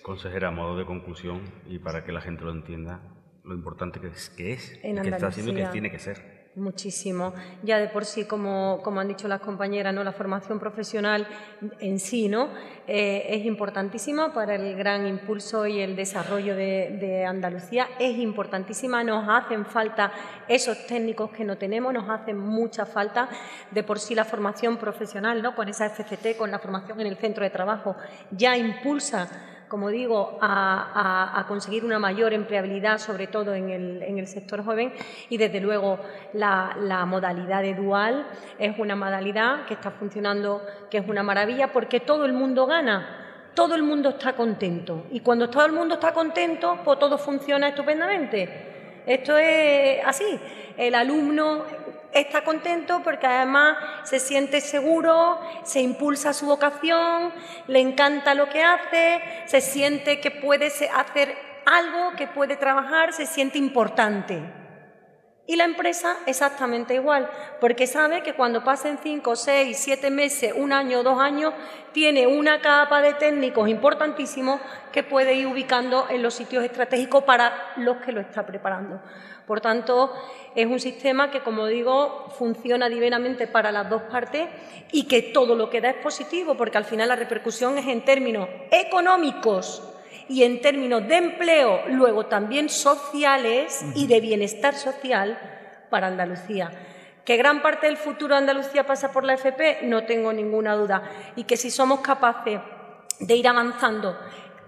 Consejera, 0.03 0.49
a 0.49 0.51
modo 0.51 0.75
de 0.75 0.85
conclusión 0.85 1.41
y 1.67 1.79
para 1.79 2.03
que 2.03 2.11
la 2.11 2.19
gente 2.19 2.43
lo 2.43 2.51
entienda, 2.51 2.99
lo 3.43 3.53
importante 3.53 3.99
que 3.99 4.07
es, 4.07 4.29
que 4.29 4.53
es 4.53 4.77
que 4.81 5.09
está 5.09 5.27
haciendo 5.27 5.53
que 5.53 5.65
tiene 5.67 5.91
que 5.91 5.99
ser. 5.99 6.41
Muchísimo. 6.55 7.33
Ya 7.63 7.79
de 7.79 7.87
por 7.87 8.03
sí, 8.03 8.25
como, 8.25 8.81
como 8.83 8.99
han 8.99 9.07
dicho 9.07 9.29
las 9.29 9.39
compañeras, 9.39 9.93
¿no? 9.93 10.03
la 10.03 10.11
formación 10.11 10.59
profesional 10.59 11.25
en 11.79 11.97
sí 11.97 12.27
¿no? 12.27 12.49
Eh, 12.87 13.25
es 13.29 13.45
importantísima 13.45 14.33
para 14.33 14.55
el 14.55 14.75
gran 14.75 15.07
impulso 15.07 15.65
y 15.65 15.79
el 15.79 15.95
desarrollo 15.95 16.53
de, 16.53 16.97
de, 16.99 17.25
Andalucía. 17.25 17.87
Es 17.99 18.17
importantísima, 18.17 19.01
nos 19.01 19.29
hacen 19.29 19.65
falta 19.65 20.11
esos 20.49 20.85
técnicos 20.87 21.31
que 21.31 21.45
no 21.45 21.57
tenemos, 21.57 21.93
nos 21.93 22.09
hacen 22.09 22.37
mucha 22.37 22.85
falta. 22.85 23.29
De 23.71 23.83
por 23.83 23.99
sí 23.99 24.13
la 24.13 24.25
formación 24.25 24.75
profesional, 24.75 25.41
¿no? 25.41 25.55
con 25.55 25.69
esa 25.69 25.89
FCT, 25.89 26.35
con 26.37 26.51
la 26.51 26.59
formación 26.59 26.99
en 26.99 27.07
el 27.07 27.15
centro 27.15 27.45
de 27.45 27.49
trabajo, 27.49 27.95
ya 28.29 28.57
impulsa 28.57 29.29
como 29.71 29.87
digo, 29.87 30.37
a, 30.41 31.45
conseguir 31.47 31.85
una 31.85 31.97
mayor 31.97 32.33
empleabilidad, 32.33 32.97
sobre 32.97 33.27
todo 33.27 33.53
en 33.53 33.69
el, 33.69 34.27
sector 34.27 34.65
joven. 34.65 34.91
Y 35.29 35.37
desde 35.37 35.61
luego 35.61 35.97
la, 36.33 37.05
modalidad 37.07 37.61
de 37.61 37.73
dual 37.73 38.27
es 38.59 38.77
una 38.77 38.97
modalidad 38.97 39.65
que 39.65 39.75
está 39.75 39.91
funcionando, 39.91 40.61
que 40.89 40.97
es 40.97 41.07
una 41.07 41.23
maravilla, 41.23 41.71
porque 41.71 42.01
todo 42.01 42.25
el 42.25 42.33
mundo 42.33 42.65
gana. 42.65 43.47
Todo 43.53 43.75
el 43.75 43.83
mundo 43.83 44.09
está 44.09 44.33
contento. 44.33 45.05
Y 45.09 45.21
cuando 45.21 45.49
todo 45.49 45.65
el 45.65 45.71
mundo 45.71 45.93
está 45.93 46.11
contento, 46.11 46.79
pues 46.83 46.99
todo 46.99 47.17
funciona 47.17 47.69
estupendamente. 47.69 49.03
Esto 49.05 49.37
es 49.37 50.05
así. 50.05 50.37
El 50.75 50.95
alumno 50.95 51.63
está 52.13 52.43
contento 52.43 53.01
porque 53.03 53.27
además 53.27 53.77
se 54.03 54.19
siente 54.19 54.61
seguro, 54.61 55.39
se 55.63 55.81
impulsa 55.81 56.33
su 56.33 56.45
vocación, 56.45 57.33
le 57.67 57.79
encanta 57.79 58.33
lo 58.35 58.49
que 58.49 58.63
hace, 58.63 59.21
se 59.45 59.61
siente 59.61 60.19
que 60.19 60.31
puede 60.31 60.67
hacer 60.67 61.37
algo, 61.65 62.15
que 62.17 62.27
puede 62.27 62.55
trabajar, 62.55 63.13
se 63.13 63.25
siente 63.25 63.57
importante. 63.57 64.41
Y 65.47 65.55
la 65.55 65.65
empresa 65.65 66.15
exactamente 66.27 66.93
igual, 66.93 67.29
porque 67.59 67.87
sabe 67.87 68.21
que 68.21 68.33
cuando 68.35 68.63
pasen 68.63 68.99
cinco, 69.01 69.35
seis, 69.35 69.77
siete 69.79 70.09
meses, 70.09 70.53
un 70.55 70.71
año, 70.71 71.03
dos 71.03 71.19
años, 71.19 71.53
tiene 71.91 72.27
una 72.27 72.61
capa 72.61 73.01
de 73.01 73.15
técnicos 73.15 73.67
importantísimos 73.67 74.61
que 74.93 75.03
puede 75.03 75.33
ir 75.33 75.47
ubicando 75.47 76.07
en 76.09 76.21
los 76.21 76.35
sitios 76.35 76.63
estratégicos 76.63 77.23
para 77.23 77.73
los 77.77 77.97
que 77.97 78.11
lo 78.11 78.21
está 78.21 78.45
preparando. 78.45 79.01
Por 79.51 79.59
tanto, 79.59 80.13
es 80.55 80.65
un 80.65 80.79
sistema 80.79 81.29
que, 81.29 81.41
como 81.41 81.67
digo, 81.67 82.29
funciona 82.37 82.87
divinamente 82.87 83.47
para 83.47 83.69
las 83.69 83.89
dos 83.89 84.03
partes 84.03 84.47
y 84.93 85.09
que 85.09 85.23
todo 85.23 85.55
lo 85.55 85.69
que 85.69 85.81
da 85.81 85.89
es 85.89 85.97
positivo, 85.97 86.55
porque 86.55 86.77
al 86.77 86.85
final 86.85 87.09
la 87.09 87.17
repercusión 87.17 87.77
es 87.77 87.85
en 87.87 88.05
términos 88.05 88.47
económicos 88.71 89.83
y 90.29 90.43
en 90.43 90.61
términos 90.61 91.05
de 91.05 91.17
empleo, 91.17 91.81
luego 91.89 92.27
también 92.27 92.69
sociales 92.69 93.83
y 93.93 94.07
de 94.07 94.21
bienestar 94.21 94.73
social 94.73 95.37
para 95.89 96.07
Andalucía. 96.07 96.71
Que 97.25 97.35
gran 97.35 97.61
parte 97.61 97.87
del 97.87 97.97
futuro 97.97 98.35
de 98.35 98.39
Andalucía 98.39 98.85
pasa 98.85 99.11
por 99.11 99.25
la 99.25 99.33
FP, 99.33 99.79
no 99.83 100.05
tengo 100.05 100.31
ninguna 100.31 100.75
duda. 100.75 101.03
Y 101.35 101.43
que 101.43 101.57
si 101.57 101.69
somos 101.71 101.99
capaces 101.99 102.61
de 103.19 103.35
ir 103.35 103.49
avanzando 103.49 104.17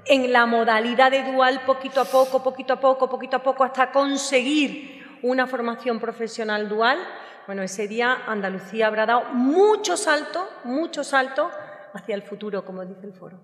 en 0.06 0.32
la 0.34 0.46
modalidad 0.46 1.12
de 1.12 1.24
dual 1.24 1.62
poquito 1.66 2.02
a 2.02 2.06
poco, 2.06 2.44
poquito 2.44 2.74
a 2.74 2.80
poco, 2.80 3.10
poquito 3.10 3.38
a 3.38 3.44
poco, 3.44 3.64
hasta 3.64 3.92
conseguir 3.92 5.20
una 5.22 5.48
formación 5.48 6.00
profesional 6.00 6.68
dual, 6.68 7.00
bueno, 7.46 7.62
ese 7.62 7.88
día 7.88 8.24
Andalucía 8.28 8.88
habrá 8.88 9.06
dado 9.06 9.26
mucho 9.34 9.98
salto, 9.98 10.50
mucho 10.64 11.04
salto 11.04 11.52
hacia 11.94 12.16
el 12.16 12.24
futuro, 12.24 12.64
como 12.64 12.86
dice 12.86 13.06
el 13.06 13.14
foro. 13.14 13.38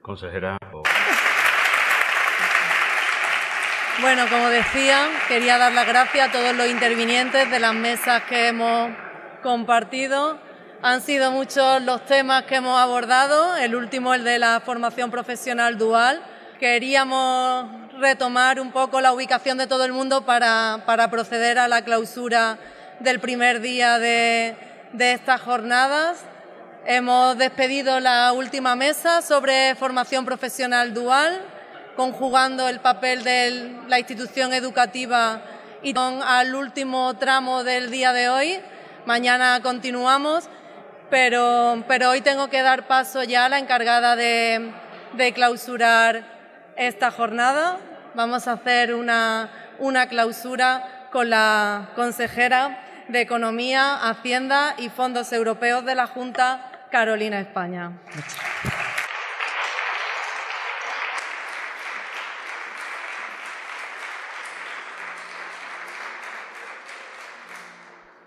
Consejera. 0.00 0.58
Bueno, 4.00 4.24
como 4.28 4.48
decía, 4.48 5.08
quería 5.28 5.56
dar 5.56 5.72
las 5.72 5.86
gracias 5.86 6.28
a 6.28 6.32
todos 6.32 6.54
los 6.56 6.66
intervinientes 6.66 7.50
de 7.50 7.60
las 7.60 7.74
mesas 7.74 8.22
que 8.24 8.48
hemos 8.48 8.90
compartido. 9.42 10.38
Han 10.86 11.00
sido 11.00 11.30
muchos 11.30 11.80
los 11.80 12.04
temas 12.04 12.42
que 12.42 12.56
hemos 12.56 12.78
abordado, 12.78 13.56
el 13.56 13.74
último 13.74 14.12
el 14.12 14.22
de 14.22 14.38
la 14.38 14.60
formación 14.60 15.10
profesional 15.10 15.78
dual. 15.78 16.20
Queríamos 16.60 17.70
retomar 17.98 18.60
un 18.60 18.70
poco 18.70 19.00
la 19.00 19.14
ubicación 19.14 19.56
de 19.56 19.66
todo 19.66 19.86
el 19.86 19.92
mundo 19.92 20.26
para, 20.26 20.84
proceder 21.10 21.58
a 21.58 21.68
la 21.68 21.80
clausura 21.86 22.58
del 23.00 23.18
primer 23.18 23.62
día 23.62 23.98
de, 23.98 24.58
de 24.92 25.12
estas 25.14 25.40
jornadas. 25.40 26.22
Hemos 26.84 27.38
despedido 27.38 27.98
la 27.98 28.34
última 28.34 28.76
mesa 28.76 29.22
sobre 29.22 29.74
formación 29.76 30.26
profesional 30.26 30.92
dual, 30.92 31.40
conjugando 31.96 32.68
el 32.68 32.80
papel 32.80 33.24
de 33.24 33.74
la 33.88 34.00
institución 34.00 34.52
educativa 34.52 35.40
y 35.82 35.94
al 35.96 36.54
último 36.54 37.14
tramo 37.14 37.64
del 37.64 37.90
día 37.90 38.12
de 38.12 38.28
hoy. 38.28 38.60
Mañana 39.06 39.60
continuamos 39.62 40.48
pero, 41.14 41.84
pero 41.86 42.10
hoy 42.10 42.22
tengo 42.22 42.50
que 42.50 42.60
dar 42.60 42.88
paso 42.88 43.22
ya 43.22 43.44
a 43.44 43.48
la 43.48 43.60
encargada 43.60 44.16
de, 44.16 44.72
clausurar 45.32 46.24
esta 46.74 47.12
jornada. 47.12 47.78
Vamos 48.16 48.48
a 48.48 48.54
hacer 48.54 48.92
una, 48.96 49.48
una 49.78 50.08
clausura 50.08 51.06
con 51.12 51.30
la 51.30 51.90
consejera 51.94 52.80
de 53.06 53.20
Economía, 53.20 53.94
Hacienda 53.94 54.74
y 54.76 54.88
Fondos 54.88 55.32
Europeos 55.32 55.84
de 55.84 55.94
la 55.94 56.08
Junta, 56.08 56.88
Carolina 56.90 57.38
España. 57.38 57.92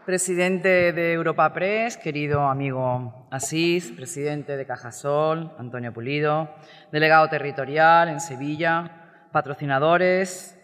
Presidente 0.08 0.94
de 0.94 1.12
Europa 1.12 1.52
Press, 1.52 1.98
querido 1.98 2.48
amigo 2.48 3.28
Asís, 3.30 3.92
presidente 3.92 4.56
de 4.56 4.66
Cajasol, 4.66 5.54
Antonio 5.60 5.92
Pulido, 5.92 6.50
delegado 6.94 7.28
territorial 7.28 8.08
en 8.08 8.22
Sevilla, 8.22 9.28
patrocinadores, 9.34 10.58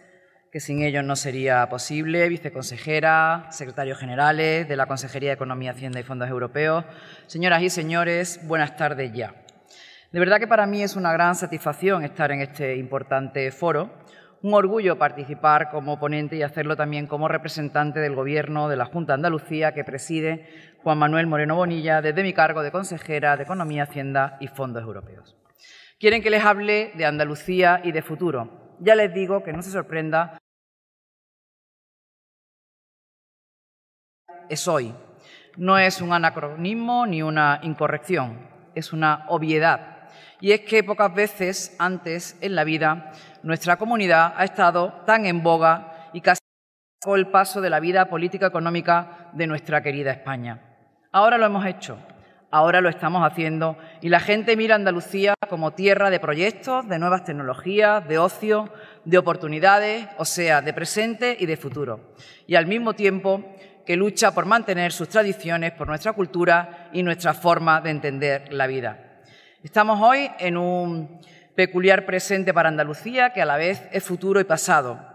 que 0.50 0.60
sin 0.60 0.80
ellos 0.80 1.04
no 1.04 1.14
sería 1.14 1.68
posible, 1.68 2.26
viceconsejera, 2.30 3.48
secretarios 3.50 3.98
generales 3.98 4.66
de 4.66 4.76
la 4.76 4.86
Consejería 4.86 5.28
de 5.28 5.34
Economía, 5.34 5.72
Hacienda 5.72 6.00
y 6.00 6.04
Fondos 6.04 6.30
Europeos, 6.30 6.86
señoras 7.26 7.60
y 7.60 7.68
señores, 7.68 8.40
buenas 8.44 8.78
tardes 8.78 9.12
ya. 9.12 9.34
De 10.10 10.20
verdad 10.20 10.38
que 10.38 10.46
para 10.46 10.64
mí 10.64 10.82
es 10.82 10.96
una 10.96 11.12
gran 11.12 11.34
satisfacción 11.34 12.02
estar 12.02 12.32
en 12.32 12.40
este 12.40 12.76
importante 12.76 13.50
foro 13.50 14.03
un 14.44 14.52
orgullo 14.52 14.98
participar 14.98 15.70
como 15.70 15.98
ponente 15.98 16.36
y 16.36 16.42
hacerlo 16.42 16.76
también 16.76 17.06
como 17.06 17.28
representante 17.28 17.98
del 18.00 18.14
Gobierno 18.14 18.68
de 18.68 18.76
la 18.76 18.84
Junta 18.84 19.14
de 19.14 19.14
Andalucía 19.14 19.72
que 19.72 19.84
preside 19.84 20.76
Juan 20.82 20.98
Manuel 20.98 21.26
Moreno 21.26 21.56
Bonilla 21.56 22.02
desde 22.02 22.22
mi 22.22 22.34
cargo 22.34 22.62
de 22.62 22.70
consejera 22.70 23.38
de 23.38 23.44
Economía, 23.44 23.84
Hacienda 23.84 24.36
y 24.40 24.48
Fondos 24.48 24.82
Europeos. 24.82 25.34
Quieren 25.98 26.22
que 26.22 26.28
les 26.28 26.44
hable 26.44 26.92
de 26.94 27.06
Andalucía 27.06 27.80
y 27.82 27.92
de 27.92 28.02
futuro. 28.02 28.76
ya 28.80 28.94
les 28.94 29.14
digo 29.14 29.42
que 29.42 29.54
no 29.54 29.62
se 29.62 29.70
sorprenda. 29.70 30.36
Es 34.50 34.68
hoy. 34.68 34.94
No 35.56 35.78
es 35.78 36.02
un 36.02 36.12
anacronismo 36.12 37.06
ni 37.06 37.22
una 37.22 37.60
incorrección, 37.62 38.46
es 38.74 38.92
una 38.92 39.24
obviedad. 39.28 40.10
Y 40.40 40.52
es 40.52 40.60
que 40.60 40.84
pocas 40.84 41.14
veces 41.14 41.74
antes 41.78 42.36
en 42.42 42.54
la 42.54 42.64
vida 42.64 43.12
nuestra 43.44 43.76
comunidad 43.76 44.32
ha 44.36 44.44
estado 44.44 45.02
tan 45.04 45.26
en 45.26 45.42
boga 45.42 46.08
y 46.14 46.22
casi 46.22 46.40
el 47.14 47.26
paso 47.26 47.60
de 47.60 47.68
la 47.68 47.80
vida 47.80 48.06
política 48.06 48.46
económica 48.46 49.28
de 49.34 49.46
nuestra 49.46 49.82
querida 49.82 50.10
España. 50.10 50.62
Ahora 51.12 51.36
lo 51.36 51.44
hemos 51.44 51.66
hecho, 51.66 51.98
ahora 52.50 52.80
lo 52.80 52.88
estamos 52.88 53.22
haciendo 53.22 53.76
y 54.00 54.08
la 54.08 54.20
gente 54.20 54.56
mira 54.56 54.74
a 54.74 54.76
Andalucía 54.76 55.34
como 55.50 55.72
tierra 55.72 56.08
de 56.08 56.20
proyectos, 56.20 56.88
de 56.88 56.98
nuevas 56.98 57.24
tecnologías, 57.24 58.08
de 58.08 58.16
ocio, 58.16 58.72
de 59.04 59.18
oportunidades, 59.18 60.08
o 60.16 60.24
sea, 60.24 60.62
de 60.62 60.72
presente 60.72 61.36
y 61.38 61.44
de 61.44 61.58
futuro. 61.58 62.14
Y 62.46 62.54
al 62.54 62.66
mismo 62.66 62.94
tiempo 62.94 63.44
que 63.84 63.96
lucha 63.96 64.32
por 64.32 64.46
mantener 64.46 64.90
sus 64.90 65.10
tradiciones, 65.10 65.72
por 65.72 65.86
nuestra 65.86 66.14
cultura 66.14 66.88
y 66.94 67.02
nuestra 67.02 67.34
forma 67.34 67.82
de 67.82 67.90
entender 67.90 68.50
la 68.50 68.66
vida. 68.66 69.20
Estamos 69.62 70.00
hoy 70.00 70.30
en 70.38 70.56
un 70.56 71.20
peculiar 71.54 72.06
presente 72.06 72.52
para 72.52 72.68
Andalucía 72.68 73.30
que 73.30 73.42
a 73.42 73.46
la 73.46 73.56
vez 73.56 73.88
es 73.92 74.04
futuro 74.04 74.40
y 74.40 74.44
pasado 74.44 75.14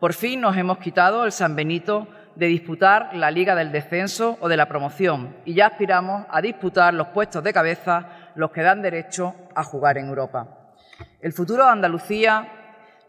por 0.00 0.14
fin 0.14 0.40
nos 0.40 0.56
hemos 0.56 0.78
quitado 0.78 1.26
el 1.26 1.30
San 1.30 1.54
Benito 1.54 2.08
de 2.34 2.46
disputar 2.46 3.10
la 3.14 3.30
Liga 3.30 3.54
del 3.54 3.70
Descenso 3.70 4.38
o 4.40 4.48
de 4.48 4.56
la 4.56 4.66
promoción 4.66 5.36
y 5.44 5.52
ya 5.52 5.66
aspiramos 5.66 6.24
a 6.30 6.40
disputar 6.40 6.94
los 6.94 7.08
puestos 7.08 7.44
de 7.44 7.52
cabeza, 7.52 8.08
los 8.34 8.50
que 8.50 8.62
dan 8.62 8.80
derecho 8.80 9.34
a 9.54 9.62
jugar 9.62 9.98
en 9.98 10.08
Europa. 10.08 10.72
El 11.20 11.34
futuro 11.34 11.64
de 11.64 11.70
Andalucía 11.70 12.50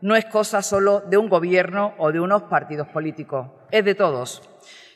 no 0.02 0.18
es 0.18 0.26
cosa 0.26 0.62
solo 0.62 1.00
de 1.00 1.16
un 1.16 1.30
gobierno 1.30 1.94
o 1.98 2.12
de 2.12 2.20
unos 2.20 2.44
partidos 2.44 2.90
políticos, 2.90 3.48
es 3.72 3.86
de 3.86 3.96
todos. 3.96 4.42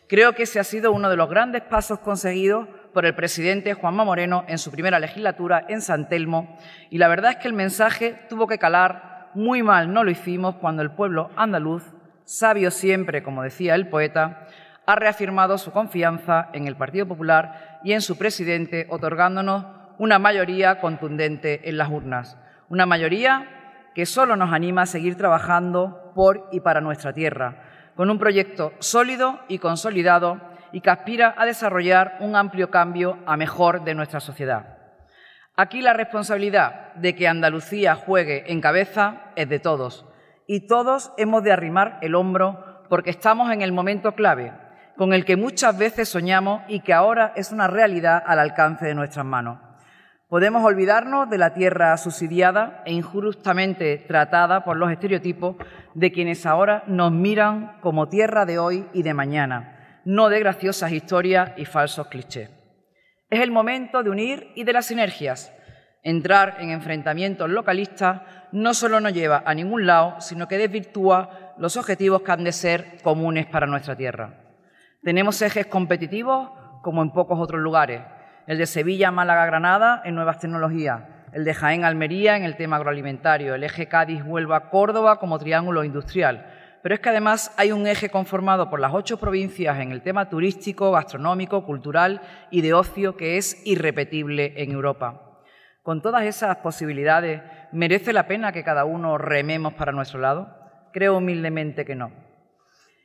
Creo 0.10 0.34
que 0.34 0.44
ese 0.44 0.60
ha 0.60 0.66
sido 0.66 0.92
uno 0.92 1.10
de 1.10 1.16
los 1.16 1.30
grandes 1.30 1.62
pasos 1.62 2.00
conseguidos 2.00 2.68
por 2.96 3.06
el 3.06 3.14
presidente 3.14 3.74
Juanma 3.74 4.06
Moreno 4.06 4.46
en 4.48 4.58
su 4.58 4.72
primera 4.72 5.02
legislatura 5.02 5.66
en 5.68 5.82
San 5.82 6.08
Telmo 6.08 6.58
y 6.90 6.98
la 6.98 7.10
verdad 7.10 7.32
es 7.32 7.38
que 7.40 7.50
el 7.50 7.54
mensaje 7.54 8.18
tuvo 8.30 8.48
que 8.48 8.58
calar 8.58 9.32
muy 9.34 9.64
mal 9.64 9.94
no 9.94 10.06
lo 10.06 10.12
hicimos 10.12 10.56
cuando 10.56 10.82
el 10.82 10.92
pueblo 10.92 11.30
andaluz, 11.36 11.84
sabio 12.24 12.72
siempre, 12.72 13.22
como 13.22 13.44
decía 13.44 13.76
el 13.76 13.90
poeta, 13.90 14.48
ha 14.86 14.96
reafirmado 14.96 15.58
su 15.58 15.72
confianza 15.72 16.48
en 16.54 16.68
el 16.68 16.78
Partido 16.78 17.06
Popular 17.06 17.82
y 17.84 17.92
en 17.92 18.00
su 18.00 18.18
presidente, 18.18 18.88
otorgándonos 18.90 19.66
una 19.98 20.18
mayoría 20.18 20.80
contundente 20.80 21.68
en 21.68 21.78
las 21.78 21.90
urnas. 21.90 22.38
Una 22.70 22.86
mayoría 22.86 23.92
que 23.94 24.06
solo 24.06 24.38
nos 24.38 24.54
anima 24.54 24.84
a 24.84 24.86
seguir 24.86 25.18
trabajando 25.18 26.14
por 26.16 26.48
y 26.54 26.62
para 26.62 26.80
nuestra 26.80 27.12
tierra, 27.12 27.92
con 27.98 28.10
un 28.10 28.20
proyecto 28.20 28.72
sólido 28.80 29.42
y 29.50 29.60
consolidado 29.60 30.55
y 30.76 30.82
que 30.82 30.90
aspira 30.90 31.34
a 31.38 31.46
desarrollar 31.46 32.18
un 32.20 32.36
amplio 32.36 32.70
cambio 32.70 33.18
a 33.26 33.38
mejor 33.38 33.86
de 33.86 33.96
nuestra 33.96 34.20
sociedad. 34.20 34.78
Aquí 35.56 35.82
la 35.82 35.94
responsabilidad 35.94 36.94
de 36.96 37.16
que 37.16 37.30
Andalucía 37.30 37.96
juegue 37.96 38.52
en 38.52 38.60
cabeza 38.60 39.32
es 39.38 39.48
de 39.48 39.60
todos 39.60 40.06
y 40.48 40.68
todos 40.68 41.14
hemos 41.16 41.44
de 41.44 41.54
arrimar 41.54 41.98
el 42.02 42.14
hombro 42.14 42.84
porque 42.90 43.12
estamos 43.12 43.54
en 43.54 43.62
el 43.62 43.72
momento 43.72 44.16
clave, 44.16 44.52
con 44.98 45.14
el 45.14 45.24
que 45.24 45.38
muchas 45.38 45.78
veces 45.78 46.10
soñamos 46.10 46.64
y 46.68 46.82
que 46.82 46.92
ahora 46.92 47.32
es 47.38 47.54
una 47.54 47.68
realidad 47.68 48.22
al 48.26 48.40
alcance 48.40 48.86
de 48.86 48.96
nuestras 48.96 49.26
manos. 49.26 49.60
Podemos 50.28 50.62
olvidarnos 50.66 51.30
de 51.30 51.38
la 51.38 51.54
tierra 51.54 51.96
subsidiada 51.96 52.84
e 52.86 52.92
injustamente 52.92 54.04
tratada 54.10 54.66
por 54.66 54.76
los 54.76 54.92
estereotipos 54.92 55.56
de 55.94 56.12
quienes 56.12 56.46
ahora 56.46 56.84
nos 56.88 57.14
miran 57.14 57.78
como 57.80 58.10
tierra 58.10 58.46
de 58.46 58.60
hoy 58.60 58.90
y 58.92 59.04
de 59.04 59.14
mañana, 59.14 59.75
no 60.06 60.30
de 60.30 60.40
graciosas 60.40 60.92
historias 60.92 61.52
y 61.58 61.66
falsos 61.66 62.08
clichés. 62.08 62.50
Es 63.30 63.42
el 63.42 63.52
momento 63.52 64.04
de 64.04 64.12
unir 64.12 64.52
y 64.56 64.64
de 64.64 64.74
las 64.74 64.86
sinergias. 64.86 65.52
Entrar 66.04 66.58
en 66.60 66.70
enfrentamientos 66.70 67.50
localistas 67.50 68.22
no 68.52 68.76
solo 68.76 69.00
no 69.00 69.10
lleva 69.10 69.44
a 69.46 69.56
ningún 69.56 69.88
lado, 69.88 70.22
sino 70.22 70.48
que 70.48 70.60
desvirtúa 70.60 71.56
los 71.58 71.76
objetivos 71.76 72.22
que 72.22 72.32
han 72.32 72.44
de 72.44 72.52
ser 72.52 73.02
comunes 73.02 73.48
para 73.48 73.66
nuestra 73.66 73.96
tierra. 73.96 74.36
Tenemos 75.02 75.42
ejes 75.42 75.66
competitivos 75.66 76.52
como 76.84 77.02
en 77.02 77.12
pocos 77.12 77.40
otros 77.40 77.60
lugares. 77.62 78.02
El 78.46 78.60
de 78.60 78.68
Sevilla, 78.68 79.10
Málaga, 79.10 79.48
Granada 79.48 80.04
en 80.06 80.14
nuevas 80.14 80.38
tecnologías, 80.38 81.02
el 81.34 81.44
de 81.44 81.54
Jaén, 81.56 81.84
Almería 81.84 82.38
en 82.38 82.44
el 82.44 82.56
tema 82.56 82.76
agroalimentario, 82.76 83.56
el 83.56 83.64
eje 83.64 83.88
Cádiz, 83.88 84.22
Huelva, 84.24 84.70
Córdoba 84.70 85.18
como 85.18 85.40
triángulo 85.40 85.84
industrial, 85.84 86.46
pero 86.86 86.94
es 86.94 87.02
que 87.02 87.10
además 87.10 87.52
hay 87.58 87.72
un 87.72 87.88
eje 87.88 88.12
conformado 88.12 88.70
por 88.70 88.80
las 88.80 88.94
ocho 88.94 89.18
provincias 89.18 89.80
en 89.80 89.92
el 89.92 90.04
tema 90.04 90.30
turístico, 90.30 90.92
gastronómico, 90.92 91.66
cultural 91.66 92.22
y 92.52 92.62
de 92.62 92.76
ocio 92.76 93.18
que 93.18 93.38
es 93.38 93.60
irrepetible 93.66 94.54
en 94.58 94.72
Europa. 94.72 95.42
Con 95.82 96.04
todas 96.04 96.26
esas 96.26 96.58
posibilidades, 96.58 97.42
¿merece 97.72 98.14
la 98.14 98.28
pena 98.28 98.52
que 98.52 98.64
cada 98.64 98.86
uno 98.86 99.18
rememos 99.18 99.74
para 99.74 99.94
nuestro 99.94 100.20
lado? 100.20 100.56
Creo 100.94 101.18
humildemente 101.18 101.86
que 101.86 101.96
no. 101.96 102.12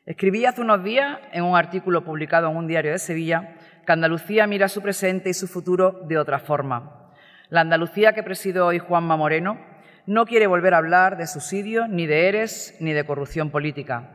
Escribí 0.05 0.45
hace 0.45 0.61
unos 0.61 0.85
días, 0.85 1.19
en 1.33 1.45
un 1.45 1.57
artículo 1.57 2.05
publicado 2.05 2.51
en 2.51 2.59
un 2.59 2.67
diario 2.67 2.93
de 2.93 2.99
Sevilla, 2.99 3.55
que 3.87 3.93
Andalucía 3.93 4.47
mira 4.47 4.69
su 4.69 4.83
presente 4.83 5.31
y 5.31 5.33
su 5.33 5.49
futuro 5.49 6.03
de 6.07 6.19
otra 6.19 6.39
forma. 6.39 7.15
La 7.49 7.63
Andalucía 7.63 8.13
que 8.13 8.23
preside 8.23 8.61
hoy 8.61 8.79
Juanma 8.79 9.17
Moreno 9.17 9.70
no 10.07 10.27
quiere 10.27 10.47
volver 10.47 10.75
a 10.75 10.79
hablar 10.79 11.17
de 11.17 11.27
subsidios, 11.27 11.89
ni 11.89 12.07
de 12.07 12.29
eres, 12.29 12.77
ni 12.81 12.93
de 12.93 13.05
corrupción 13.05 13.51
política. 13.51 14.11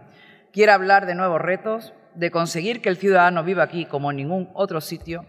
Quiere 0.51 0.71
hablar 0.71 1.05
de 1.05 1.15
nuevos 1.15 1.41
retos, 1.41 1.93
de 2.15 2.31
conseguir 2.31 2.81
que 2.81 2.89
el 2.89 2.97
ciudadano 2.97 3.43
viva 3.43 3.63
aquí 3.63 3.85
como 3.85 4.11
en 4.11 4.17
ningún 4.17 4.49
otro 4.53 4.81
sitio, 4.81 5.25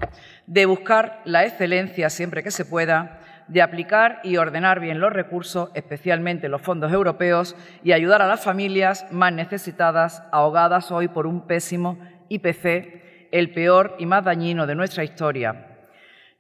de 0.47 0.67
buscar 0.67 1.21
la 1.25 1.45
excelencia 1.45 2.11
siempre 2.11 2.43
que 2.43 2.51
se 2.51 2.65
pueda, 2.65 3.21
de 3.49 3.63
aplicar 3.63 4.21
y 4.23 4.37
ordenar 4.37 4.81
bien 4.81 5.01
los 5.01 5.13
recursos, 5.13 5.71
especialmente 5.75 6.49
los 6.49 6.63
fondos 6.63 6.93
europeos, 6.93 7.57
y 7.83 7.93
ayudar 7.93 8.23
a 8.23 8.27
las 8.27 8.43
familias 8.43 9.07
más 9.11 9.33
necesitadas, 9.33 10.23
ahogadas 10.33 10.91
hoy 10.91 11.09
por 11.09 11.27
un 11.27 11.47
pésimo 11.47 11.99
IPC, 12.29 13.29
el 13.33 13.53
peor 13.53 13.97
y 13.99 14.07
más 14.07 14.25
dañino 14.25 14.67
de 14.67 14.75
nuestra 14.75 15.05
historia. 15.05 15.67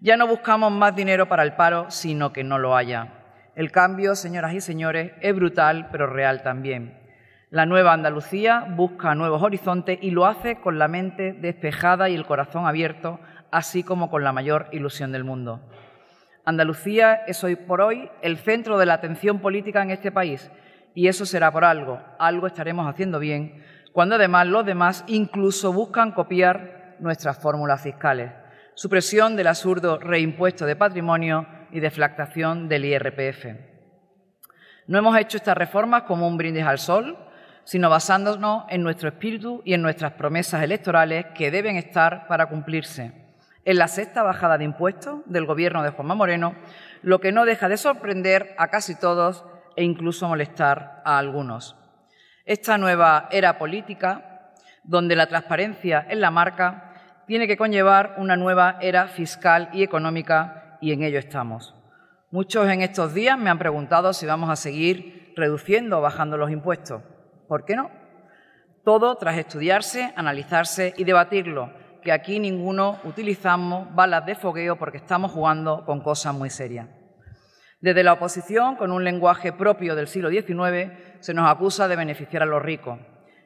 Ya 0.01 0.17
no 0.17 0.27
buscamos 0.27 0.73
más 0.73 0.95
dinero 0.95 1.29
para 1.29 1.43
el 1.43 1.55
paro, 1.55 1.91
sino 1.91 2.33
que 2.33 2.45
no 2.45 2.59
lo 2.59 2.77
haya. 2.77 3.26
El 3.57 3.73
cambio, 3.73 4.15
señoras 4.17 4.53
y 4.53 4.61
señores, 4.61 5.13
es 5.23 5.35
brutal, 5.35 5.89
pero 5.91 6.07
real 6.07 6.43
también. 6.43 7.01
La 7.49 7.65
nueva 7.65 7.95
Andalucía 7.95 8.67
busca 8.69 9.15
nuevos 9.15 9.43
horizontes 9.43 9.99
y 10.03 10.11
lo 10.11 10.27
hace 10.27 10.61
con 10.61 10.79
la 10.79 10.89
mente 10.89 11.33
despejada 11.33 12.11
y 12.11 12.15
el 12.15 12.27
corazón 12.27 12.67
abierto, 12.67 13.19
así 13.51 13.83
como 13.83 14.11
con 14.11 14.23
la 14.23 14.35
mayor 14.35 14.67
ilusión 14.73 15.11
del 15.11 15.25
mundo. 15.25 15.63
Andalucía 16.45 17.15
es 17.27 17.43
hoy 17.45 17.57
por 17.57 17.81
hoy 17.81 18.11
el 18.21 18.37
centro 18.37 18.77
de 18.77 18.85
la 18.85 18.93
atención 18.93 19.39
política 19.41 19.81
en 19.81 19.91
este 19.91 20.13
país 20.13 20.51
y 20.95 21.09
eso 21.09 21.25
será 21.25 21.51
por 21.51 21.65
algo. 21.65 21.99
Algo 22.19 22.47
estaremos 22.47 22.87
haciendo 22.87 23.19
bien, 23.19 23.65
cuando 23.95 24.17
además 24.17 24.49
los 24.49 24.67
demás 24.67 25.03
incluso 25.07 25.73
buscan 25.73 26.13
copiar 26.13 26.97
nuestras 27.01 27.39
fórmulas 27.39 27.81
fiscales. 27.81 28.33
Supresión 28.75 29.35
del 29.35 29.47
absurdo 29.47 29.99
reimpuesto 29.99 30.67
de 30.67 30.77
patrimonio 30.77 31.47
y 31.71 31.81
deflactación 31.81 32.69
del 32.69 32.85
IRPF. 32.85 33.47
No 34.87 34.99
hemos 34.99 35.19
hecho 35.19 35.37
estas 35.37 35.57
reformas 35.57 36.03
como 36.03 36.29
un 36.29 36.37
brindis 36.37 36.65
al 36.65 36.79
sol, 36.79 37.19
sino 37.65 37.91
basándonos 37.91 38.65
en 38.69 38.83
nuestro 38.83 39.09
espíritu 39.09 39.61
y 39.65 39.75
en 39.75 39.83
nuestras 39.83 40.13
promesas 40.13 40.63
electorales 40.63 41.27
que 41.35 41.51
deben 41.51 41.77
estar 41.77 42.29
para 42.29 42.47
cumplirse. 42.47 43.13
En 43.65 43.79
la 43.79 43.89
sexta 43.89 44.23
bajada 44.23 44.59
de 44.59 44.65
impuestos 44.65 45.23
del 45.27 45.47
Gobierno 45.47 45.83
de 45.83 45.91
Juanma 45.91 46.15
Moreno, 46.15 46.55
lo 47.03 47.21
que 47.21 47.33
no 47.33 47.45
deja 47.45 47.69
de 47.69 47.77
sorprender 47.77 48.55
a 48.59 48.69
casi 48.69 48.95
todos 48.95 49.45
e 49.75 49.83
incluso 49.83 50.29
molestar 50.29 51.03
a 51.05 51.19
algunos. 51.19 51.77
Esta 52.45 52.79
nueva 52.79 53.29
era 53.33 53.59
política, 53.59 54.53
donde 54.85 55.17
la 55.17 55.27
transparencia 55.27 56.07
es 56.09 56.19
la 56.19 56.31
marca, 56.31 56.93
tiene 57.27 57.49
que 57.49 57.57
conllevar 57.57 58.15
una 58.19 58.37
nueva 58.37 58.79
era 58.81 59.09
fiscal 59.09 59.69
y 59.73 59.83
económica 59.83 60.66
y 60.81 60.93
en 60.93 61.03
ello 61.03 61.19
estamos. 61.19 61.75
Muchos 62.31 62.69
en 62.69 62.83
estos 62.83 63.15
días 63.15 63.39
me 63.39 63.51
han 63.51 63.59
preguntado 63.59 64.13
si 64.13 64.27
vamos 64.27 64.51
a 64.51 64.57
seguir 64.57 65.33
reduciendo 65.37 65.99
o 65.99 66.01
bajando 66.01 66.37
los 66.37 66.51
impuestos. 66.51 67.03
¿Por 67.49 67.65
qué 67.65 67.77
no? 67.77 67.91
Todo 68.85 69.15
tras 69.17 69.39
estudiarse, 69.39 70.13
analizarse 70.17 70.93
y 70.97 71.05
debatirlo, 71.05 71.73
que 72.03 72.13
aquí 72.13 72.41
ninguno 72.41 72.99
utilizamos 73.05 73.95
balas 73.95 74.27
de 74.27 74.35
fogueo 74.35 74.77
porque 74.77 74.99
estamos 74.99 75.31
jugando 75.31 75.85
con 75.85 76.01
cosas 76.01 76.35
muy 76.35 76.51
serias. 76.51 76.89
Desde 77.81 78.03
la 78.03 78.15
oposición, 78.15 78.77
con 78.77 78.91
un 78.91 79.05
lenguaje 79.05 79.53
propio 79.53 79.95
del 79.95 80.09
siglo 80.09 80.29
XIX, 80.31 80.93
se 81.21 81.33
nos 81.33 81.49
acusa 81.49 81.87
de 81.87 81.97
beneficiar 81.97 82.43
a 82.43 82.47
los 82.47 82.63
ricos. 82.63 82.99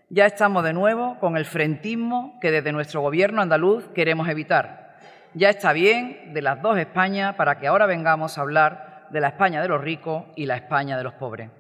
Ya 0.09 0.27
estamos 0.27 0.65
de 0.65 0.73
nuevo 0.73 1.19
con 1.21 1.37
el 1.37 1.45
frentismo 1.45 2.39
que 2.41 2.51
desde 2.51 2.73
nuestro 2.73 3.03
gobierno 3.03 3.43
andaluz 3.43 3.89
queremos 3.95 4.29
evitar 4.29 4.80
ya 5.35 5.51
está 5.51 5.73
bien 5.73 6.33
de 6.35 6.43
las 6.43 6.61
dos 6.63 6.79
Españas 6.79 7.35
para 7.37 7.59
que 7.59 7.67
ahora 7.67 7.87
vengamos 7.87 8.37
a 8.37 8.41
hablar 8.41 9.09
de 9.11 9.21
la 9.21 9.29
España 9.29 9.63
de 9.63 9.69
los 9.69 9.81
ricos 9.81 10.25
y 10.37 10.47
la 10.47 10.57
España 10.57 10.97
de 10.97 11.05
los 11.05 11.15
pobres. 11.15 11.51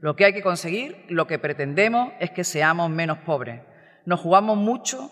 Lo 0.00 0.16
que 0.16 0.26
hay 0.26 0.32
que 0.32 0.42
conseguir, 0.42 1.06
lo 1.08 1.26
que 1.26 1.38
pretendemos, 1.38 2.12
es 2.20 2.30
que 2.30 2.44
seamos 2.44 2.90
menos 2.90 3.18
pobres. 3.18 3.62
Nos 4.04 4.20
jugamos 4.20 4.56
mucho 4.56 5.10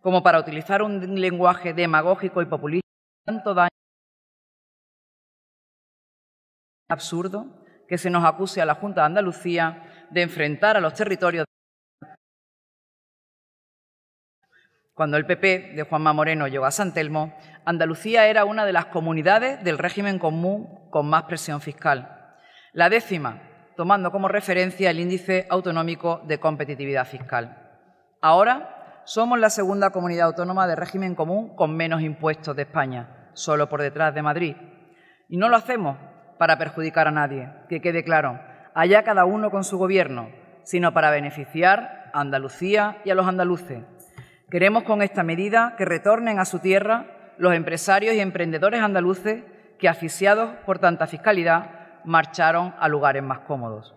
como 0.00 0.22
para 0.22 0.38
utilizar 0.38 0.82
un 0.82 1.20
lenguaje 1.20 1.72
demagógico 1.72 2.42
y 2.42 2.46
populista 2.46 2.84
tanto 3.24 3.54
daño 3.54 3.68
absurdo 6.88 7.64
que 7.88 7.98
se 7.98 8.10
nos 8.10 8.24
acuse 8.24 8.60
a 8.60 8.66
la 8.66 8.74
Junta 8.74 9.02
de 9.02 9.06
Andalucía 9.06 10.08
de 10.10 10.22
enfrentar 10.22 10.76
a 10.76 10.80
los 10.80 10.94
territorios. 10.94 11.46
Cuando 14.94 15.16
el 15.16 15.26
PP 15.26 15.72
de 15.74 15.82
Juanma 15.82 16.12
Moreno 16.12 16.46
llegó 16.46 16.66
a 16.66 16.70
San 16.70 16.94
Telmo, 16.94 17.36
Andalucía 17.64 18.28
era 18.28 18.44
una 18.44 18.64
de 18.64 18.72
las 18.72 18.86
comunidades 18.86 19.62
del 19.64 19.76
régimen 19.76 20.20
común 20.20 20.88
con 20.90 21.08
más 21.08 21.24
presión 21.24 21.60
fiscal. 21.60 22.36
La 22.72 22.88
décima, 22.88 23.42
tomando 23.76 24.12
como 24.12 24.28
referencia 24.28 24.90
el 24.90 25.00
índice 25.00 25.48
autonómico 25.50 26.22
de 26.28 26.38
competitividad 26.38 27.08
fiscal. 27.08 27.58
Ahora 28.20 29.02
somos 29.04 29.40
la 29.40 29.50
segunda 29.50 29.90
comunidad 29.90 30.28
autónoma 30.28 30.68
de 30.68 30.76
régimen 30.76 31.16
común 31.16 31.56
con 31.56 31.76
menos 31.76 32.00
impuestos 32.00 32.54
de 32.54 32.62
España, 32.62 33.30
solo 33.32 33.68
por 33.68 33.82
detrás 33.82 34.14
de 34.14 34.22
Madrid. 34.22 34.56
Y 35.28 35.38
no 35.38 35.48
lo 35.48 35.56
hacemos 35.56 35.96
para 36.38 36.56
perjudicar 36.56 37.08
a 37.08 37.10
nadie, 37.10 37.52
que 37.68 37.80
quede 37.80 38.04
claro, 38.04 38.38
allá 38.76 39.02
cada 39.02 39.24
uno 39.24 39.50
con 39.50 39.64
su 39.64 39.76
gobierno, 39.76 40.28
sino 40.62 40.94
para 40.94 41.10
beneficiar 41.10 42.12
a 42.12 42.20
Andalucía 42.20 42.98
y 43.04 43.10
a 43.10 43.16
los 43.16 43.26
andaluces. 43.26 43.82
Queremos 44.54 44.84
con 44.84 45.02
esta 45.02 45.24
medida 45.24 45.74
que 45.76 45.84
retornen 45.84 46.38
a 46.38 46.44
su 46.44 46.60
tierra 46.60 47.06
los 47.38 47.54
empresarios 47.54 48.14
y 48.14 48.20
emprendedores 48.20 48.80
andaluces 48.82 49.42
que, 49.80 49.88
asfixiados 49.88 50.54
por 50.64 50.78
tanta 50.78 51.08
fiscalidad, 51.08 52.00
marcharon 52.04 52.72
a 52.78 52.86
lugares 52.86 53.24
más 53.24 53.40
cómodos. 53.48 53.96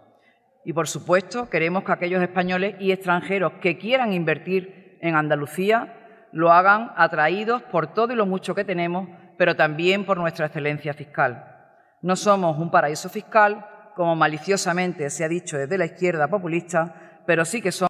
Y, 0.66 0.74
por 0.74 0.88
supuesto, 0.88 1.47
queremos 1.47 1.84
que 1.84 1.91
aquellos 1.91 2.24
españoles 2.24 2.76
y 2.80 2.91
extranjeros 2.91 3.53
que 3.62 3.78
quieran 3.78 4.14
invertir 4.14 4.97
en 4.99 5.16
Andalucía 5.16 5.93
lo 6.32 6.51
hagan 6.51 6.91
atraídos 6.97 7.62
por 7.62 7.93
todo 7.93 8.14
y 8.14 8.16
lo 8.16 8.26
mucho 8.26 8.55
que 8.55 8.66
tenemos, 8.66 9.08
pero 9.38 9.55
también 9.55 10.08
por 10.08 10.18
nuestra 10.18 10.47
excelencia 10.47 10.95
fiscal. 10.95 11.55
No 12.01 12.16
somos 12.16 12.58
un 12.58 12.72
paraíso 12.72 13.10
fiscal, 13.10 13.64
como 13.95 14.16
maliciosamente 14.16 15.12
se 15.12 15.24
ha 15.24 15.30
dicho 15.30 15.55
desde 15.55 15.78
la 15.78 15.86
izquierda 15.86 16.28
populista, 16.28 17.22
pero 17.28 17.45
sí 17.45 17.62
que 17.62 17.72
somos 17.72 17.86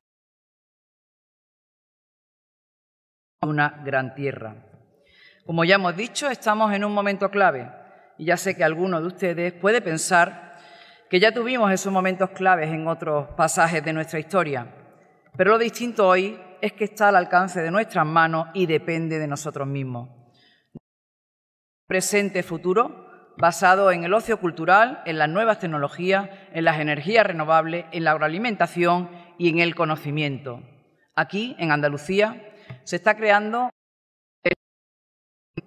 una 3.42 3.82
gran 3.86 4.16
tierra. 4.16 4.56
Como 5.46 5.64
ya 5.64 5.76
hemos 5.76 5.96
dicho, 5.96 6.30
estamos 6.30 6.74
en 6.74 6.84
un 6.84 6.94
momento 6.94 7.30
clave 7.30 7.70
y 8.18 8.26
ya 8.26 8.38
sé 8.38 8.56
que 8.56 8.64
alguno 8.64 9.00
de 9.00 9.08
ustedes 9.08 9.54
puede 9.54 9.82
pensar 9.82 10.58
que 11.10 11.20
ya 11.20 11.32
tuvimos 11.32 11.72
esos 11.72 11.94
momentos 11.94 12.32
claves 12.32 12.70
en 12.70 12.88
otros 12.88 13.30
pasajes 13.38 13.84
de 13.84 13.94
nuestra 13.94 14.20
historia, 14.20 14.68
pero 15.38 15.52
lo 15.52 15.58
distinto 15.58 16.08
hoy 16.08 16.40
es 16.62 16.74
que 16.74 16.86
está 16.86 17.10
al 17.10 17.16
alcance 17.16 17.62
de 17.62 17.72
nuestras 17.72 18.06
manos 18.06 18.48
y 18.54 18.66
depende 18.66 19.20
de 19.20 19.28
nosotros 19.28 19.68
mismos. 19.68 20.10
Presente, 21.86 22.44
futuro, 22.44 23.34
basado 23.38 23.92
en 23.92 24.04
el 24.04 24.14
ocio 24.14 24.40
cultural, 24.40 25.02
en 25.06 25.20
las 25.20 25.30
nuevas 25.30 25.60
tecnologías, 25.60 26.30
en 26.52 26.66
las 26.66 26.80
energías 26.80 27.26
renovables, 27.26 27.86
en 27.92 28.04
la 28.04 28.12
agroalimentación 28.12 29.10
y 29.38 29.50
en 29.50 29.60
el 29.60 29.76
conocimiento. 29.76 30.64
Aquí, 31.16 31.56
en 31.60 31.72
Andalucía, 31.72 32.42
se 32.88 32.96
está 32.96 33.18
creando 33.18 33.70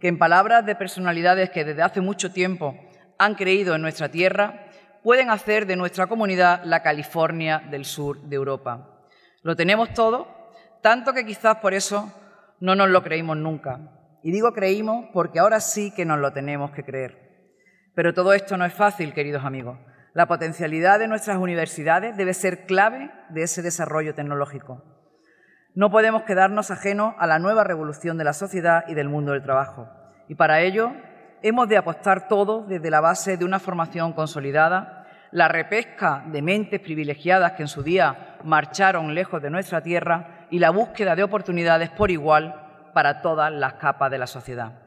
que 0.00 0.08
en 0.08 0.18
palabras 0.18 0.64
de 0.64 0.74
personalidades 0.74 1.50
que 1.50 1.66
desde 1.66 1.82
hace 1.82 2.00
mucho 2.00 2.32
tiempo 2.32 2.74
han 3.18 3.34
creído 3.34 3.74
en 3.74 3.82
nuestra 3.82 4.10
tierra, 4.10 4.70
pueden 5.02 5.28
hacer 5.28 5.66
de 5.66 5.76
nuestra 5.76 6.06
comunidad 6.06 6.62
la 6.64 6.82
California 6.82 7.62
del 7.70 7.84
sur 7.84 8.22
de 8.22 8.36
Europa. 8.36 9.04
Lo 9.42 9.54
tenemos 9.54 9.92
todo, 9.92 10.28
tanto 10.80 11.12
que 11.12 11.26
quizás 11.26 11.56
por 11.56 11.74
eso 11.74 12.10
no 12.58 12.74
nos 12.74 12.88
lo 12.88 13.02
creímos 13.02 13.36
nunca. 13.36 13.80
Y 14.22 14.32
digo 14.32 14.54
creímos 14.54 15.10
porque 15.12 15.40
ahora 15.40 15.60
sí 15.60 15.92
que 15.94 16.06
nos 16.06 16.20
lo 16.20 16.32
tenemos 16.32 16.70
que 16.70 16.84
creer. 16.84 17.52
Pero 17.94 18.14
todo 18.14 18.32
esto 18.32 18.56
no 18.56 18.64
es 18.64 18.72
fácil, 18.72 19.12
queridos 19.12 19.44
amigos. 19.44 19.78
La 20.14 20.26
potencialidad 20.26 20.98
de 20.98 21.08
nuestras 21.08 21.36
universidades 21.36 22.16
debe 22.16 22.32
ser 22.32 22.64
clave 22.64 23.10
de 23.28 23.42
ese 23.42 23.60
desarrollo 23.60 24.14
tecnológico. 24.14 24.89
No 25.74 25.90
podemos 25.90 26.24
quedarnos 26.24 26.72
ajenos 26.72 27.14
a 27.18 27.26
la 27.28 27.38
nueva 27.38 27.62
revolución 27.62 28.18
de 28.18 28.24
la 28.24 28.32
sociedad 28.32 28.84
y 28.88 28.94
del 28.94 29.08
mundo 29.08 29.32
del 29.32 29.42
trabajo. 29.42 29.88
Y 30.28 30.34
para 30.34 30.60
ello 30.62 30.92
hemos 31.42 31.68
de 31.68 31.76
apostar 31.76 32.26
todo 32.26 32.64
desde 32.66 32.90
la 32.90 33.00
base 33.00 33.36
de 33.36 33.44
una 33.44 33.60
formación 33.60 34.12
consolidada, 34.12 35.06
la 35.30 35.46
repesca 35.46 36.24
de 36.26 36.42
mentes 36.42 36.80
privilegiadas 36.80 37.52
que 37.52 37.62
en 37.62 37.68
su 37.68 37.84
día 37.84 38.36
marcharon 38.42 39.14
lejos 39.14 39.40
de 39.40 39.50
nuestra 39.50 39.80
tierra 39.80 40.48
y 40.50 40.58
la 40.58 40.70
búsqueda 40.70 41.14
de 41.14 41.22
oportunidades 41.22 41.90
por 41.90 42.10
igual 42.10 42.90
para 42.92 43.22
todas 43.22 43.52
las 43.52 43.74
capas 43.74 44.10
de 44.10 44.18
la 44.18 44.26
sociedad. 44.26 44.82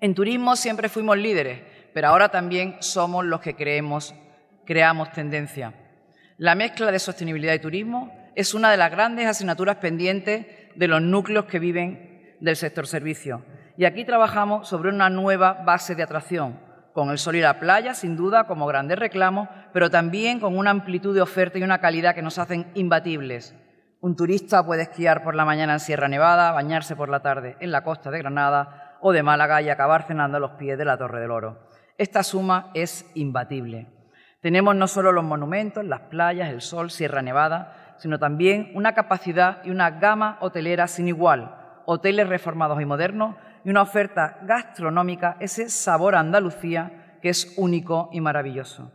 En 0.00 0.14
turismo 0.14 0.56
siempre 0.56 0.88
fuimos 0.88 1.18
líderes, 1.18 1.60
pero 1.92 2.08
ahora 2.08 2.30
también 2.30 2.76
somos 2.78 3.26
los 3.26 3.40
que 3.40 3.54
creemos, 3.54 4.14
creamos 4.64 5.12
tendencia. 5.12 5.74
La 6.38 6.54
mezcla 6.54 6.90
de 6.90 6.98
sostenibilidad 6.98 7.52
y 7.52 7.58
turismo 7.58 8.27
es 8.38 8.54
una 8.54 8.70
de 8.70 8.76
las 8.76 8.92
grandes 8.92 9.26
asignaturas 9.26 9.78
pendientes 9.78 10.46
de 10.76 10.86
los 10.86 11.02
núcleos 11.02 11.46
que 11.46 11.58
viven 11.58 12.36
del 12.38 12.54
sector 12.54 12.86
servicio. 12.86 13.42
Y 13.76 13.84
aquí 13.84 14.04
trabajamos 14.04 14.68
sobre 14.68 14.90
una 14.90 15.10
nueva 15.10 15.54
base 15.54 15.96
de 15.96 16.04
atracción, 16.04 16.60
con 16.92 17.10
el 17.10 17.18
sol 17.18 17.34
y 17.34 17.40
la 17.40 17.58
playa, 17.58 17.94
sin 17.94 18.16
duda, 18.16 18.44
como 18.44 18.68
grandes 18.68 18.96
reclamos, 18.96 19.48
pero 19.72 19.90
también 19.90 20.38
con 20.38 20.56
una 20.56 20.70
amplitud 20.70 21.16
de 21.16 21.20
oferta 21.20 21.58
y 21.58 21.64
una 21.64 21.80
calidad 21.80 22.14
que 22.14 22.22
nos 22.22 22.38
hacen 22.38 22.70
imbatibles. 22.74 23.56
Un 24.00 24.14
turista 24.14 24.64
puede 24.64 24.82
esquiar 24.82 25.24
por 25.24 25.34
la 25.34 25.44
mañana 25.44 25.72
en 25.72 25.80
Sierra 25.80 26.06
Nevada, 26.06 26.52
bañarse 26.52 26.94
por 26.94 27.08
la 27.08 27.22
tarde 27.22 27.56
en 27.58 27.72
la 27.72 27.82
costa 27.82 28.12
de 28.12 28.18
Granada 28.18 28.98
o 29.00 29.10
de 29.10 29.24
Málaga 29.24 29.62
y 29.62 29.68
acabar 29.68 30.04
cenando 30.04 30.36
a 30.36 30.40
los 30.40 30.52
pies 30.52 30.78
de 30.78 30.84
la 30.84 30.96
Torre 30.96 31.20
del 31.20 31.32
Oro. 31.32 31.68
Esta 31.96 32.22
suma 32.22 32.70
es 32.72 33.10
imbatible. 33.16 33.88
Tenemos 34.40 34.76
no 34.76 34.86
solo 34.86 35.10
los 35.10 35.24
monumentos, 35.24 35.84
las 35.84 36.02
playas, 36.02 36.50
el 36.50 36.60
sol, 36.60 36.92
Sierra 36.92 37.22
Nevada, 37.22 37.87
sino 37.98 38.18
también 38.18 38.70
una 38.74 38.94
capacidad 38.94 39.62
y 39.64 39.70
una 39.70 39.90
gama 39.90 40.38
hotelera 40.40 40.86
sin 40.86 41.08
igual, 41.08 41.54
hoteles 41.86 42.28
reformados 42.28 42.80
y 42.80 42.84
modernos 42.84 43.36
y 43.64 43.70
una 43.70 43.82
oferta 43.82 44.38
gastronómica, 44.42 45.36
ese 45.40 45.68
sabor 45.68 46.14
Andalucía 46.14 47.18
que 47.20 47.28
es 47.28 47.54
único 47.56 48.08
y 48.12 48.20
maravilloso. 48.20 48.92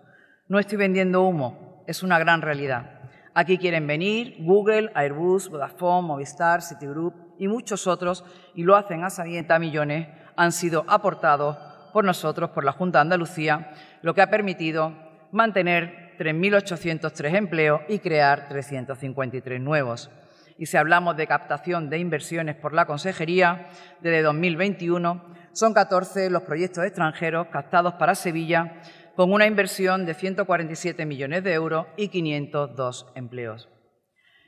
No 0.48 0.60
estoy 0.60 0.78
vendiendo 0.78 1.24
humo, 1.24 1.84
es 1.88 2.04
una 2.04 2.20
gran 2.20 2.42
realidad. 2.42 3.02
Aquí 3.34 3.58
quieren 3.58 3.88
venir 3.88 4.36
Google, 4.40 4.92
Airbus, 4.94 5.50
Vodafone, 5.50 6.08
Movistar, 6.08 6.62
Citigroup 6.62 7.14
y 7.40 7.48
muchos 7.48 7.88
otros 7.88 8.24
y 8.54 8.64
lo 8.64 8.76
hacen 8.76 9.04
a 9.04 9.10
sabienta 9.10 9.60
millones, 9.60 10.08
han 10.36 10.52
sido 10.52 10.86
aportados 10.88 11.58
por 11.92 12.06
nosotros, 12.06 12.52
por 12.52 12.64
la 12.64 12.72
Junta 12.72 13.00
de 13.00 13.04
Andalucía, 13.04 13.72
lo 14.02 14.14
que 14.14 14.22
ha 14.22 14.30
permitido 14.30 14.94
mantener 15.32 16.03
3.803 16.18 17.36
empleos 17.36 17.82
y 17.88 18.00
crear 18.00 18.48
353 18.48 19.62
nuevos. 19.62 20.10
Y 20.58 20.68
si 20.68 20.78
hablamos 20.78 21.18
de 21.18 21.28
captación 21.28 21.90
de 21.90 21.98
inversiones 21.98 22.56
por 22.56 22.74
la 22.74 22.86
Consejería, 22.86 23.68
desde 24.02 24.22
2021 24.22 25.34
son 25.52 25.74
14 25.74 26.30
los 26.30 26.44
proyectos 26.44 26.84
extranjeros 26.86 27.48
captados 27.48 27.94
para 27.96 28.16
Sevilla 28.16 28.82
con 29.16 29.32
una 29.32 29.46
inversión 29.46 30.06
de 30.06 30.14
147 30.14 31.06
millones 31.06 31.44
de 31.44 31.54
euros 31.54 31.88
y 31.98 32.08
502 32.08 33.12
empleos. 33.16 33.70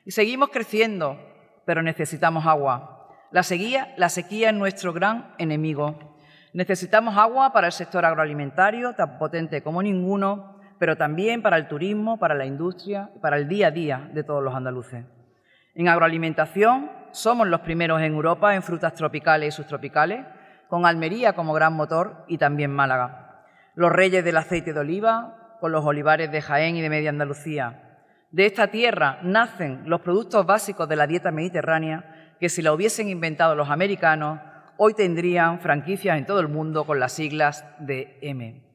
Y 0.06 0.12
seguimos 0.12 0.50
creciendo, 0.50 1.20
pero 1.66 1.82
necesitamos 1.82 2.46
agua. 2.46 3.10
La 3.32 3.44
sequía, 3.44 3.94
la 3.98 4.10
sequía 4.10 4.50
es 4.50 4.56
nuestro 4.56 4.94
gran 4.94 5.36
enemigo 5.38 6.16
Necesitamos 6.56 7.18
agua 7.18 7.52
para 7.52 7.68
el 7.68 7.74
sector 7.74 8.06
agroalimentario, 8.06 8.94
tan 8.94 9.18
potente 9.18 9.62
como 9.62 9.84
ninguno, 9.84 10.55
pero 10.86 10.98
también 10.98 11.42
para 11.42 11.58
el 11.58 11.68
turismo, 11.68 12.20
para 12.20 12.36
la 12.36 12.46
industria 12.46 13.10
y 13.16 13.18
para 13.18 13.38
el 13.38 13.48
día 13.48 13.70
a 13.70 13.72
día 13.72 14.08
de 14.14 14.24
todos 14.24 14.44
los 14.44 14.54
andaluces. 14.54 15.04
En 15.74 15.88
agroalimentación 15.88 16.92
somos 17.10 17.48
los 17.48 17.62
primeros 17.62 18.00
en 18.02 18.14
Europa 18.14 18.54
en 18.54 18.62
frutas 18.62 18.94
tropicales 18.94 19.52
y 19.52 19.58
subtropicales, 19.58 20.28
con 20.68 20.86
Almería 20.86 21.34
como 21.34 21.54
gran 21.54 21.74
motor 21.74 22.24
y 22.28 22.38
también 22.38 22.70
Málaga. 22.70 23.48
Los 23.74 23.92
reyes 23.92 24.24
del 24.24 24.38
aceite 24.38 24.74
de 24.74 24.80
oliva, 24.80 25.58
con 25.60 25.72
los 25.72 25.84
olivares 25.84 26.32
de 26.32 26.44
Jaén 26.44 26.76
y 26.76 26.84
de 26.84 26.90
Media 26.92 27.10
Andalucía. 27.10 27.98
De 28.30 28.46
esta 28.46 28.68
tierra 28.68 29.18
nacen 29.24 29.90
los 29.90 30.02
productos 30.02 30.46
básicos 30.46 30.88
de 30.88 30.98
la 30.98 31.08
dieta 31.08 31.32
mediterránea 31.32 32.36
que 32.40 32.48
si 32.48 32.62
la 32.62 32.74
hubiesen 32.74 33.10
inventado 33.10 33.56
los 33.56 33.72
americanos 33.72 34.40
hoy 34.78 34.94
tendrían 34.94 35.62
franquicias 35.62 36.16
en 36.16 36.28
todo 36.28 36.42
el 36.42 36.48
mundo 36.48 36.86
con 36.86 37.00
las 37.00 37.14
siglas 37.14 37.66
de 37.80 38.20
M. 38.22 38.75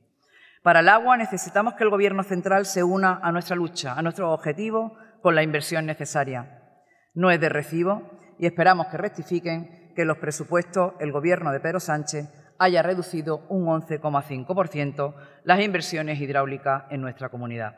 Para 0.62 0.80
el 0.80 0.90
agua 0.90 1.16
necesitamos 1.16 1.74
que 1.74 1.84
el 1.84 1.90
Gobierno 1.90 2.22
central 2.22 2.66
se 2.66 2.84
una 2.84 3.18
a 3.22 3.32
nuestra 3.32 3.56
lucha, 3.56 3.94
a 3.94 4.02
nuestro 4.02 4.30
objetivo, 4.30 4.94
con 5.22 5.34
la 5.34 5.42
inversión 5.42 5.86
necesaria. 5.86 6.60
No 7.14 7.30
es 7.30 7.40
de 7.40 7.48
recibo 7.48 8.10
y 8.38 8.46
esperamos 8.46 8.88
que 8.88 8.98
rectifiquen 8.98 9.92
que 9.96 10.04
los 10.04 10.18
presupuestos 10.18 10.92
el 11.00 11.12
Gobierno 11.12 11.50
de 11.50 11.60
Pedro 11.60 11.80
Sánchez 11.80 12.28
haya 12.58 12.82
reducido 12.82 13.46
un 13.48 13.66
11,5% 13.66 15.14
las 15.44 15.60
inversiones 15.60 16.20
hidráulicas 16.20 16.84
en 16.90 17.00
nuestra 17.00 17.30
comunidad. 17.30 17.76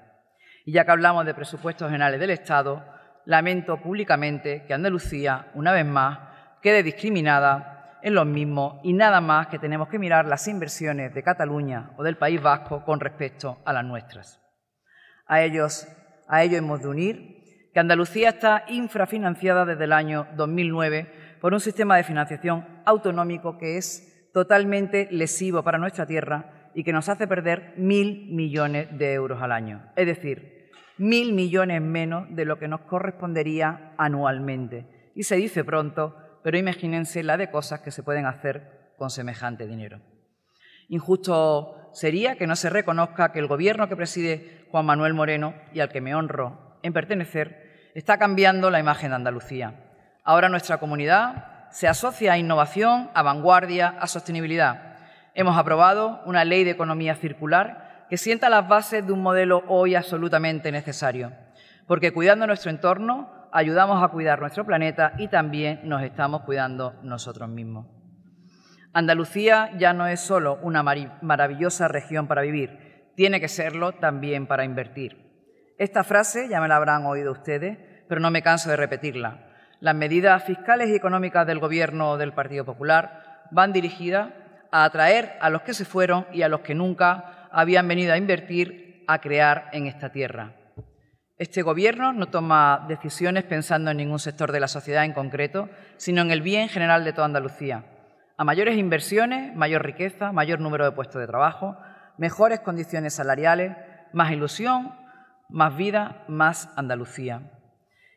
Y 0.64 0.72
ya 0.72 0.84
que 0.84 0.90
hablamos 0.90 1.24
de 1.24 1.34
presupuestos 1.34 1.88
generales 1.88 2.18
del 2.18 2.30
Estado, 2.30 2.84
lamento 3.24 3.80
públicamente 3.80 4.64
que 4.66 4.74
Andalucía, 4.74 5.52
una 5.54 5.70
vez 5.70 5.86
más, 5.86 6.18
quede 6.60 6.82
discriminada 6.82 7.81
en 8.02 8.14
los 8.14 8.26
mismos 8.26 8.80
y 8.82 8.92
nada 8.92 9.20
más 9.20 9.46
que 9.46 9.58
tenemos 9.58 9.88
que 9.88 9.98
mirar 9.98 10.26
las 10.26 10.46
inversiones 10.48 11.14
de 11.14 11.22
Cataluña 11.22 11.92
o 11.96 12.02
del 12.02 12.16
País 12.16 12.42
Vasco 12.42 12.84
con 12.84 13.00
respecto 13.00 13.58
a 13.64 13.72
las 13.72 13.84
nuestras. 13.84 14.40
A 15.26 15.42
ellos, 15.42 15.86
a 16.28 16.42
ello 16.42 16.58
hemos 16.58 16.82
de 16.82 16.88
unir 16.88 17.42
que 17.72 17.80
Andalucía 17.80 18.30
está 18.30 18.64
infrafinanciada 18.68 19.64
desde 19.64 19.84
el 19.84 19.92
año 19.92 20.26
2009 20.36 21.38
por 21.40 21.54
un 21.54 21.60
sistema 21.60 21.96
de 21.96 22.04
financiación 22.04 22.66
autonómico 22.84 23.56
que 23.58 23.78
es 23.78 24.30
totalmente 24.32 25.08
lesivo 25.10 25.62
para 25.62 25.78
nuestra 25.78 26.06
tierra 26.06 26.70
y 26.74 26.84
que 26.84 26.92
nos 26.92 27.08
hace 27.08 27.26
perder 27.26 27.74
mil 27.76 28.28
millones 28.32 28.88
de 28.98 29.12
euros 29.12 29.42
al 29.42 29.52
año. 29.52 29.82
Es 29.96 30.06
decir, 30.06 30.70
mil 30.98 31.32
millones 31.32 31.80
menos 31.82 32.26
de 32.30 32.44
lo 32.44 32.58
que 32.58 32.68
nos 32.68 32.82
correspondería 32.82 33.92
anualmente. 33.96 35.10
Y 35.14 35.24
se 35.24 35.36
dice 35.36 35.64
pronto, 35.64 36.16
pero 36.42 36.58
imagínense 36.58 37.22
la 37.22 37.36
de 37.36 37.50
cosas 37.50 37.80
que 37.80 37.90
se 37.90 38.02
pueden 38.02 38.26
hacer 38.26 38.92
con 38.96 39.10
semejante 39.10 39.66
dinero. 39.66 40.00
Injusto 40.88 41.90
sería 41.92 42.36
que 42.36 42.46
no 42.46 42.56
se 42.56 42.70
reconozca 42.70 43.32
que 43.32 43.38
el 43.38 43.46
gobierno 43.46 43.88
que 43.88 43.96
preside 43.96 44.66
Juan 44.70 44.86
Manuel 44.86 45.14
Moreno 45.14 45.54
y 45.72 45.80
al 45.80 45.88
que 45.88 46.00
me 46.00 46.14
honro 46.14 46.78
en 46.82 46.92
pertenecer 46.92 47.90
está 47.94 48.18
cambiando 48.18 48.70
la 48.70 48.80
imagen 48.80 49.10
de 49.10 49.16
Andalucía. 49.16 49.74
Ahora 50.24 50.48
nuestra 50.48 50.78
comunidad 50.78 51.70
se 51.70 51.88
asocia 51.88 52.34
a 52.34 52.38
innovación, 52.38 53.10
a 53.14 53.22
vanguardia, 53.22 53.96
a 53.98 54.06
sostenibilidad. 54.06 54.96
Hemos 55.34 55.56
aprobado 55.56 56.20
una 56.26 56.44
ley 56.44 56.64
de 56.64 56.70
economía 56.70 57.14
circular 57.14 58.06
que 58.10 58.18
sienta 58.18 58.50
las 58.50 58.68
bases 58.68 59.06
de 59.06 59.12
un 59.12 59.22
modelo 59.22 59.64
hoy 59.68 59.94
absolutamente 59.94 60.70
necesario, 60.70 61.32
porque 61.86 62.12
cuidando 62.12 62.46
nuestro 62.46 62.70
entorno 62.70 63.41
ayudamos 63.52 64.02
a 64.02 64.08
cuidar 64.08 64.40
nuestro 64.40 64.64
planeta 64.64 65.12
y 65.18 65.28
también 65.28 65.80
nos 65.84 66.02
estamos 66.02 66.42
cuidando 66.42 66.94
nosotros 67.02 67.48
mismos. 67.48 67.86
Andalucía 68.94 69.70
ya 69.78 69.92
no 69.92 70.06
es 70.06 70.20
solo 70.20 70.58
una 70.62 70.82
maravillosa 70.82 71.88
región 71.88 72.26
para 72.26 72.42
vivir, 72.42 73.12
tiene 73.14 73.40
que 73.40 73.48
serlo 73.48 73.92
también 73.92 74.46
para 74.46 74.64
invertir. 74.64 75.22
Esta 75.78 76.04
frase 76.04 76.48
ya 76.48 76.60
me 76.60 76.68
la 76.68 76.76
habrán 76.76 77.06
oído 77.06 77.32
ustedes, 77.32 77.78
pero 78.08 78.20
no 78.20 78.30
me 78.30 78.42
canso 78.42 78.70
de 78.70 78.76
repetirla. 78.76 79.48
Las 79.80 79.94
medidas 79.94 80.44
fiscales 80.44 80.88
y 80.88 80.94
económicas 80.94 81.46
del 81.46 81.58
Gobierno 81.58 82.16
del 82.16 82.32
Partido 82.32 82.64
Popular 82.64 83.46
van 83.50 83.72
dirigidas 83.72 84.30
a 84.70 84.84
atraer 84.84 85.36
a 85.40 85.50
los 85.50 85.62
que 85.62 85.74
se 85.74 85.84
fueron 85.84 86.26
y 86.32 86.42
a 86.42 86.48
los 86.48 86.60
que 86.60 86.74
nunca 86.74 87.48
habían 87.50 87.88
venido 87.88 88.12
a 88.12 88.16
invertir, 88.16 89.04
a 89.08 89.20
crear 89.20 89.68
en 89.72 89.86
esta 89.86 90.10
tierra. 90.10 90.52
Este 91.42 91.62
Gobierno 91.62 92.12
no 92.12 92.26
toma 92.26 92.84
decisiones 92.86 93.42
pensando 93.42 93.90
en 93.90 93.96
ningún 93.96 94.20
sector 94.20 94.52
de 94.52 94.60
la 94.60 94.68
sociedad 94.68 95.04
en 95.04 95.12
concreto, 95.12 95.68
sino 95.96 96.22
en 96.22 96.30
el 96.30 96.40
bien 96.40 96.68
general 96.68 97.04
de 97.04 97.12
toda 97.12 97.24
Andalucía. 97.24 97.84
A 98.36 98.44
mayores 98.44 98.78
inversiones, 98.78 99.52
mayor 99.56 99.84
riqueza, 99.84 100.30
mayor 100.30 100.60
número 100.60 100.84
de 100.84 100.92
puestos 100.92 101.20
de 101.20 101.26
trabajo, 101.26 101.76
mejores 102.16 102.60
condiciones 102.60 103.14
salariales, 103.14 103.76
más 104.12 104.30
ilusión, 104.30 104.94
más 105.48 105.76
vida, 105.76 106.22
más 106.28 106.72
Andalucía. 106.76 107.50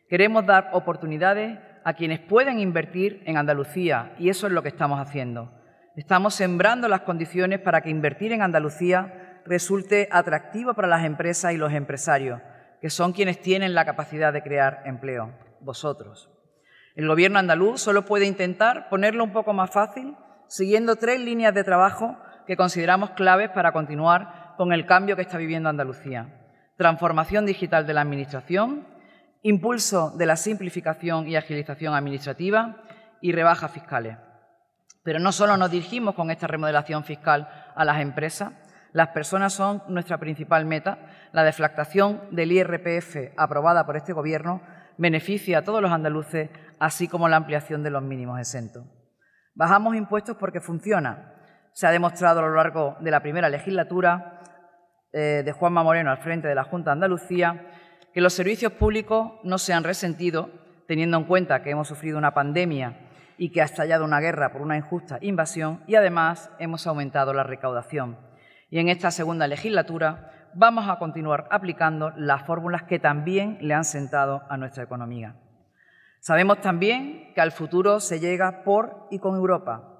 Queremos 0.07 0.45
dar 0.45 0.69
oportunidades 0.73 1.57
a 1.83 1.93
quienes 1.93 2.19
pueden 2.19 2.59
invertir 2.59 3.23
en 3.25 3.37
Andalucía 3.37 4.13
y 4.19 4.29
eso 4.29 4.45
es 4.45 4.53
lo 4.53 4.61
que 4.61 4.69
estamos 4.69 4.99
haciendo. 4.99 5.51
Estamos 5.95 6.35
sembrando 6.35 6.87
las 6.87 7.01
condiciones 7.01 7.59
para 7.59 7.81
que 7.81 7.89
invertir 7.89 8.33
en 8.33 8.43
Andalucía 8.43 9.41
resulte 9.47 10.09
atractivo 10.11 10.75
para 10.75 10.87
las 10.87 11.03
empresas 11.03 11.53
y 11.53 11.57
los 11.57 11.73
empresarios 11.73 12.39
que 12.85 12.91
son 12.91 13.13
quienes 13.13 13.41
tienen 13.41 13.73
la 13.73 13.83
capacidad 13.83 14.31
de 14.31 14.43
crear 14.43 14.83
empleo, 14.85 15.33
vosotros. 15.59 16.29
El 16.95 17.07
Gobierno 17.07 17.39
andaluz 17.39 17.81
solo 17.81 18.05
puede 18.05 18.27
intentar 18.27 18.89
ponerlo 18.89 19.23
un 19.23 19.33
poco 19.33 19.53
más 19.53 19.71
fácil, 19.71 20.15
siguiendo 20.47 20.95
tres 20.95 21.19
líneas 21.19 21.55
de 21.55 21.63
trabajo 21.63 22.15
que 22.45 22.55
consideramos 22.55 23.09
claves 23.09 23.49
para 23.49 23.71
continuar 23.71 24.53
con 24.55 24.71
el 24.71 24.85
cambio 24.85 25.15
que 25.15 25.23
está 25.23 25.39
viviendo 25.39 25.67
Andalucía. 25.67 26.27
Transformación 26.77 27.47
digital 27.47 27.87
de 27.87 27.93
la 27.95 28.01
Administración, 28.01 28.85
impulso 29.41 30.11
de 30.15 30.27
la 30.27 30.35
simplificación 30.35 31.27
y 31.27 31.37
agilización 31.37 31.95
administrativa 31.95 32.83
y 33.19 33.31
rebajas 33.31 33.71
fiscales. 33.71 34.15
Pero 35.01 35.17
no 35.17 35.31
solo 35.31 35.57
nos 35.57 35.71
dirigimos 35.71 36.13
con 36.13 36.29
esta 36.29 36.45
remodelación 36.45 37.03
fiscal 37.03 37.49
a 37.75 37.83
las 37.83 37.99
empresas, 37.99 38.53
las 38.95 39.09
personas 39.09 39.51
son 39.51 39.83
nuestra 39.89 40.19
principal 40.19 40.63
meta. 40.63 40.99
La 41.33 41.43
deflactación 41.43 42.21
del 42.31 42.53
IRPF 42.53 43.33
aprobada 43.35 43.85
por 43.85 43.97
este 43.97 44.13
Gobierno 44.13 44.61
beneficia 44.97 45.57
a 45.57 45.61
todos 45.63 45.81
los 45.81 45.91
andaluces, 45.91 46.49
así 46.79 47.09
como 47.09 47.27
la 47.27 47.35
ampliación 47.35 47.83
de 47.83 47.89
los 47.89 48.01
mínimos 48.01 48.39
exentos. 48.39 48.85
Bajamos 49.53 49.97
impuestos 49.97 50.37
porque 50.37 50.61
funciona. 50.61 51.33
Se 51.73 51.85
ha 51.85 51.91
demostrado 51.91 52.39
a 52.39 52.43
lo 52.43 52.55
largo 52.55 52.95
de 53.01 53.11
la 53.11 53.19
primera 53.19 53.49
legislatura 53.49 54.39
eh, 55.11 55.41
de 55.43 55.51
Juanma 55.51 55.83
Moreno 55.83 56.09
al 56.09 56.19
frente 56.19 56.47
de 56.47 56.55
la 56.55 56.63
Junta 56.63 56.91
de 56.91 56.93
Andalucía 56.93 57.67
que 58.13 58.21
los 58.21 58.31
servicios 58.31 58.71
públicos 58.71 59.33
no 59.43 59.57
se 59.57 59.73
han 59.73 59.83
resentido, 59.83 60.49
teniendo 60.87 61.17
en 61.17 61.25
cuenta 61.25 61.63
que 61.63 61.71
hemos 61.71 61.89
sufrido 61.89 62.17
una 62.17 62.33
pandemia 62.33 63.09
y 63.37 63.51
que 63.51 63.61
ha 63.61 63.65
estallado 63.65 64.05
una 64.05 64.21
guerra 64.21 64.53
por 64.53 64.61
una 64.61 64.77
injusta 64.77 65.17
invasión 65.19 65.83
y 65.85 65.95
además 65.95 66.49
hemos 66.59 66.87
aumentado 66.87 67.33
la 67.33 67.43
recaudación 67.43 68.33
y 68.69 68.79
en 68.79 68.89
esta 68.89 69.11
segunda 69.11 69.47
legislatura 69.47 70.31
vamos 70.53 70.87
a 70.89 70.97
continuar 70.97 71.47
aplicando 71.51 72.11
las 72.15 72.43
fórmulas 72.43 72.83
que 72.83 72.99
también 72.99 73.57
le 73.61 73.73
han 73.73 73.83
sentado 73.83 74.43
a 74.49 74.57
nuestra 74.57 74.83
economía. 74.83 75.35
Sabemos 76.21 76.61
también 76.61 77.33
que 77.35 77.41
al 77.41 77.51
futuro 77.51 77.99
se 77.99 78.19
llega 78.19 78.63
por 78.63 79.07
y 79.11 79.19
con 79.19 79.35
Europa. 79.35 79.91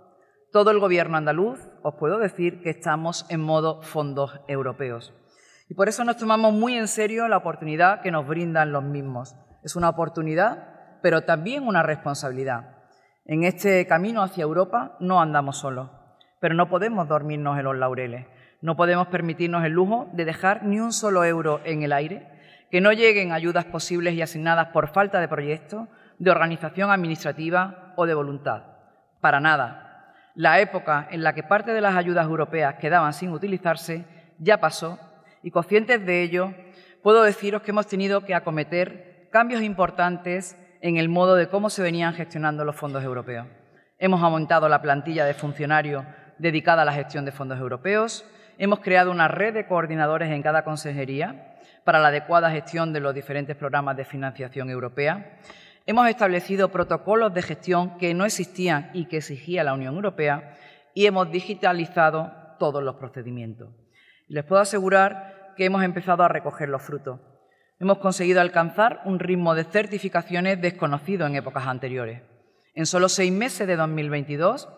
Todo 0.52 0.72
el 0.72 0.80
Gobierno 0.80 1.18
andaluz, 1.18 1.60
os 1.84 1.96
puedo 1.96 2.18
decir 2.18 2.62
que 2.62 2.70
estamos 2.70 3.26
en 3.30 3.42
modo 3.42 3.82
fondos 3.82 4.40
europeos. 4.48 5.14
Y 5.70 5.74
por 5.74 5.90
eso 5.90 6.04
nos 6.04 6.18
tomamos 6.18 6.54
muy 6.54 6.76
en 6.76 6.88
serio 6.88 7.28
la 7.28 7.38
oportunidad 7.38 8.02
que 8.02 8.12
nos 8.12 8.26
brindan 8.28 8.72
los 8.72 8.84
mismos. 8.84 9.36
Es 9.64 9.76
una 9.76 9.90
oportunidad, 9.90 11.00
pero 11.02 11.24
también 11.26 11.68
una 11.68 11.84
responsabilidad. 11.84 12.76
En 13.26 13.44
este 13.44 13.86
camino 13.88 14.22
hacia 14.22 14.44
Europa 14.44 14.96
no 15.00 15.20
andamos 15.20 15.58
solos, 15.58 15.90
pero 16.40 16.56
no 16.56 16.70
podemos 16.70 17.08
dormirnos 17.08 17.58
en 17.58 17.66
los 17.66 17.76
laureles. 17.76 18.28
No 18.66 18.76
podemos 18.76 19.10
permitirnos 19.10 19.64
el 19.64 19.74
lujo 19.74 20.10
de 20.14 20.26
dejar 20.26 20.64
ni 20.64 20.80
un 20.80 20.92
solo 20.92 21.24
euro 21.24 21.62
en 21.66 21.84
el 21.84 21.94
aire, 21.94 22.26
que 22.72 22.82
no 22.82 22.92
lleguen 22.92 23.32
ayudas 23.32 23.66
posibles 23.66 24.16
y 24.16 24.24
asignadas 24.24 24.70
por 24.70 24.88
falta 24.88 25.20
de 25.20 25.28
proyecto, 25.28 25.88
de 26.18 26.32
organización 26.32 26.90
administrativa 26.90 27.94
o 27.96 28.08
de 28.08 28.16
voluntad. 28.16 28.64
Para 29.22 29.40
nada. 29.40 30.16
La 30.34 30.60
época 30.62 31.08
en 31.12 31.22
la 31.22 31.36
que 31.36 31.44
parte 31.44 31.74
de 31.74 31.82
las 31.82 31.96
ayudas 31.96 32.26
europeas 32.26 32.78
quedaban 32.82 33.14
sin 33.14 33.30
utilizarse 33.30 34.04
ya 34.40 34.60
pasó 34.60 34.98
y 35.44 35.52
conscientes 35.52 36.04
de 36.04 36.24
ello, 36.24 36.52
puedo 37.04 37.22
deciros 37.22 37.62
que 37.62 37.70
hemos 37.70 37.86
tenido 37.86 38.26
que 38.26 38.34
acometer 38.34 39.30
cambios 39.32 39.62
importantes 39.62 40.58
en 40.82 40.98
el 40.98 41.08
modo 41.08 41.36
de 41.36 41.50
cómo 41.50 41.70
se 41.70 41.84
venían 41.84 42.16
gestionando 42.16 42.66
los 42.66 42.76
fondos 42.76 43.04
europeos. 43.04 43.46
Hemos 44.00 44.24
aumentado 44.24 44.68
la 44.68 44.82
plantilla 44.82 45.24
de 45.24 45.36
funcionarios 45.36 46.04
dedicada 46.40 46.82
a 46.82 46.86
la 46.86 46.94
gestión 46.94 47.26
de 47.26 47.32
fondos 47.32 47.60
europeos, 47.60 48.28
Hemos 48.58 48.80
creado 48.80 49.12
una 49.12 49.28
red 49.28 49.54
de 49.54 49.68
coordinadores 49.68 50.32
en 50.32 50.42
cada 50.42 50.64
consejería 50.64 51.58
para 51.84 52.00
la 52.00 52.08
adecuada 52.08 52.52
gestión 52.52 52.94
de 52.94 53.02
los 53.02 53.14
diferentes 53.14 53.56
programas 53.58 53.98
de 53.98 54.06
financiación 54.06 54.70
europea. 54.70 55.40
Hemos 55.86 56.08
establecido 56.08 56.70
protocolos 56.70 57.34
de 57.34 57.42
gestión 57.42 57.98
que 57.98 58.14
no 58.14 58.26
existían 58.26 58.92
y 58.94 59.06
que 59.06 59.18
exigía 59.18 59.66
la 59.66 59.74
Unión 59.74 59.96
Europea 59.96 60.56
y 60.94 61.06
hemos 61.06 61.30
digitalizado 61.32 62.32
todos 62.58 62.82
los 62.82 62.96
procedimientos. 62.96 63.70
Les 64.30 64.46
puedo 64.46 64.62
asegurar 64.62 65.54
que 65.58 65.66
hemos 65.66 65.84
empezado 65.84 66.24
a 66.24 66.30
recoger 66.30 66.70
los 66.70 66.82
frutos. 66.82 67.20
Hemos 67.78 67.98
conseguido 67.98 68.40
alcanzar 68.40 69.02
un 69.04 69.20
ritmo 69.20 69.54
de 69.54 69.66
certificaciones 69.66 70.62
desconocido 70.62 71.28
en 71.28 71.36
épocas 71.36 71.68
anteriores. 71.68 72.22
En 72.74 72.86
solo 72.86 73.10
seis 73.10 73.34
meses 73.34 73.68
de 73.68 73.76
2022 73.76 74.70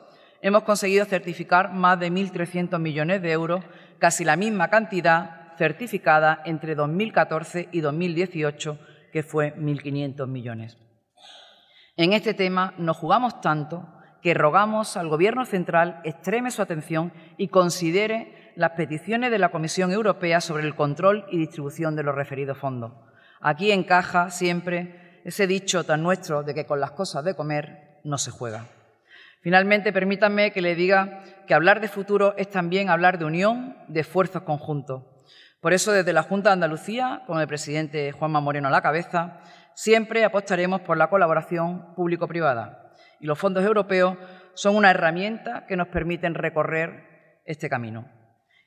hemos 0.42 0.64
conseguido 0.64 1.06
certificar 1.06 1.74
más 1.74 2.00
de 2.00 2.12
1.300 2.12 2.80
millones 2.80 3.22
de 3.22 3.32
euros, 3.32 3.64
casi 4.00 4.24
la 4.24 4.36
misma 4.36 4.70
cantidad 4.70 5.56
certificada 5.58 6.42
entre 6.46 6.76
2014 6.76 7.70
y 7.72 7.82
2018, 7.82 8.80
que 9.12 9.24
fue 9.24 9.56
1.500 9.56 10.28
millones. 10.28 10.78
En 11.96 12.14
este 12.14 12.34
tema 12.34 12.74
nos 12.78 12.98
jugamos 12.98 13.42
tanto 13.42 13.88
que 14.22 14.34
rogamos 14.34 14.98
al 14.98 15.10
Gobierno 15.10 15.46
central 15.46 16.00
extreme 16.04 16.52
su 16.52 16.62
atención 16.62 17.12
y 17.38 17.48
considere 17.48 18.52
las 18.56 18.72
peticiones 18.72 19.32
de 19.32 19.40
la 19.40 19.50
Comisión 19.50 19.92
Europea 19.92 20.42
sobre 20.42 20.66
el 20.66 20.76
control 20.76 21.26
y 21.32 21.38
distribución 21.38 21.96
de 21.96 22.04
los 22.04 22.16
referidos 22.16 22.58
fondos. 22.58 22.92
Aquí 23.40 23.72
encaja 23.72 24.30
siempre 24.30 25.22
ese 25.24 25.48
dicho 25.48 25.84
tan 25.84 26.04
nuestro 26.04 26.44
de 26.44 26.54
que 26.54 26.66
con 26.66 26.80
las 26.80 26.92
cosas 26.92 27.24
de 27.24 27.36
comer 27.36 28.00
no 28.04 28.18
se 28.18 28.32
juega. 28.32 28.66
Finalmente, 29.48 29.94
permítanme 29.94 30.52
que 30.52 30.62
le 30.62 30.76
diga 30.76 31.22
que 31.48 31.54
hablar 31.54 31.80
de 31.80 31.88
futuro 31.88 32.34
es 32.36 32.50
también 32.50 32.90
hablar 32.90 33.18
de 33.18 33.24
unión, 33.24 33.78
de 33.88 34.02
esfuerzos 34.02 34.42
conjuntos. 34.42 35.04
Por 35.62 35.72
eso, 35.72 35.94
desde 35.94 36.12
la 36.12 36.24
Junta 36.24 36.50
de 36.50 36.56
Andalucía, 36.56 37.24
con 37.26 37.40
el 37.40 37.48
presidente 37.48 38.12
Juanma 38.12 38.42
Moreno 38.42 38.68
a 38.68 38.72
la 38.72 38.82
cabeza, 38.82 39.40
siempre 39.74 40.26
apostaremos 40.26 40.82
por 40.82 40.98
la 40.98 41.10
colaboración 41.10 41.96
público-privada. 41.96 42.92
Y 43.22 43.26
los 43.26 43.40
fondos 43.40 43.64
europeos 43.64 44.18
son 44.54 44.76
una 44.76 44.92
herramienta 44.92 45.66
que 45.66 45.78
nos 45.78 45.88
permiten 45.88 46.34
recorrer 46.34 47.40
este 47.46 47.70
camino. 47.70 48.12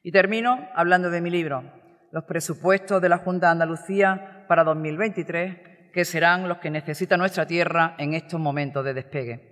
Y 0.02 0.12
termino 0.12 0.66
hablando 0.74 1.10
de 1.10 1.20
mi 1.20 1.28
libro, 1.28 1.62
Los 2.10 2.24
presupuestos 2.24 3.02
de 3.02 3.10
la 3.10 3.18
Junta 3.18 3.48
de 3.48 3.52
Andalucía 3.52 4.46
para 4.48 4.64
2023, 4.64 5.92
que 5.92 6.06
serán 6.06 6.48
los 6.48 6.56
que 6.56 6.70
necesita 6.70 7.18
nuestra 7.18 7.46
tierra 7.46 7.96
en 7.98 8.14
estos 8.14 8.40
momentos 8.40 8.82
de 8.82 8.94
despegue. 8.94 9.49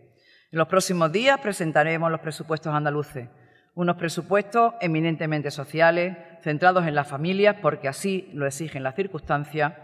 En 0.50 0.58
los 0.58 0.68
próximos 0.68 1.12
días 1.12 1.38
presentaremos 1.40 2.10
los 2.10 2.20
presupuestos 2.20 2.74
andaluces, 2.74 3.28
unos 3.74 3.96
presupuestos 3.96 4.72
eminentemente 4.80 5.50
sociales, 5.50 6.16
centrados 6.40 6.86
en 6.86 6.94
las 6.94 7.06
familias, 7.06 7.56
porque 7.60 7.86
así 7.86 8.30
lo 8.32 8.46
exigen 8.46 8.82
las 8.82 8.94
circunstancias, 8.94 9.74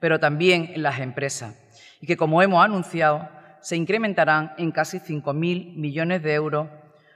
pero 0.00 0.18
también 0.18 0.72
en 0.74 0.82
las 0.82 0.98
empresas, 0.98 1.54
y 2.00 2.08
que, 2.08 2.16
como 2.16 2.42
hemos 2.42 2.64
anunciado, 2.64 3.28
se 3.60 3.76
incrementarán 3.76 4.54
en 4.58 4.72
casi 4.72 4.98
5.000 4.98 5.76
millones 5.76 6.20
de 6.24 6.34
euros 6.34 6.66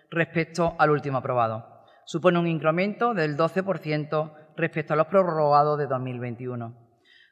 respecto 0.09 0.77
al 0.79 0.91
último 0.91 1.19
aprobado. 1.19 1.85
Supone 2.05 2.39
un 2.39 2.47
incremento 2.47 3.15
del 3.15 3.37
12% 3.37 4.33
respecto 4.57 4.95
a 4.95 4.97
los 4.97 5.09
prorrogados 5.09 5.77
de 5.77 5.89
2021. 5.89 6.73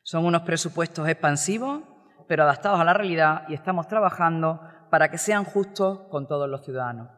Son 0.03 0.25
unos 0.25 0.43
presupuestos 0.43 1.09
expansivos, 1.09 1.83
pero 2.27 2.43
adaptados 2.43 2.81
a 2.81 2.85
la 2.85 2.95
realidad 2.95 3.45
y 3.49 3.55
estamos 3.55 3.87
trabajando 3.87 4.61
para 4.91 5.11
que 5.11 5.19
sean 5.19 5.45
justos 5.45 6.01
con 6.11 6.27
todos 6.29 6.49
los 6.49 6.65
ciudadanos. 6.65 7.09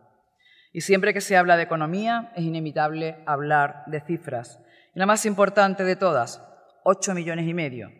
Y 0.72 0.82
siempre 0.82 1.12
que 1.12 1.20
se 1.20 1.36
habla 1.36 1.56
de 1.56 1.64
economía 1.64 2.32
es 2.36 2.44
inevitable 2.44 3.22
hablar 3.26 3.84
de 3.86 4.00
cifras. 4.00 4.60
Y 4.94 4.98
la 4.98 5.06
más 5.06 5.26
importante 5.26 5.84
de 5.84 5.96
todas, 5.96 6.42
8 6.84 7.14
millones 7.14 7.46
y 7.46 7.54
medio, 7.54 7.90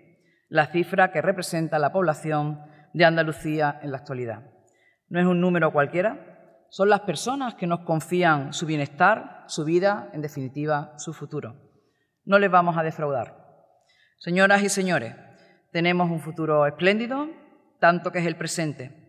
la 0.48 0.66
cifra 0.66 1.12
que 1.12 1.22
representa 1.22 1.78
la 1.78 1.92
población 1.92 2.60
de 2.92 3.04
Andalucía 3.04 3.78
en 3.82 3.92
la 3.92 3.98
actualidad. 3.98 4.42
No 5.08 5.20
es 5.20 5.26
un 5.26 5.40
número 5.40 5.72
cualquiera, 5.72 6.66
son 6.70 6.88
las 6.88 7.00
personas 7.00 7.54
que 7.54 7.66
nos 7.66 7.80
confían 7.80 8.54
su 8.54 8.64
bienestar, 8.64 9.44
su 9.46 9.64
vida, 9.64 10.08
en 10.14 10.22
definitiva, 10.22 10.94
su 10.96 11.12
futuro. 11.12 11.54
No 12.24 12.38
les 12.38 12.50
vamos 12.50 12.78
a 12.78 12.82
defraudar. 12.82 13.36
Señoras 14.18 14.62
y 14.62 14.68
señores, 14.70 15.14
tenemos 15.70 16.10
un 16.10 16.20
futuro 16.20 16.66
espléndido, 16.66 17.28
tanto 17.78 18.12
que 18.12 18.20
es 18.20 18.26
el 18.26 18.36
presente. 18.36 19.01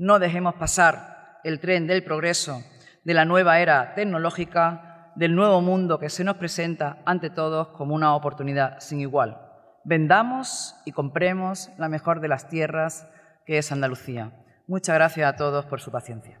No 0.00 0.18
dejemos 0.18 0.54
pasar 0.54 1.40
el 1.44 1.60
tren 1.60 1.86
del 1.86 2.02
progreso 2.02 2.62
de 3.04 3.12
la 3.12 3.26
nueva 3.26 3.60
era 3.60 3.92
tecnológica, 3.94 5.12
del 5.14 5.34
nuevo 5.34 5.60
mundo 5.60 5.98
que 5.98 6.08
se 6.08 6.24
nos 6.24 6.36
presenta 6.36 7.02
ante 7.04 7.28
todos 7.28 7.68
como 7.68 7.94
una 7.94 8.14
oportunidad 8.14 8.80
sin 8.80 9.02
igual. 9.02 9.38
Vendamos 9.84 10.74
y 10.86 10.92
compremos 10.92 11.68
la 11.76 11.90
mejor 11.90 12.22
de 12.22 12.28
las 12.28 12.48
tierras, 12.48 13.10
que 13.44 13.58
es 13.58 13.72
Andalucía. 13.72 14.32
Muchas 14.66 14.94
gracias 14.94 15.34
a 15.34 15.36
todos 15.36 15.66
por 15.66 15.82
su 15.82 15.90
paciencia. 15.90 16.40